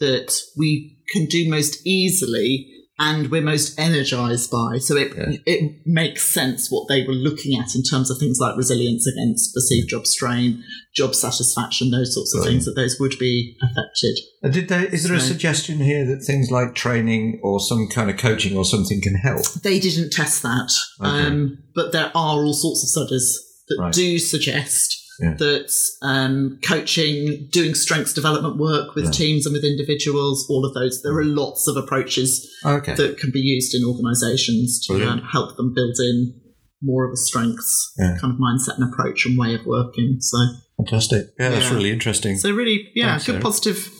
that 0.00 0.34
we 0.56 0.98
can 1.12 1.26
do 1.26 1.48
most 1.48 1.86
easily 1.86 2.66
and 3.00 3.30
we're 3.30 3.40
most 3.42 3.76
energized 3.78 4.50
by. 4.50 4.78
So 4.78 4.94
it 4.96 5.12
Yeah. 5.16 5.36
it 5.46 5.72
makes 5.86 6.22
sense 6.22 6.70
what 6.70 6.86
they 6.88 7.02
were 7.04 7.14
looking 7.14 7.58
at 7.58 7.74
in 7.74 7.82
terms 7.82 8.10
of 8.10 8.18
things 8.18 8.38
like 8.38 8.56
resilience 8.56 9.06
against 9.06 9.54
perceived 9.54 9.88
job 9.88 10.06
strain, 10.06 10.62
job 10.94 11.14
satisfaction, 11.14 11.90
those 11.90 12.14
sorts 12.14 12.34
of 12.34 12.40
Right. 12.42 12.50
things 12.50 12.66
that 12.66 12.76
those 12.76 13.00
would 13.00 13.18
be 13.18 13.56
affected. 13.62 14.18
Uh, 14.44 14.48
Did 14.48 14.68
they, 14.68 14.86
is 14.88 15.04
there 15.04 15.16
a 15.16 15.20
suggestion 15.20 15.78
here 15.80 16.04
that 16.06 16.22
things 16.24 16.50
like 16.50 16.74
training 16.74 17.40
or 17.42 17.58
some 17.58 17.88
kind 17.88 18.10
of 18.10 18.16
coaching 18.18 18.56
or 18.56 18.64
something 18.64 19.00
can 19.00 19.14
help? 19.14 19.44
They 19.62 19.78
didn't 19.80 20.10
test 20.10 20.42
that, 20.42 20.70
Okay. 21.00 21.26
um, 21.26 21.58
but 21.74 21.92
there 21.92 22.10
are 22.14 22.44
all 22.44 22.52
sorts 22.54 22.82
of 22.82 22.88
studies 22.90 23.38
that 23.68 23.78
Right. 23.80 23.92
do 23.94 24.18
suggest 24.18 24.96
Yeah. 25.20 25.34
that 25.34 25.70
um, 26.02 26.58
coaching, 26.64 27.48
doing 27.52 27.74
strengths 27.74 28.14
development 28.14 28.56
work 28.56 28.94
with 28.94 29.04
Yeah. 29.06 29.10
teams 29.10 29.44
and 29.46 29.52
with 29.52 29.64
individuals, 29.64 30.46
all 30.48 30.64
of 30.64 30.72
those, 30.74 31.02
there 31.02 31.12
are 31.18 31.24
lots 31.24 31.68
of 31.68 31.76
approaches 31.76 32.48
Okay. 32.64 32.94
that 32.94 33.18
can 33.18 33.30
be 33.30 33.40
used 33.40 33.74
in 33.74 33.84
organisations 33.84 34.84
to 34.86 34.94
uh, 35.06 35.20
help 35.30 35.56
them 35.56 35.74
build 35.74 35.96
in 35.98 36.34
more 36.82 37.04
of 37.06 37.12
a 37.12 37.16
strengths 37.16 37.92
Yeah. 37.98 38.16
kind 38.20 38.32
of 38.32 38.38
mindset 38.40 38.76
and 38.78 38.84
approach 38.92 39.26
and 39.26 39.36
way 39.38 39.54
of 39.54 39.66
working. 39.66 40.16
So, 40.20 40.38
Fantastic. 40.78 41.26
Yeah, 41.38 41.50
that's 41.50 41.70
really 41.70 41.90
interesting. 41.90 42.38
so 42.38 42.50
really, 42.52 42.90
yeah, 42.94 43.10
Thanks, 43.18 43.26
good 43.26 43.42
positive 43.42 43.90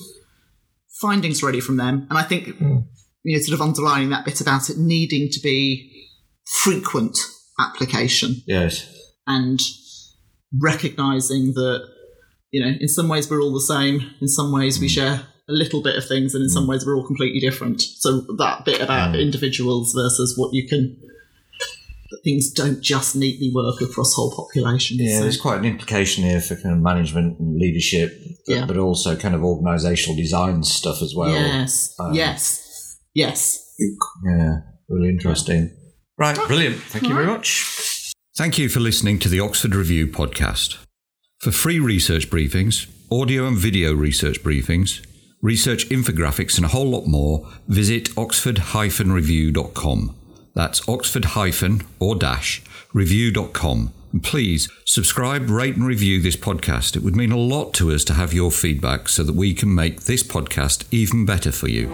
findings 1.01 1.43
ready 1.43 1.61
from 1.61 1.77
them. 1.77 2.07
And 2.09 2.19
I 2.19 2.23
think 2.23 2.49
Mm. 2.59 2.85
you 3.25 3.37
know, 3.37 3.43
sort 3.43 3.55
of 3.55 3.61
underlining 3.61 4.09
that 4.11 4.25
bit 4.25 4.41
about 4.41 4.71
it 4.71 4.79
needing 4.79 5.29
to 5.31 5.41
be 5.41 6.09
frequent 6.63 7.19
application 7.59 8.37
yes. 8.47 8.87
and 9.27 9.61
recognizing 10.59 11.53
that 11.55 11.87
you 12.51 12.61
know 12.65 12.73
in 12.81 12.89
some 12.89 13.09
ways 13.09 13.31
we're 13.31 13.41
all 13.43 13.53
the 13.53 13.61
same 13.61 14.11
in 14.21 14.29
some 14.29 14.51
ways 14.53 14.81
we 14.81 14.87
Mm. 14.89 14.91
share 14.91 15.23
a 15.49 15.53
little 15.53 15.83
bit 15.83 15.97
of 15.97 16.07
things 16.07 16.35
and 16.35 16.43
in 16.43 16.49
some 16.49 16.67
ways 16.67 16.85
we're 16.87 16.97
all 16.97 17.07
completely 17.07 17.41
different 17.41 17.81
so 17.81 18.21
that 18.39 18.65
bit 18.65 18.81
about 18.81 19.15
Mm. 19.15 19.21
individuals 19.23 19.93
versus 19.95 20.37
what 20.37 20.53
you 20.53 20.67
can 20.69 20.97
that 22.11 22.21
things 22.25 22.51
don't 22.51 22.81
just 22.81 23.15
neatly 23.15 23.53
work 23.55 23.81
across 23.81 24.15
whole 24.15 24.33
populations 24.35 25.01
Yeah, 25.01 25.19
so- 25.19 25.23
there's 25.23 25.37
quite 25.37 25.59
an 25.61 25.65
implication 25.65 26.25
here 26.25 26.41
for 26.41 26.57
kind 26.57 26.75
of 26.75 26.81
management 26.83 27.39
and 27.39 27.57
leadership, 27.57 28.19
but, 28.47 28.53
Yeah. 28.55 28.67
but 28.67 28.77
also 28.77 29.15
kind 29.15 29.35
of 29.37 29.43
organisational 29.43 30.17
design 30.17 30.65
stuff 30.65 31.03
as 31.03 31.15
well. 31.15 31.31
yes 31.31 31.95
Um, 32.01 32.13
yes 32.15 32.97
yes 33.15 33.65
Yeah, 34.25 34.57
really 34.89 35.09
interesting. 35.09 35.71
Right, 36.19 36.37
brilliant. 36.49 36.77
Thank 36.83 37.09
you 37.09 37.15
very 37.15 37.27
much. 37.27 37.47
Thank 38.41 38.57
you 38.57 38.71
for 38.71 38.81
listening 38.81 39.19
to 39.19 39.29
the 39.29 39.39
Oxford 39.39 39.75
Review 39.75 40.07
podcast. 40.07 40.79
For 41.41 41.53
free 41.53 41.79
research 41.79 42.31
briefings, 42.31 42.87
audio 43.13 43.47
and 43.47 43.55
video 43.55 43.93
research 43.93 44.43
briefings, 44.43 45.05
research 45.43 45.87
infographics, 45.91 46.57
and 46.57 46.65
a 46.65 46.69
whole 46.69 46.89
lot 46.89 47.07
more, 47.07 47.47
visit 47.69 48.09
oxford-review.com. 48.17 50.17
That's 50.55 50.89
oxford- 50.89 51.85
or 51.99 52.17
dash 52.17 52.63
review.com. 52.95 53.93
And 54.11 54.23
please 54.23 54.71
subscribe, 54.87 55.51
rate, 55.51 55.77
and 55.77 55.85
review 55.85 56.23
this 56.23 56.37
podcast. 56.37 56.97
It 56.97 57.03
would 57.03 57.17
mean 57.17 57.33
a 57.33 57.37
lot 57.37 57.75
to 57.75 57.93
us 57.93 58.05
to 58.05 58.15
have 58.15 58.33
your 58.33 58.51
feedback 58.51 59.11
so 59.11 59.23
that 59.23 59.35
we 59.35 59.53
can 59.53 59.75
make 59.75 60.05
this 60.05 60.23
podcast 60.23 60.85
even 60.91 61.27
better 61.27 61.53
for 61.53 61.69
you. 61.69 61.91